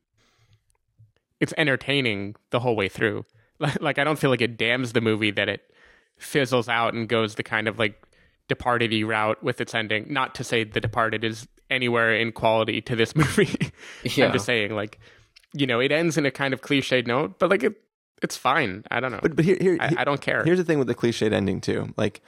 it's 1.39 1.55
entertaining 1.57 2.35
the 2.51 2.59
whole 2.59 2.75
way 2.75 2.89
through. 2.89 3.25
Like, 3.61 3.81
like 3.81 3.99
I 4.01 4.05
don't 4.05 4.19
feel 4.19 4.31
like 4.31 4.41
it 4.41 4.57
damns 4.57 4.93
the 4.93 5.01
movie 5.01 5.31
that 5.31 5.49
it 5.49 5.73
fizzles 6.19 6.69
out 6.69 6.95
and 6.95 7.09
goes 7.09 7.37
the 7.37 7.45
kind 7.45 7.69
of 7.69 7.79
like 7.79 8.03
departed 8.49 8.93
route 9.05 9.41
with 9.45 9.61
its 9.61 9.77
ending. 9.77 10.07
Not 10.13 10.35
to 10.35 10.43
say 10.43 10.65
the 10.65 10.81
departed 10.81 11.23
is 11.23 11.47
anywhere 11.71 12.17
in 12.17 12.33
quality 12.33 12.81
to 12.81 12.97
this 12.97 13.15
movie. 13.23 13.71
Yeah. 14.03 14.27
I'm 14.27 14.33
just 14.33 14.47
saying 14.47 14.75
like 14.75 14.99
you 15.55 15.67
know, 15.67 15.81
it 15.81 15.93
ends 15.93 16.19
in 16.19 16.27
a 16.27 16.31
kind 16.31 16.53
of 16.53 16.61
cliched 16.61 17.07
note, 17.07 17.39
but 17.39 17.49
like 17.49 17.63
it 17.63 17.81
it's 18.23 18.37
fine. 18.37 18.85
I 18.91 19.01
don't 19.01 19.13
know. 19.13 19.21
But 19.23 19.37
but 19.37 19.45
here, 19.45 19.57
here 19.61 19.77
I, 19.81 19.95
I 19.99 20.05
don't 20.05 20.21
care. 20.21 20.45
Here's 20.45 20.59
the 20.59 20.65
thing 20.65 20.79
with 20.79 20.89
the 20.89 20.95
cliched 20.95 21.33
ending 21.33 21.61
too. 21.61 21.93
Like, 21.97 22.23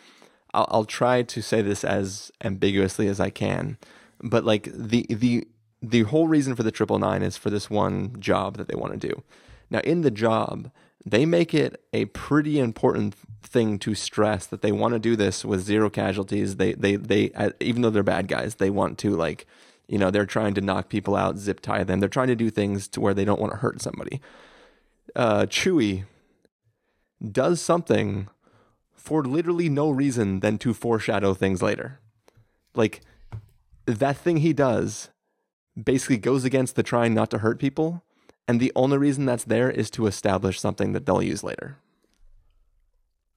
I'll, 0.55 0.67
I'll 0.71 0.85
try 0.85 1.23
to 1.23 1.43
say 1.43 1.63
this 1.63 1.85
as 1.85 2.31
ambiguously 2.43 3.09
as 3.09 3.19
I 3.19 3.31
can, 3.31 3.79
but 4.23 4.45
like 4.45 4.71
the 4.73 5.07
the 5.11 5.47
the 5.83 6.03
whole 6.03 6.29
reason 6.29 6.55
for 6.55 6.63
the 6.63 6.71
triple 6.71 6.99
nine 6.99 7.23
is 7.23 7.37
for 7.37 7.51
this 7.51 7.69
one 7.69 8.19
job 8.21 8.57
that 8.57 8.69
they 8.69 8.75
want 8.75 8.99
to 8.99 9.09
do. 9.09 9.23
Now, 9.71 9.81
in 9.81 10.03
the 10.03 10.11
job, 10.11 10.71
they 11.05 11.27
make 11.27 11.55
it 11.55 11.83
a 11.93 12.07
pretty 12.07 12.59
important 12.59 13.15
thing 13.43 13.79
to 13.81 13.95
stress 13.95 14.47
that 14.47 14.63
they 14.63 14.73
want 14.73 14.95
to 14.95 14.99
do 14.99 15.17
this 15.17 15.45
with 15.45 15.61
zero 15.61 15.89
casualties. 15.89 16.57
They 16.57 16.75
they 16.75 16.97
they 16.97 17.31
uh, 17.33 17.51
even 17.61 17.83
though 17.83 17.91
they're 17.91 18.03
bad 18.03 18.29
guys, 18.29 18.57
they 18.57 18.71
want 18.71 18.99
to 18.99 19.11
like 19.11 19.47
you 19.89 19.99
know 19.99 20.11
they're 20.11 20.27
trying 20.27 20.55
to 20.55 20.61
knock 20.61 20.89
people 20.89 21.17
out, 21.17 21.39
zip 21.39 21.61
tie 21.61 21.85
them. 21.85 22.01
They're 22.01 22.09
trying 22.09 22.29
to 22.29 22.37
do 22.37 22.51
things 22.51 22.89
to 22.89 23.01
where 23.01 23.15
they 23.15 23.25
don't 23.25 23.41
want 23.41 23.53
to 23.53 23.59
hurt 23.59 23.81
somebody. 23.81 24.21
Uh, 25.15 25.47
does 27.33 27.61
something 27.61 28.29
for 28.95 29.25
literally 29.25 29.69
no 29.69 29.89
reason 29.91 30.41
than 30.41 30.59
to 30.59 30.75
foreshadow 30.75 31.33
things 31.33 31.63
later. 31.63 32.01
Like 32.75 33.01
that 33.87 34.17
thing 34.17 34.39
he 34.39 34.53
does 34.53 35.11
basically 35.81 36.19
goes 36.19 36.45
against 36.45 36.75
the 36.75 36.83
trying 36.83 37.15
not 37.15 37.31
to 37.31 37.39
hurt 37.39 37.61
people, 37.61 38.03
and 38.49 38.59
the 38.59 38.73
only 38.75 38.99
reason 38.99 39.25
that's 39.25 39.45
there 39.45 39.71
is 39.71 39.91
to 39.91 40.07
establish 40.07 40.61
something 40.61 40.93
that 40.93 41.07
they'll 41.07 41.23
use 41.23 41.45
later. 41.45 41.79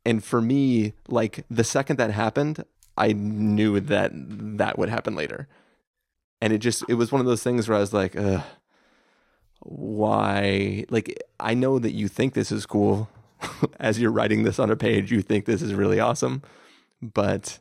And 0.05 0.23
for 0.23 0.41
me, 0.41 0.93
like 1.07 1.45
the 1.49 1.63
second 1.63 1.97
that 1.97 2.11
happened, 2.11 2.65
I 2.97 3.13
knew 3.13 3.79
that 3.79 4.11
that 4.13 4.79
would 4.79 4.89
happen 4.89 5.15
later. 5.15 5.47
And 6.41 6.53
it 6.53 6.59
just 6.59 6.83
it 6.87 6.93
was 6.93 7.11
one 7.11 7.21
of 7.21 7.27
those 7.27 7.43
things 7.43 7.67
where 7.67 7.77
I 7.77 7.81
was 7.81 7.93
like, 7.93 8.15
Ugh, 8.15 8.43
why 9.59 10.85
like 10.89 11.21
I 11.39 11.53
know 11.53 11.79
that 11.79 11.91
you 11.91 12.07
think 12.07 12.33
this 12.33 12.51
is 12.51 12.65
cool 12.65 13.09
as 13.79 13.99
you're 13.99 14.11
writing 14.11 14.43
this 14.43 14.59
on 14.59 14.69
a 14.69 14.75
page, 14.75 15.11
you 15.11 15.21
think 15.21 15.45
this 15.45 15.61
is 15.61 15.73
really 15.73 15.99
awesome, 15.99 16.41
but 17.01 17.59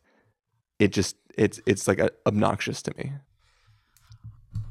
it 0.79 0.93
just 0.93 1.17
it's 1.37 1.61
it's 1.67 1.89
like 1.89 1.99
a, 1.99 2.11
obnoxious 2.27 2.83
to 2.83 2.97
me. 2.97 3.13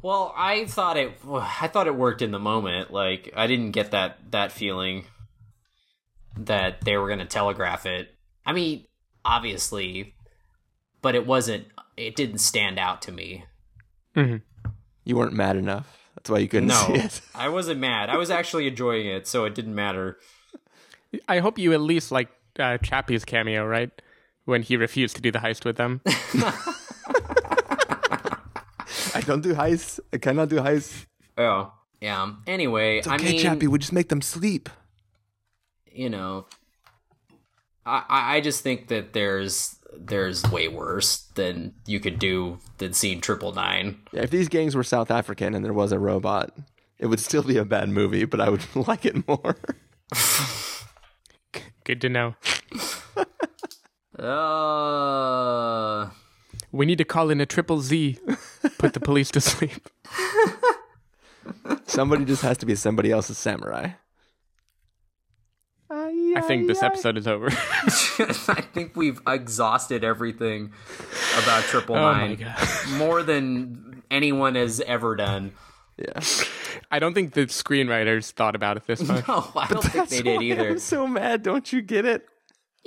Well, 0.01 0.33
I 0.37 0.65
thought 0.65 0.97
it 0.97 1.17
I 1.25 1.67
thought 1.67 1.87
it 1.87 1.95
worked 1.95 2.21
in 2.21 2.31
the 2.31 2.39
moment. 2.39 2.91
Like 2.91 3.33
I 3.35 3.47
didn't 3.47 3.71
get 3.71 3.91
that 3.91 4.19
that 4.31 4.51
feeling 4.51 5.05
that 6.37 6.81
they 6.81 6.97
were 6.97 7.07
going 7.07 7.19
to 7.19 7.25
telegraph 7.25 7.85
it. 7.85 8.13
I 8.45 8.53
mean, 8.53 8.85
obviously, 9.25 10.13
but 11.01 11.15
it 11.15 11.25
wasn't. 11.25 11.67
It 11.95 12.15
didn't 12.15 12.39
stand 12.39 12.77
out 12.77 13.01
to 13.03 13.11
me. 13.11 13.45
Mm-hmm. 14.17 14.69
You 15.05 15.15
weren't 15.15 15.33
mad 15.33 15.55
enough. 15.55 15.93
That's 16.15 16.29
why 16.29 16.39
you 16.39 16.47
couldn't 16.47 16.67
No, 16.69 16.83
see 16.87 16.93
it. 16.93 17.21
I 17.35 17.49
wasn't 17.49 17.79
mad. 17.79 18.09
I 18.09 18.17
was 18.17 18.29
actually 18.31 18.67
enjoying 18.67 19.05
it, 19.07 19.27
so 19.27 19.45
it 19.45 19.53
didn't 19.55 19.75
matter. 19.75 20.17
I 21.27 21.39
hope 21.39 21.57
you 21.59 21.71
at 21.73 21.79
least 21.81 22.11
like 22.11 22.29
uh, 22.59 22.77
Chappie's 22.79 23.23
cameo, 23.23 23.65
right? 23.65 23.91
When 24.45 24.63
he 24.63 24.75
refused 24.77 25.15
to 25.17 25.21
do 25.21 25.31
the 25.31 25.39
heist 25.39 25.63
with 25.65 25.77
them. 25.77 26.01
I 29.13 29.21
don't 29.25 29.41
do 29.41 29.53
heists. 29.53 29.99
I 30.13 30.17
cannot 30.17 30.49
do 30.49 30.57
heists. 30.57 31.05
Oh, 31.37 31.71
yeah. 32.01 32.33
Anyway, 32.45 32.97
It's 32.99 33.07
okay, 33.07 33.15
I 33.15 33.31
mean, 33.31 33.39
Chappie. 33.39 33.67
We 33.67 33.79
just 33.79 33.93
make 33.93 34.09
them 34.09 34.21
sleep. 34.21 34.69
you 35.91 36.09
know, 36.09 36.45
I 37.85 38.03
I 38.09 38.35
I 38.37 38.41
just 38.41 38.61
think 38.63 38.87
that 38.89 39.13
there's 39.13 39.76
there's 39.99 40.43
way 40.51 40.67
worse 40.67 41.17
than 41.35 41.73
you 41.85 41.99
could 41.99 42.19
do 42.19 42.59
than 42.77 42.93
seeing 42.93 43.21
Triple 43.21 43.53
Nine. 43.53 43.99
Yeah, 44.11 44.21
if 44.23 44.29
these 44.29 44.47
gangs 44.47 44.75
were 44.75 44.83
South 44.83 45.11
African 45.11 45.53
and 45.55 45.63
there 45.65 45.73
was 45.73 45.91
a 45.91 45.99
robot, 45.99 46.51
it 46.99 47.07
would 47.07 47.19
still 47.19 47.43
be 47.43 47.57
a 47.57 47.65
bad 47.65 47.89
movie, 47.89 48.25
but 48.25 48.39
I 48.41 48.49
would 48.49 48.63
like 48.87 49.05
it 49.05 49.27
more. 49.27 49.57
Good 51.83 52.01
to 52.01 52.09
know. 52.09 52.35
Uh, 54.17 56.09
We 56.71 56.85
need 56.85 56.97
to 56.97 57.05
call 57.05 57.29
in 57.29 57.39
a 57.39 57.45
triple 57.45 57.79
Z. 57.81 58.17
Put 58.77 58.93
the 58.93 58.99
police 58.99 59.29
to 59.31 59.41
sleep. 59.51 59.87
Somebody 61.85 62.25
just 62.25 62.41
has 62.41 62.57
to 62.57 62.65
be 62.65 62.75
somebody 62.75 63.11
else's 63.11 63.37
samurai. 63.37 63.91
I 66.37 66.41
think 66.41 66.67
this 66.67 66.83
episode 66.83 67.17
is 67.17 67.27
over. 67.27 67.47
I 67.51 68.63
think 68.73 68.95
we've 68.95 69.19
exhausted 69.27 70.03
everything 70.03 70.71
about 71.41 71.63
Triple 71.63 71.95
Oh 71.95 72.01
my 72.01 72.27
Nine 72.27 72.35
God. 72.35 72.89
more 72.97 73.23
than 73.23 74.03
anyone 74.11 74.55
has 74.55 74.81
ever 74.81 75.15
done. 75.15 75.53
Yeah. 75.97 76.19
I 76.91 76.99
don't 76.99 77.13
think 77.13 77.33
the 77.33 77.47
screenwriters 77.47 78.31
thought 78.31 78.55
about 78.55 78.77
it 78.77 78.85
this 78.85 79.01
much. 79.01 79.27
No, 79.27 79.51
I 79.55 79.67
don't 79.67 79.81
think 79.81 79.93
That's 79.93 80.11
they 80.11 80.21
did 80.21 80.41
either. 80.43 80.69
I'm 80.69 80.79
so 80.79 81.07
mad. 81.07 81.41
Don't 81.41 81.73
you 81.73 81.81
get 81.81 82.05
it? 82.05 82.27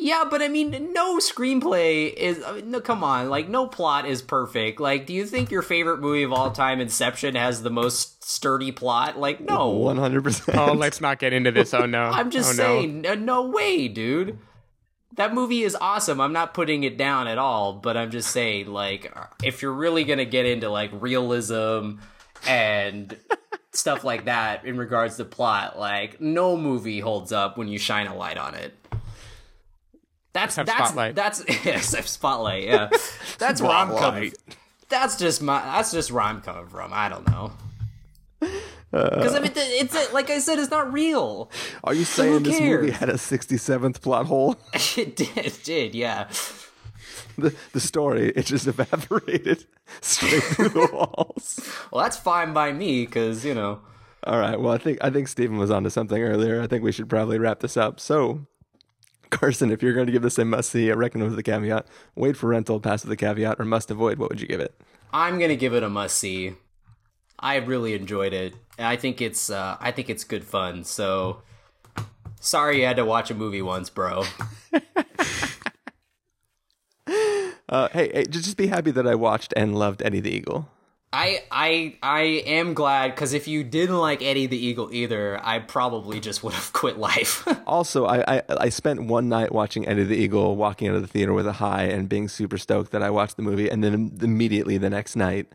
Yeah, 0.01 0.25
but 0.29 0.41
I 0.41 0.49
mean, 0.49 0.95
no 0.95 1.19
screenplay 1.19 2.13
is. 2.13 2.43
I 2.43 2.55
mean, 2.55 2.71
no, 2.71 2.81
come 2.81 3.05
on, 3.05 3.29
like 3.29 3.51
no 3.51 3.67
plot 3.67 4.07
is 4.07 4.23
perfect. 4.23 4.81
Like, 4.81 5.05
do 5.05 5.13
you 5.13 5.27
think 5.27 5.51
your 5.51 5.61
favorite 5.61 6.01
movie 6.01 6.23
of 6.23 6.33
all 6.33 6.51
time, 6.53 6.81
Inception, 6.81 7.35
has 7.35 7.63
the 7.63 7.71
most 7.71 8.25
sturdy 8.25 8.73
plot? 8.73 9.19
Like, 9.19 9.43
no. 9.43 9.69
One 9.69 9.99
hundred 9.99 10.25
percent. 10.25 10.57
Oh, 10.57 10.73
let's 10.73 11.03
not 11.03 11.19
get 11.19 11.35
into 11.35 11.53
this. 11.53 11.75
Oh 11.75 11.85
no. 11.85 12.05
I'm 12.15 12.31
just 12.31 12.53
oh, 12.53 12.55
saying, 12.55 13.03
no. 13.03 13.15
no 13.15 13.49
way, 13.49 13.89
dude. 13.89 14.39
That 15.17 15.35
movie 15.35 15.65
is 15.65 15.77
awesome. 15.79 16.19
I'm 16.19 16.33
not 16.33 16.55
putting 16.55 16.83
it 16.85 16.97
down 16.97 17.29
at 17.29 17.37
all, 17.37 17.75
but 17.75 17.99
I'm 17.99 18.11
just 18.11 18.31
saying, 18.31 18.69
like, 18.69 19.13
if 19.45 19.61
you're 19.61 19.75
really 19.75 20.05
gonna 20.05 20.25
get 20.25 20.47
into 20.47 20.71
like 20.71 20.91
realism 20.95 21.97
and 22.47 23.15
stuff 23.73 24.03
like 24.03 24.25
that 24.25 24.65
in 24.65 24.79
regards 24.79 25.19
to 25.19 25.27
plot, 25.27 25.79
like, 25.79 26.23
no 26.23 26.57
movie 26.57 27.01
holds 27.01 27.33
up 27.33 27.59
when 27.59 27.69
you 27.69 27.79
shine 27.79 28.07
a 28.07 28.17
light 28.17 28.39
on 28.39 28.55
it. 28.55 28.75
That's 30.33 30.55
Except 30.59 30.67
that's 30.69 30.91
Spotlight. 30.91 31.15
that's 31.17 31.41
except 31.67 32.09
spotlight. 32.09 32.63
Yeah, 32.65 32.89
that's 33.39 33.61
where 33.61 33.73
I'm 33.73 33.89
coming. 33.97 34.33
That's 34.89 35.17
just 35.17 35.43
my. 35.43 35.61
That's 35.61 35.91
just 35.93 36.13
where 36.13 36.23
I'm 36.23 36.41
coming 36.41 36.67
from. 36.69 36.93
I 36.93 37.09
don't 37.09 37.27
know. 37.29 37.53
Uh, 38.93 39.17
because 39.17 39.35
I 39.35 39.41
mean, 39.41 39.53
it's 39.55 40.13
like 40.13 40.31
I 40.31 40.39
said, 40.41 40.59
it's 40.59 40.71
not 40.71 40.93
real. 40.93 41.51
Are 41.85 41.95
you 41.95 42.05
saying 42.05 42.33
who 42.33 42.41
this 42.41 42.61
movie 42.61 42.91
had 42.91 43.09
a 43.09 43.19
sixty-seventh 43.19 44.03
plot 44.03 44.27
hole? 44.27 44.57
It 44.97 45.17
did, 45.17 45.37
it 45.37 45.61
did, 45.63 45.95
yeah. 45.95 46.29
The 47.39 47.55
the 47.73 47.81
story 47.81 48.31
it 48.31 48.47
just 48.47 48.67
evaporated 48.67 49.65
straight 50.01 50.43
through 50.43 50.69
the 50.71 50.89
walls. 50.93 51.61
Well, 51.93 52.03
that's 52.03 52.17
fine 52.17 52.53
by 52.53 52.73
me 52.73 53.05
because 53.07 53.45
you 53.45 53.55
know. 53.55 53.81
All 54.25 54.39
right. 54.39 54.61
Well, 54.61 54.73
I 54.73 54.79
think 54.79 54.99
I 55.03 55.11
think 55.11 55.29
Stephen 55.29 55.57
was 55.59 55.71
onto 55.71 55.89
something 55.91 56.21
earlier. 56.23 56.61
I 56.61 56.67
think 56.67 56.83
we 56.83 56.93
should 56.93 57.09
probably 57.09 57.39
wrap 57.39 57.61
this 57.61 57.77
up. 57.77 57.99
So, 58.01 58.47
Carson, 59.31 59.71
if 59.71 59.83
you're 59.83 59.93
going 59.93 60.07
to 60.07 60.13
give 60.13 60.23
this 60.23 60.39
a 60.39 60.45
must 60.45 60.71
see, 60.71 60.91
I 60.91 60.95
reckon 60.95 61.23
with 61.23 61.37
the 61.37 61.43
caveat, 61.43 61.87
wait 62.15 62.37
for 62.37 62.49
rental, 62.49 62.81
pass 62.81 63.05
with 63.05 63.11
the 63.11 63.17
caveat, 63.17 63.59
or 63.59 63.65
must 63.65 63.91
avoid, 63.91 64.19
what 64.19 64.31
would 64.31 64.41
you 64.41 64.49
give 64.49 64.61
it? 64.61 64.81
I'm 65.13 65.39
gonna 65.39 65.57
give 65.57 65.75
it 65.75 65.83
a 65.83 65.89
must 65.89 66.17
see. 66.19 66.55
I 67.39 67.57
really 67.57 67.95
enjoyed 67.95 68.33
it. 68.33 68.55
I 68.79 68.97
think 68.97 69.21
it's 69.21 69.51
uh, 69.51 69.77
I 69.81 69.91
think 69.91 70.09
it's 70.09 70.25
good 70.25 70.45
fun. 70.45 70.85
So 70.85 71.43
sorry 72.41 72.81
you 72.81 72.87
had 72.87 72.97
to 72.97 73.05
watch 73.05 73.31
a 73.31 73.35
movie 73.35 73.63
once, 73.63 73.91
bro. 73.91 74.25
Uh, 77.71 77.89
hey, 77.93 78.11
hey, 78.13 78.25
just 78.25 78.57
be 78.57 78.67
happy 78.67 78.91
that 78.91 79.07
I 79.07 79.15
watched 79.15 79.55
and 79.57 79.79
loved 79.79 80.03
Eddie 80.05 80.19
the 80.19 80.31
Eagle. 80.31 80.69
I 81.13 81.43
I 81.51 81.97
I 82.03 82.21
am 82.47 82.73
glad 82.73 83.09
because 83.15 83.33
if 83.33 83.49
you 83.49 83.65
didn't 83.65 83.99
like 83.99 84.23
Eddie 84.23 84.47
the 84.47 84.57
Eagle 84.57 84.93
either, 84.93 85.41
I 85.45 85.59
probably 85.59 86.21
just 86.21 86.45
would 86.45 86.55
have 86.55 86.73
quit 86.73 86.99
life. 86.99 87.47
Also, 87.67 88.05
I, 88.07 88.37
I 88.37 88.43
I 88.49 88.69
spent 88.69 89.05
one 89.05 89.29
night 89.29 89.53
watching 89.53 89.87
Eddie 89.87 90.05
the 90.05 90.17
Eagle, 90.17 90.57
walking 90.57 90.89
out 90.89 90.97
of 90.97 91.03
the 91.03 91.09
theater 91.09 91.33
with 91.33 91.47
a 91.47 91.53
high 91.55 91.85
and 91.85 92.09
being 92.09 92.27
super 92.29 92.59
stoked 92.59 92.91
that 92.93 93.03
I 93.03 93.11
watched 93.11 93.37
the 93.37 93.43
movie, 93.43 93.69
and 93.69 93.83
then 93.85 94.19
immediately 94.21 94.77
the 94.77 94.91
next 94.91 95.15
night 95.15 95.47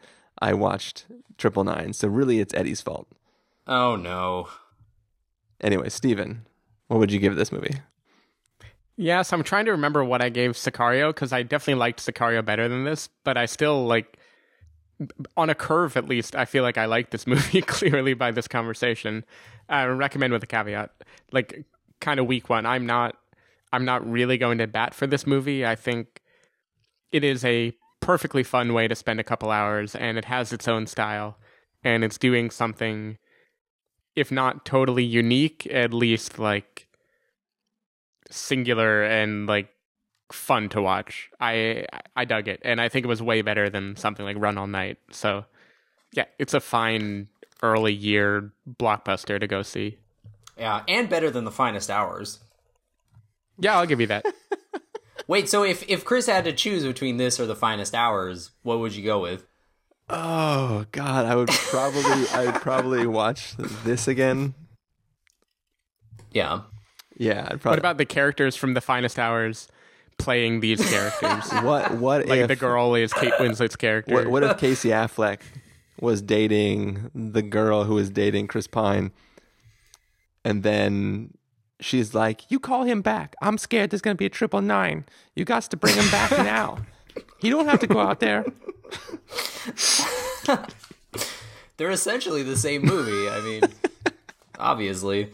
I 0.41 0.53
watched 0.53 1.05
Triple 1.37 1.63
Nine. 1.65 1.91
So 1.93 2.07
really, 2.07 2.39
it's 2.39 2.53
Eddie's 2.53 2.81
fault. 2.81 3.07
oh 3.67 3.95
no. 3.95 4.47
Anyway, 5.61 5.89
Stephen, 5.89 6.45
what 6.87 6.99
would 6.99 7.11
you 7.11 7.19
give 7.19 7.35
this 7.35 7.51
movie? 7.51 7.75
Yes, 8.97 9.33
I'm 9.33 9.43
trying 9.43 9.65
to 9.65 9.71
remember 9.71 10.03
what 10.03 10.21
I 10.21 10.29
gave 10.29 10.51
Sicario 10.51 11.09
because 11.09 11.33
I 11.33 11.43
definitely 11.43 11.79
liked 11.79 11.99
Sicario 11.99 12.43
better 12.45 12.69
than 12.69 12.85
this, 12.85 13.09
but 13.25 13.37
I 13.37 13.45
still 13.45 13.85
like 13.85 14.17
on 15.35 15.49
a 15.49 15.55
curve 15.55 15.97
at 15.97 16.07
least. 16.07 16.35
I 16.35 16.45
feel 16.45 16.63
like 16.63 16.77
I 16.77 16.85
like 16.85 17.11
this 17.11 17.27
movie 17.33 17.61
clearly 17.61 18.13
by 18.13 18.31
this 18.31 18.47
conversation. 18.47 19.25
I 19.69 19.85
recommend 19.85 20.33
with 20.33 20.43
a 20.43 20.47
caveat, 20.47 20.91
like 21.31 21.65
kind 22.01 22.19
of 22.19 22.27
weak 22.27 22.49
one. 22.49 22.65
I'm 22.65 22.85
not, 22.85 23.15
I'm 23.73 23.85
not 23.85 24.09
really 24.09 24.37
going 24.37 24.57
to 24.59 24.67
bat 24.67 24.93
for 24.93 25.07
this 25.07 25.25
movie. 25.25 25.65
I 25.65 25.75
think 25.75 26.21
it 27.11 27.23
is 27.23 27.43
a 27.43 27.73
perfectly 27.99 28.43
fun 28.43 28.73
way 28.73 28.87
to 28.87 28.95
spend 28.95 29.19
a 29.19 29.23
couple 29.23 29.49
hours, 29.49 29.95
and 29.95 30.17
it 30.17 30.25
has 30.25 30.53
its 30.53 30.67
own 30.67 30.85
style, 30.85 31.37
and 31.83 32.03
it's 32.03 32.17
doing 32.17 32.51
something, 32.51 33.17
if 34.15 34.31
not 34.31 34.65
totally 34.65 35.03
unique, 35.03 35.67
at 35.71 35.93
least 35.93 36.37
like 36.37 36.87
singular 38.29 39.03
and 39.03 39.47
like 39.47 39.69
fun 40.31 40.69
to 40.69 40.81
watch. 40.81 41.29
I 41.39 41.85
I 42.15 42.25
dug 42.25 42.47
it, 42.47 42.61
and 42.63 42.81
I 42.81 42.89
think 42.89 43.05
it 43.05 43.09
was 43.09 43.21
way 43.21 43.41
better 43.41 43.69
than 43.69 43.95
something 43.95 44.25
like 44.25 44.37
Run 44.39 44.57
All 44.57 44.67
Night. 44.67 44.97
So 45.11 45.45
yeah, 46.13 46.25
it's 46.39 46.53
a 46.53 46.59
fine 46.59 47.27
early 47.61 47.93
year 47.93 48.51
blockbuster 48.67 49.39
to 49.39 49.47
go 49.47 49.61
see. 49.61 49.97
Yeah, 50.57 50.83
and 50.87 51.09
better 51.09 51.29
than 51.29 51.43
the 51.43 51.51
finest 51.51 51.89
hours. 51.89 52.39
Yeah, 53.59 53.77
I'll 53.77 53.85
give 53.85 54.01
you 54.01 54.07
that. 54.07 54.25
Wait, 55.27 55.49
so 55.49 55.63
if 55.63 55.87
if 55.89 56.05
Chris 56.05 56.27
had 56.27 56.45
to 56.45 56.53
choose 56.53 56.83
between 56.83 57.17
this 57.17 57.39
or 57.39 57.45
the 57.45 57.55
finest 57.55 57.95
hours, 57.95 58.51
what 58.63 58.79
would 58.79 58.95
you 58.95 59.03
go 59.03 59.19
with? 59.19 59.45
Oh 60.09 60.85
God, 60.91 61.25
I 61.25 61.35
would 61.35 61.49
probably 61.49 62.27
I 62.33 62.45
would 62.45 62.61
probably 62.61 63.07
watch 63.07 63.55
this 63.57 64.07
again. 64.07 64.53
Yeah. 66.31 66.61
Yeah, 67.17 67.47
I'd 67.49 67.63
what 67.63 67.79
about 67.79 67.97
the 67.97 68.05
characters 68.05 68.57
from 68.57 68.73
the 68.73 68.81
finest 68.81 69.17
hours 69.17 69.69
playing 70.17 70.59
these 70.59 70.87
characters? 70.89 71.51
what 71.63 71.93
what 71.95 72.27
like 72.27 72.39
if 72.39 72.47
the 72.47 72.55
girl 72.55 72.95
is 72.95 73.13
Kate 73.13 73.33
Winslet's 73.39 73.75
character. 73.75 74.13
What, 74.13 74.27
what 74.27 74.43
if 74.43 74.57
Casey 74.65 74.89
Affleck 74.89 75.41
was 75.99 76.21
dating 76.21 77.09
the 77.13 77.41
girl 77.41 77.85
who 77.85 77.95
was 77.95 78.09
dating 78.09 78.47
Chris 78.47 78.67
Pine, 78.67 79.11
and 80.43 80.63
then 80.63 81.33
she's 81.79 82.13
like, 82.13 82.49
"You 82.51 82.59
call 82.59 82.83
him 82.83 83.01
back. 83.01 83.35
I'm 83.41 83.57
scared. 83.57 83.89
There's 83.91 84.01
gonna 84.01 84.15
be 84.15 84.25
a 84.25 84.29
triple 84.29 84.61
nine. 84.61 85.05
You 85.35 85.45
got 85.45 85.63
to 85.63 85.77
bring 85.77 85.95
him 85.95 86.09
back 86.11 86.31
now. 86.31 86.79
He 87.39 87.49
don't 87.49 87.67
have 87.67 87.79
to 87.79 87.87
go 87.87 87.99
out 87.99 88.19
there." 88.19 88.45
They're 91.77 91.91
essentially 91.91 92.43
the 92.43 92.55
same 92.55 92.83
movie. 92.83 93.29
I 93.29 93.41
mean, 93.41 93.61
obviously. 94.57 95.31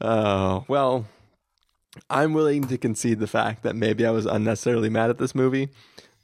Oh 0.00 0.64
well, 0.68 1.06
I'm 2.10 2.32
willing 2.32 2.66
to 2.68 2.78
concede 2.78 3.18
the 3.18 3.26
fact 3.26 3.62
that 3.62 3.76
maybe 3.76 4.06
I 4.06 4.10
was 4.10 4.26
unnecessarily 4.26 4.90
mad 4.90 5.10
at 5.10 5.18
this 5.18 5.34
movie, 5.34 5.68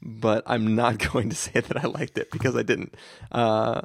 but 0.01 0.43
I'm 0.45 0.75
not 0.75 0.97
going 1.13 1.29
to 1.29 1.35
say 1.35 1.59
that 1.59 1.83
I 1.83 1.87
liked 1.87 2.17
it 2.17 2.31
because 2.31 2.55
I 2.55 2.63
didn't. 2.63 2.95
Uh, 3.31 3.81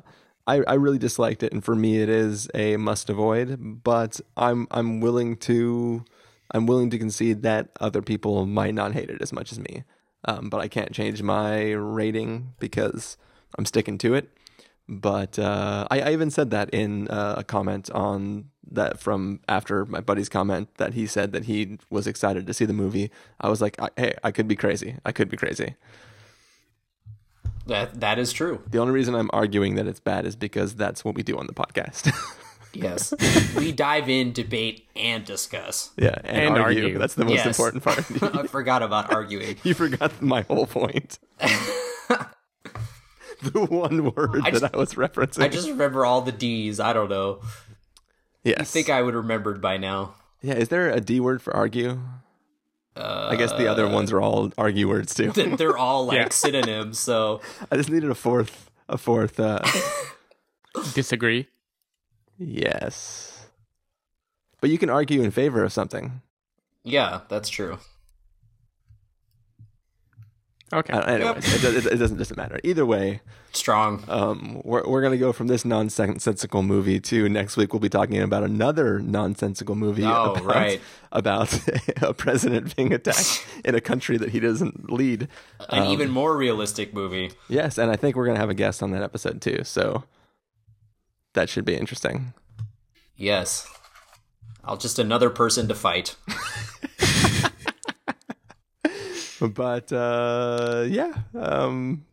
I 0.47 0.62
I 0.66 0.74
really 0.74 0.99
disliked 0.99 1.43
it, 1.43 1.53
and 1.53 1.64
for 1.64 1.74
me, 1.74 2.01
it 2.03 2.09
is 2.09 2.49
a 2.55 2.76
must 2.76 3.11
avoid. 3.11 3.82
But 3.82 4.20
I'm 4.36 4.66
I'm 4.70 5.01
willing 5.01 5.36
to 5.38 6.05
I'm 6.53 6.66
willing 6.66 6.91
to 6.91 6.99
concede 6.99 7.43
that 7.43 7.70
other 7.80 8.03
people 8.03 8.47
might 8.47 8.74
not 8.74 8.93
hate 8.93 9.11
it 9.11 9.22
as 9.22 9.32
much 9.32 9.53
as 9.53 9.59
me. 9.59 9.84
Um, 10.24 10.51
but 10.51 10.61
I 10.61 10.68
can't 10.68 10.93
change 10.93 11.22
my 11.22 11.70
rating 11.72 12.53
because 12.59 13.16
I'm 13.57 13.64
sticking 13.64 13.97
to 13.99 14.14
it. 14.14 14.30
But 14.88 15.38
uh, 15.38 15.86
I, 15.91 16.01
I 16.01 16.12
even 16.12 16.30
said 16.30 16.51
that 16.51 16.70
in 16.70 17.09
uh, 17.09 17.36
a 17.38 17.45
comment 17.45 17.91
on 17.93 18.51
that 18.71 19.01
from 19.01 19.41
after 19.49 19.85
my 19.87 20.01
buddy's 20.01 20.29
comment 20.29 20.68
that 20.77 20.95
he 20.95 21.07
said 21.07 21.33
that 21.33 21.45
he 21.45 21.79
was 21.91 22.07
excited 22.07 22.47
to 22.47 22.55
see 22.55 22.64
the 22.64 22.73
movie. 22.73 23.11
I 23.41 23.49
was 23.49 23.61
like, 23.61 23.81
I, 23.81 23.89
hey, 23.97 24.14
I 24.23 24.31
could 24.31 24.49
be 24.49 24.57
crazy. 24.57 24.97
I 25.05 25.12
could 25.12 25.29
be 25.29 25.37
crazy. 25.37 25.75
That 27.66 28.01
that 28.01 28.18
is 28.18 28.33
true. 28.33 28.62
The 28.71 28.79
only 28.79 28.93
reason 28.93 29.14
I'm 29.14 29.31
arguing 29.33 29.77
that 29.77 29.87
it's 29.87 30.01
bad 30.01 30.27
is 30.27 30.35
because 30.35 30.75
that's 30.75 31.05
what 31.05 31.14
we 31.14 31.23
do 31.23 31.39
on 31.39 31.47
the 31.47 31.55
podcast. 31.55 32.12
Yes, 32.73 33.12
we 33.57 33.73
dive 33.73 34.09
in, 34.09 34.33
debate, 34.33 34.87
and 34.95 35.25
discuss. 35.25 35.91
yeah, 35.97 36.14
and, 36.23 36.55
And 36.55 36.57
argue. 36.57 36.85
argue. 36.85 36.99
That's 37.01 37.14
the 37.14 37.25
most 37.25 37.45
Yes. 37.45 37.59
important 37.59 37.83
part. 37.83 37.99
I 38.37 38.47
forgot 38.47 38.85
about 38.85 39.12
arguing. 39.12 39.57
you 39.64 39.75
forgot 39.75 40.23
my 40.23 40.43
whole 40.43 40.68
point. 40.68 41.18
the 43.43 43.66
one 43.68 44.14
word 44.14 44.43
I 44.45 44.53
that 44.53 44.73
I 44.73 44.77
was 44.77 44.95
referencing. 44.95 45.43
I 45.43 45.49
just 45.49 45.68
remember 45.68 46.07
all 46.07 46.21
the 46.23 46.31
D's. 46.31 46.79
I 46.79 46.93
don't 46.93 47.11
know. 47.11 47.41
Yes. 48.45 48.61
I 48.61 48.64
think 48.64 48.91
I 48.91 49.03
would 49.03 49.14
remembered 49.14 49.61
by 49.61 49.76
now. 49.76 50.14
Yeah, 50.43 50.55
is 50.55 50.68
there 50.68 50.91
a 50.91 51.01
D 51.01 51.20
word 51.20 51.43
for 51.43 51.55
argue? 51.55 52.01
I 52.97 53.36
guess 53.36 53.53
the 53.53 53.66
other 53.66 53.88
ones 53.88 54.12
are 54.12 54.20
all 54.20 54.53
argue 54.59 54.86
words 54.88 55.14
too. 55.14 55.32
Th- 55.32 55.57
They're 55.57 55.76
all 55.78 56.05
like 56.07 56.16
Yeah. 56.16 56.28
synonyms. 56.30 56.99
So 56.99 57.41
I 57.70 57.76
just 57.76 57.88
needed 57.88 58.11
a 58.11 58.14
fourth, 58.14 58.70
a 58.88 58.99
fourth. 58.99 59.41
Uh, 59.41 59.61
Disagree. 60.95 61.49
yes, 62.38 63.47
but 64.61 64.70
you 64.70 64.78
can 64.78 64.91
argue 64.91 65.22
in 65.22 65.30
favor 65.30 65.64
of 65.64 65.72
something. 65.72 66.20
yeah, 66.84 67.20
that's 67.28 67.49
true. 67.49 67.78
Okay. 70.73 70.93
Uh, 70.93 71.01
anyways, 71.03 71.55
it, 71.55 71.62
does- 71.62 71.87
it, 71.87 71.93
it 71.93 71.97
doesn't 71.97 72.16
doesn't 72.18 72.37
matter. 72.37 72.61
Either 72.62 72.87
way, 72.87 73.21
Strong. 73.53 74.05
um, 74.09 74.61
we're 74.64 74.87
we're 74.89 75.03
gonna 75.03 75.16
go 75.18 75.33
from 75.33 75.49
this 75.49 75.64
nonsensical 75.64 76.62
movie 76.62 77.01
to 77.01 77.29
next 77.29 77.57
week. 77.57 77.73
We'll 77.73 77.81
be 77.81 77.89
talking 77.89 78.21
about 78.23 78.45
another 78.45 79.01
nonsensical 79.01 79.75
movie. 79.75 80.05
Oh, 80.05 80.35
about, 80.35 80.45
right. 80.45 80.81
About 81.12 81.59
a 82.03 82.14
president 82.14 82.77
being 82.77 82.93
attacked 82.93 83.45
in 83.64 83.75
a 83.75 83.81
country 83.81 84.16
that 84.16 84.29
he 84.29 84.39
doesn't 84.39 84.93
lead. 84.93 85.23
An 85.71 85.83
Um, 85.83 85.89
even 85.93 86.09
more 86.09 86.37
realistic 86.37 86.95
movie. 86.95 87.33
Yes, 87.49 87.79
and 87.79 87.91
I 87.91 87.97
think 87.97 88.14
we're 88.14 88.27
gonna 88.27 88.39
have 88.39 88.49
a 88.51 88.55
guest 88.55 88.81
on 88.81 88.93
that 88.93 89.03
episode 89.03 89.43
too. 89.43 89.64
So 89.64 90.05
that 91.33 91.49
should 91.49 91.64
be 91.64 91.75
interesting. 91.75 92.33
Yes. 93.16 93.66
I'll 94.64 94.77
just 94.77 94.99
another 95.01 95.31
person 95.31 95.66
to 95.68 95.75
fight. 95.75 96.14
But 99.41 99.93
uh, 99.93 100.84
yeah, 100.86 101.12
um, 101.34 102.05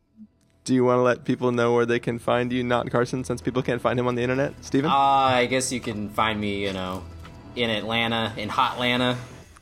do 0.63 0.73
you 0.73 0.83
want 0.83 0.99
to 0.99 1.01
let 1.01 1.25
people 1.25 1.51
know 1.51 1.73
where 1.73 1.85
they 1.85 1.99
can 1.99 2.19
find 2.19 2.51
you, 2.51 2.63
not 2.63 2.89
Carson, 2.89 3.23
since 3.23 3.41
people 3.41 3.61
can't 3.61 3.81
find 3.81 3.99
him 3.99 4.07
on 4.07 4.15
the 4.15 4.21
internet? 4.21 4.53
Stephen? 4.61 4.89
Uh, 4.89 4.95
I 4.95 5.45
guess 5.45 5.71
you 5.71 5.79
can 5.79 6.09
find 6.09 6.39
me, 6.39 6.63
you 6.63 6.73
know, 6.73 7.03
in 7.55 7.69
Atlanta, 7.69 8.33
in 8.37 8.49
Hot 8.49 8.73
Atlanta, 8.73 9.17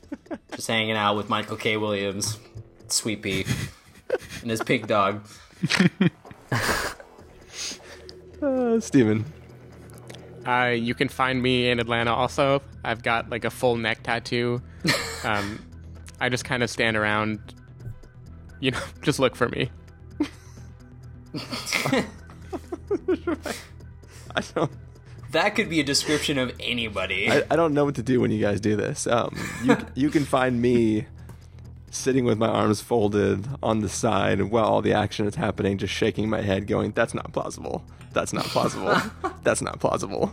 just 0.55 0.67
hanging 0.67 0.95
out 0.95 1.15
with 1.15 1.27
Michael 1.27 1.57
K. 1.57 1.77
Williams, 1.77 2.37
Sweet 2.87 3.21
Pea, 3.21 3.45
and 4.41 4.51
his 4.51 4.61
pig 4.61 4.87
dog. 4.87 5.25
Uh, 8.41 8.79
Stephen. 8.79 9.25
Uh, 10.45 10.73
you 10.77 10.93
can 10.93 11.09
find 11.09 11.41
me 11.41 11.69
in 11.69 11.79
Atlanta 11.79 12.13
also. 12.13 12.61
I've 12.83 13.01
got 13.01 13.29
like 13.29 13.45
a 13.45 13.49
full 13.49 13.75
neck 13.75 14.03
tattoo. 14.03 14.61
Um, 15.23 15.65
I 16.19 16.29
just 16.29 16.45
kind 16.45 16.63
of 16.63 16.69
stand 16.69 16.97
around, 16.97 17.55
you 18.59 18.71
know, 18.71 18.79
just 19.01 19.19
look 19.19 19.35
for 19.35 19.49
me. 19.49 19.69
I 24.35 24.43
don't. 24.53 24.71
That 25.31 25.55
could 25.55 25.69
be 25.69 25.79
a 25.81 25.83
description 25.83 26.37
of 26.37 26.53
anybody. 26.59 27.29
I, 27.29 27.43
I 27.51 27.55
don't 27.57 27.73
know 27.73 27.83
what 27.83 27.95
to 27.95 28.03
do 28.03 28.21
when 28.21 28.31
you 28.31 28.39
guys 28.39 28.61
do 28.61 28.75
this. 28.75 29.05
Um, 29.07 29.35
you 29.63 29.77
you 29.95 30.09
can 30.09 30.23
find 30.23 30.61
me 30.61 31.07
sitting 31.91 32.25
with 32.25 32.37
my 32.37 32.47
arms 32.47 32.81
folded 32.81 33.45
on 33.63 33.79
the 33.79 33.89
side 33.89 34.41
while 34.43 34.65
all 34.65 34.81
the 34.81 34.93
action 34.93 35.27
is 35.27 35.35
happening, 35.35 35.77
just 35.77 35.93
shaking 35.93 36.29
my 36.29 36.41
head, 36.41 36.67
going, 36.67 36.91
"That's 36.91 37.13
not 37.13 37.33
plausible. 37.33 37.83
That's 38.13 38.31
not 38.31 38.45
plausible. 38.45 38.95
That's 39.43 39.61
not 39.61 39.79
plausible." 39.79 40.31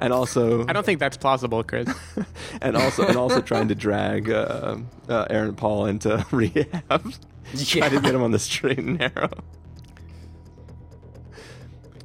And 0.00 0.12
also, 0.12 0.64
I 0.68 0.72
don't 0.72 0.86
think 0.86 1.00
that's 1.00 1.16
plausible, 1.16 1.64
Chris. 1.64 1.88
and 2.62 2.76
also, 2.76 3.06
and 3.06 3.16
also 3.16 3.40
trying 3.40 3.68
to 3.68 3.74
drag 3.74 4.30
uh, 4.30 4.76
uh, 5.08 5.26
Aaron 5.28 5.54
Paul 5.56 5.86
into 5.86 6.24
rehab, 6.30 6.72
trying 6.88 7.90
to 7.90 8.00
get 8.00 8.14
him 8.14 8.22
on 8.22 8.30
the 8.30 8.38
straight 8.38 8.78
and 8.78 8.98
narrow. 8.98 9.30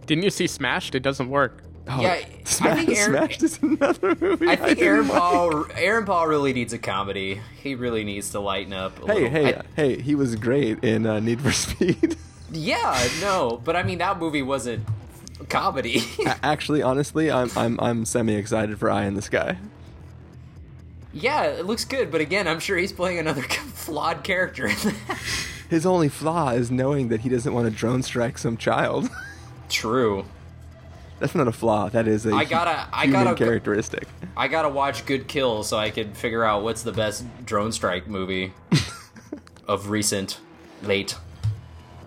Didn't 0.05 0.23
you 0.23 0.29
see 0.31 0.47
Smashed? 0.47 0.95
It 0.95 1.01
doesn't 1.01 1.29
work. 1.29 1.63
Oh, 1.87 2.01
yeah, 2.01 2.13
I 2.13 2.23
think 2.75 2.89
Aaron, 2.97 3.11
Smashed 3.11 3.43
is 3.43 3.59
another 3.61 4.15
movie. 4.19 4.47
I 4.47 4.55
think 4.55 4.79
didn't 4.79 4.83
Aaron 4.87 5.07
like. 5.09 5.19
Paul, 5.19 5.65
Aaron 5.75 6.05
Paul 6.05 6.27
really 6.27 6.53
needs 6.53 6.73
a 6.73 6.77
comedy. 6.79 7.41
He 7.61 7.75
really 7.75 8.03
needs 8.03 8.31
to 8.31 8.39
lighten 8.39 8.73
up. 8.73 9.01
A 9.03 9.05
Hey, 9.07 9.13
little. 9.13 9.29
hey, 9.29 9.55
I- 9.55 9.61
hey! 9.75 10.01
He 10.01 10.15
was 10.15 10.35
great 10.35 10.83
in 10.83 11.05
uh, 11.05 11.19
Need 11.19 11.41
for 11.41 11.51
Speed. 11.51 12.15
yeah, 12.51 13.07
no, 13.21 13.61
but 13.63 13.75
I 13.75 13.83
mean 13.83 13.97
that 13.99 14.17
movie 14.19 14.41
wasn't 14.41 14.85
comedy. 15.49 16.01
Actually, 16.41 16.81
honestly, 16.81 17.31
I'm 17.31 17.49
I'm 17.55 17.79
I'm 17.79 18.05
semi 18.05 18.35
excited 18.35 18.79
for 18.79 18.89
Eye 18.89 19.05
in 19.05 19.13
the 19.15 19.21
Sky. 19.21 19.57
yeah, 21.13 21.43
it 21.43 21.65
looks 21.65 21.85
good, 21.85 22.11
but 22.11 22.21
again, 22.21 22.47
I'm 22.47 22.59
sure 22.59 22.77
he's 22.77 22.91
playing 22.91 23.19
another 23.19 23.41
flawed 23.73 24.23
character. 24.23 24.65
in 24.67 24.75
that. 24.75 25.19
His 25.69 25.85
only 25.85 26.09
flaw 26.09 26.49
is 26.51 26.69
knowing 26.71 27.09
that 27.09 27.21
he 27.21 27.29
doesn't 27.29 27.53
want 27.53 27.67
to 27.67 27.71
drone 27.75 28.03
strike 28.03 28.37
some 28.37 28.57
child. 28.57 29.09
True. 29.69 30.25
That's 31.19 31.35
not 31.35 31.47
a 31.47 31.51
flaw. 31.51 31.89
That 31.89 32.07
is 32.07 32.25
a 32.25 32.33
I 32.33 32.43
gotta- 32.43 32.87
I 32.91 33.07
gotta- 33.07 33.35
characteristic. 33.35 34.07
I 34.35 34.47
gotta 34.47 34.69
watch 34.69 35.05
Good 35.05 35.27
Kill 35.27 35.63
so 35.63 35.77
I 35.77 35.89
can 35.89 36.13
figure 36.13 36.43
out 36.43 36.63
what's 36.63 36.83
the 36.83 36.91
best 36.91 37.23
drone 37.45 37.71
strike 37.71 38.07
movie 38.07 38.51
of 39.67 39.89
recent, 39.89 40.39
late. 40.83 41.15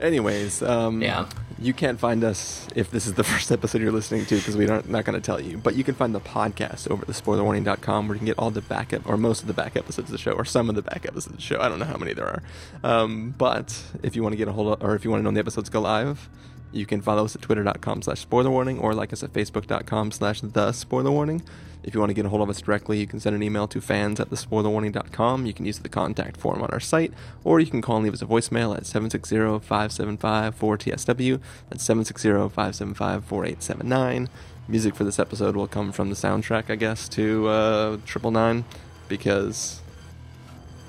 Anyways, 0.00 0.62
um, 0.62 1.00
Yeah. 1.00 1.26
You 1.58 1.72
can't 1.72 1.98
find 1.98 2.22
us 2.22 2.66
if 2.74 2.90
this 2.90 3.06
is 3.06 3.14
the 3.14 3.24
first 3.32 3.50
episode 3.50 3.80
you're 3.80 3.92
listening 3.92 4.26
to 4.26 4.36
because 4.36 4.56
we're 4.56 4.68
not, 4.68 4.88
not 4.88 5.04
going 5.04 5.20
to 5.20 5.24
tell 5.24 5.40
you. 5.40 5.58
But 5.58 5.74
you 5.74 5.84
can 5.84 5.94
find 5.94 6.14
the 6.14 6.20
podcast 6.20 6.90
over 6.90 7.02
at 7.02 7.08
thespoilerwarning.com 7.08 8.08
where 8.08 8.14
you 8.14 8.18
can 8.18 8.26
get 8.26 8.38
all 8.38 8.50
the 8.50 8.62
back 8.62 8.92
ep- 8.92 9.08
or 9.08 9.16
most 9.16 9.42
of 9.42 9.46
the 9.46 9.54
back 9.54 9.76
episodes 9.76 10.08
of 10.08 10.12
the 10.12 10.18
show 10.18 10.32
or 10.32 10.44
some 10.44 10.68
of 10.68 10.74
the 10.74 10.82
back 10.82 11.06
episodes 11.06 11.26
of 11.26 11.36
the 11.36 11.42
show. 11.42 11.60
I 11.60 11.68
don't 11.68 11.78
know 11.78 11.86
how 11.86 11.96
many 11.96 12.12
there 12.12 12.26
are. 12.26 12.42
Um, 12.84 13.34
but 13.36 13.82
if 14.02 14.16
you 14.16 14.22
want 14.22 14.32
to 14.34 14.36
get 14.36 14.48
a 14.48 14.52
hold 14.52 14.72
of, 14.74 14.82
or 14.82 14.94
if 14.94 15.04
you 15.04 15.10
want 15.10 15.20
to 15.20 15.22
know 15.24 15.28
when 15.28 15.34
the 15.34 15.40
episodes 15.40 15.70
go 15.70 15.80
live, 15.80 16.28
you 16.72 16.86
can 16.86 17.00
follow 17.00 17.24
us 17.24 17.34
at 17.34 17.42
twitter.com 17.42 18.02
slash 18.02 18.20
spoiler 18.20 18.50
warning 18.50 18.78
or 18.78 18.94
like 18.94 19.12
us 19.12 19.22
at 19.22 19.32
facebook.com 19.32 20.12
slash 20.12 20.40
the 20.40 20.72
spoiler 20.72 21.10
warning. 21.10 21.42
If 21.82 21.94
you 21.94 22.00
want 22.00 22.10
to 22.10 22.14
get 22.14 22.26
a 22.26 22.28
hold 22.28 22.42
of 22.42 22.50
us 22.50 22.60
directly, 22.60 22.98
you 22.98 23.06
can 23.06 23.20
send 23.20 23.36
an 23.36 23.42
email 23.44 23.68
to 23.68 23.80
fans 23.80 24.18
at 24.18 24.28
thespoilerwarning.com. 24.30 25.46
You 25.46 25.54
can 25.54 25.66
use 25.66 25.78
the 25.78 25.88
contact 25.88 26.36
form 26.36 26.60
on 26.60 26.68
our 26.70 26.80
site, 26.80 27.12
or 27.44 27.60
you 27.60 27.68
can 27.68 27.80
call 27.80 27.94
and 27.96 28.04
leave 28.04 28.14
us 28.14 28.22
a 28.22 28.26
voicemail 28.26 28.76
at 28.76 28.82
760-575-4TSW. 28.82 31.40
That's 31.70 31.86
760-575-4879. 31.86 34.28
Music 34.68 34.96
for 34.96 35.04
this 35.04 35.20
episode 35.20 35.54
will 35.54 35.68
come 35.68 35.92
from 35.92 36.08
the 36.08 36.16
soundtrack, 36.16 36.70
I 36.70 36.74
guess, 36.74 37.08
to 37.10 37.46
uh, 37.46 37.98
Triple 38.04 38.32
Nine, 38.32 38.64
because 39.06 39.80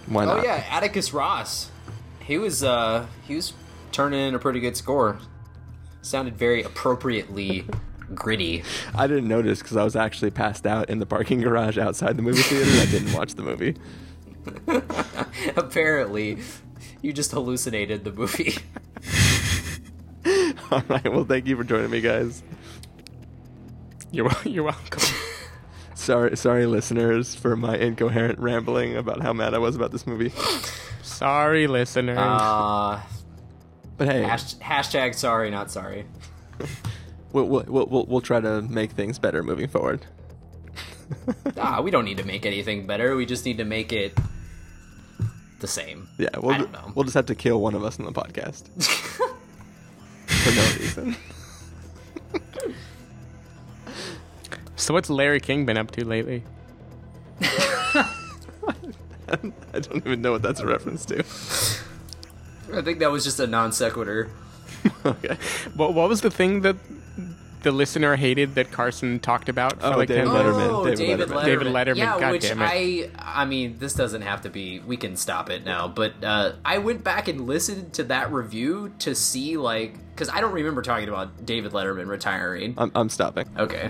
why 0.07 0.25
not? 0.25 0.39
Oh 0.39 0.43
yeah, 0.43 0.63
Atticus 0.71 1.13
Ross. 1.13 1.69
He 2.21 2.39
was 2.39 2.63
uh 2.63 3.05
he 3.27 3.35
was 3.35 3.53
turning 3.91 4.19
in 4.19 4.33
a 4.35 4.39
pretty 4.39 4.59
good 4.59 4.75
score. 4.75 5.19
Sounded 6.01 6.37
very 6.37 6.63
appropriately 6.63 7.65
gritty. 8.13 8.63
I 8.95 9.07
didn't 9.07 9.27
notice 9.27 9.61
because 9.61 9.77
I 9.77 9.83
was 9.83 9.95
actually 9.95 10.31
passed 10.31 10.65
out 10.65 10.89
in 10.89 10.99
the 10.99 11.05
parking 11.05 11.41
garage 11.41 11.77
outside 11.77 12.17
the 12.17 12.21
movie 12.21 12.41
theater. 12.41 12.71
I 12.81 12.85
didn't 12.85 13.13
watch 13.13 13.35
the 13.35 13.43
movie. 13.43 13.75
Apparently, 15.57 16.37
you 17.01 17.13
just 17.13 17.31
hallucinated 17.31 18.03
the 18.03 18.11
movie. 18.13 18.55
All 20.71 20.83
right. 20.87 21.11
Well, 21.11 21.25
thank 21.25 21.47
you 21.47 21.55
for 21.55 21.63
joining 21.63 21.91
me, 21.91 22.01
guys. 22.01 22.43
You're 24.11 24.31
you're 24.45 24.63
welcome. 24.63 25.03
Sorry, 25.95 26.37
sorry, 26.37 26.67
listeners, 26.67 27.35
for 27.35 27.57
my 27.57 27.75
incoherent 27.75 28.39
rambling 28.39 28.95
about 28.95 29.21
how 29.21 29.33
mad 29.33 29.53
I 29.53 29.57
was 29.57 29.75
about 29.75 29.91
this 29.91 30.07
movie. 30.07 30.31
Sorry, 31.01 31.67
listeners. 31.67 32.17
Uh, 32.17 33.01
But 33.97 34.07
hey, 34.09 34.21
hash- 34.23 34.55
hashtag 34.55 35.15
sorry, 35.15 35.49
not 35.49 35.71
sorry. 35.71 36.05
we'll, 37.33 37.45
we'll, 37.45 37.63
we'll, 37.67 37.85
we'll, 37.87 38.05
we'll 38.05 38.21
try 38.21 38.39
to 38.39 38.61
make 38.61 38.91
things 38.91 39.17
better 39.19 39.43
moving 39.43 39.67
forward. 39.67 40.05
Ah, 41.57 41.79
we 41.81 41.89
don't 41.89 42.03
need 42.03 42.17
to 42.17 42.25
make 42.25 42.45
anything 42.45 42.85
better. 42.85 43.15
We 43.15 43.25
just 43.25 43.45
need 43.45 43.57
to 43.59 43.63
make 43.63 43.93
it 43.93 44.13
the 45.61 45.67
same. 45.67 46.07
Yeah, 46.19 46.27
we'll, 46.37 46.53
I 46.53 46.57
don't 46.57 46.71
know. 46.73 46.91
we'll 46.95 47.05
just 47.05 47.13
have 47.15 47.27
to 47.27 47.35
kill 47.35 47.61
one 47.61 47.75
of 47.75 47.83
us 47.85 47.97
in 47.97 48.03
the 48.03 48.11
podcast 48.11 48.67
for 50.27 50.51
no 50.51 50.61
reason. 50.79 51.15
so 54.75 54.93
what's 54.93 55.09
Larry 55.09 55.39
King 55.39 55.65
been 55.65 55.77
up 55.77 55.91
to 55.91 56.05
lately? 56.05 56.43
I 57.41 58.05
don't 59.79 59.95
even 60.05 60.21
know 60.21 60.33
what 60.33 60.41
that's 60.41 60.59
a 60.59 60.67
reference 60.67 61.05
to. 61.05 61.23
I 62.73 62.81
think 62.81 62.99
that 62.99 63.11
was 63.11 63.23
just 63.23 63.39
a 63.39 63.47
non 63.47 63.71
sequitur. 63.71 64.29
okay. 65.05 65.37
What 65.75 65.93
what 65.93 66.09
was 66.09 66.21
the 66.21 66.31
thing 66.31 66.61
that 66.61 66.75
the 67.63 67.71
listener 67.71 68.15
hated 68.15 68.55
that 68.55 68.71
Carson 68.71 69.19
talked 69.19 69.49
about? 69.49 69.81
For 69.81 69.87
Oh, 69.87 69.97
like 69.97 70.07
David 70.07 70.25
10 70.25 70.33
Letterman. 70.33 70.69
Oh, 70.69 70.83
David 70.85 70.97
David, 70.97 71.29
Letterman. 71.29 71.31
Letterman. 71.31 71.45
David 71.45 71.67
Letterman, 71.67 71.97
Yeah, 71.97 72.19
God 72.19 72.31
which 72.31 72.41
damn 72.43 72.61
it. 72.61 72.65
I, 72.65 73.09
I 73.17 73.45
mean, 73.45 73.77
this 73.79 73.93
doesn't 73.93 74.21
have 74.21 74.41
to 74.41 74.49
be. 74.49 74.79
We 74.79 74.95
can 74.95 75.15
stop 75.15 75.49
it 75.49 75.65
now. 75.65 75.87
But 75.87 76.13
uh, 76.23 76.53
I 76.63 76.77
went 76.77 77.03
back 77.03 77.27
and 77.27 77.47
listened 77.47 77.93
to 77.93 78.03
that 78.05 78.31
review 78.31 78.93
to 78.99 79.15
see, 79.15 79.57
like, 79.57 79.97
because 80.09 80.29
I 80.29 80.39
don't 80.39 80.53
remember 80.53 80.81
talking 80.81 81.09
about 81.09 81.45
David 81.45 81.71
Letterman 81.71 82.07
retiring. 82.07 82.75
I'm, 82.77 82.91
I'm 82.93 83.09
stopping. 83.09 83.47
Okay. 83.57 83.89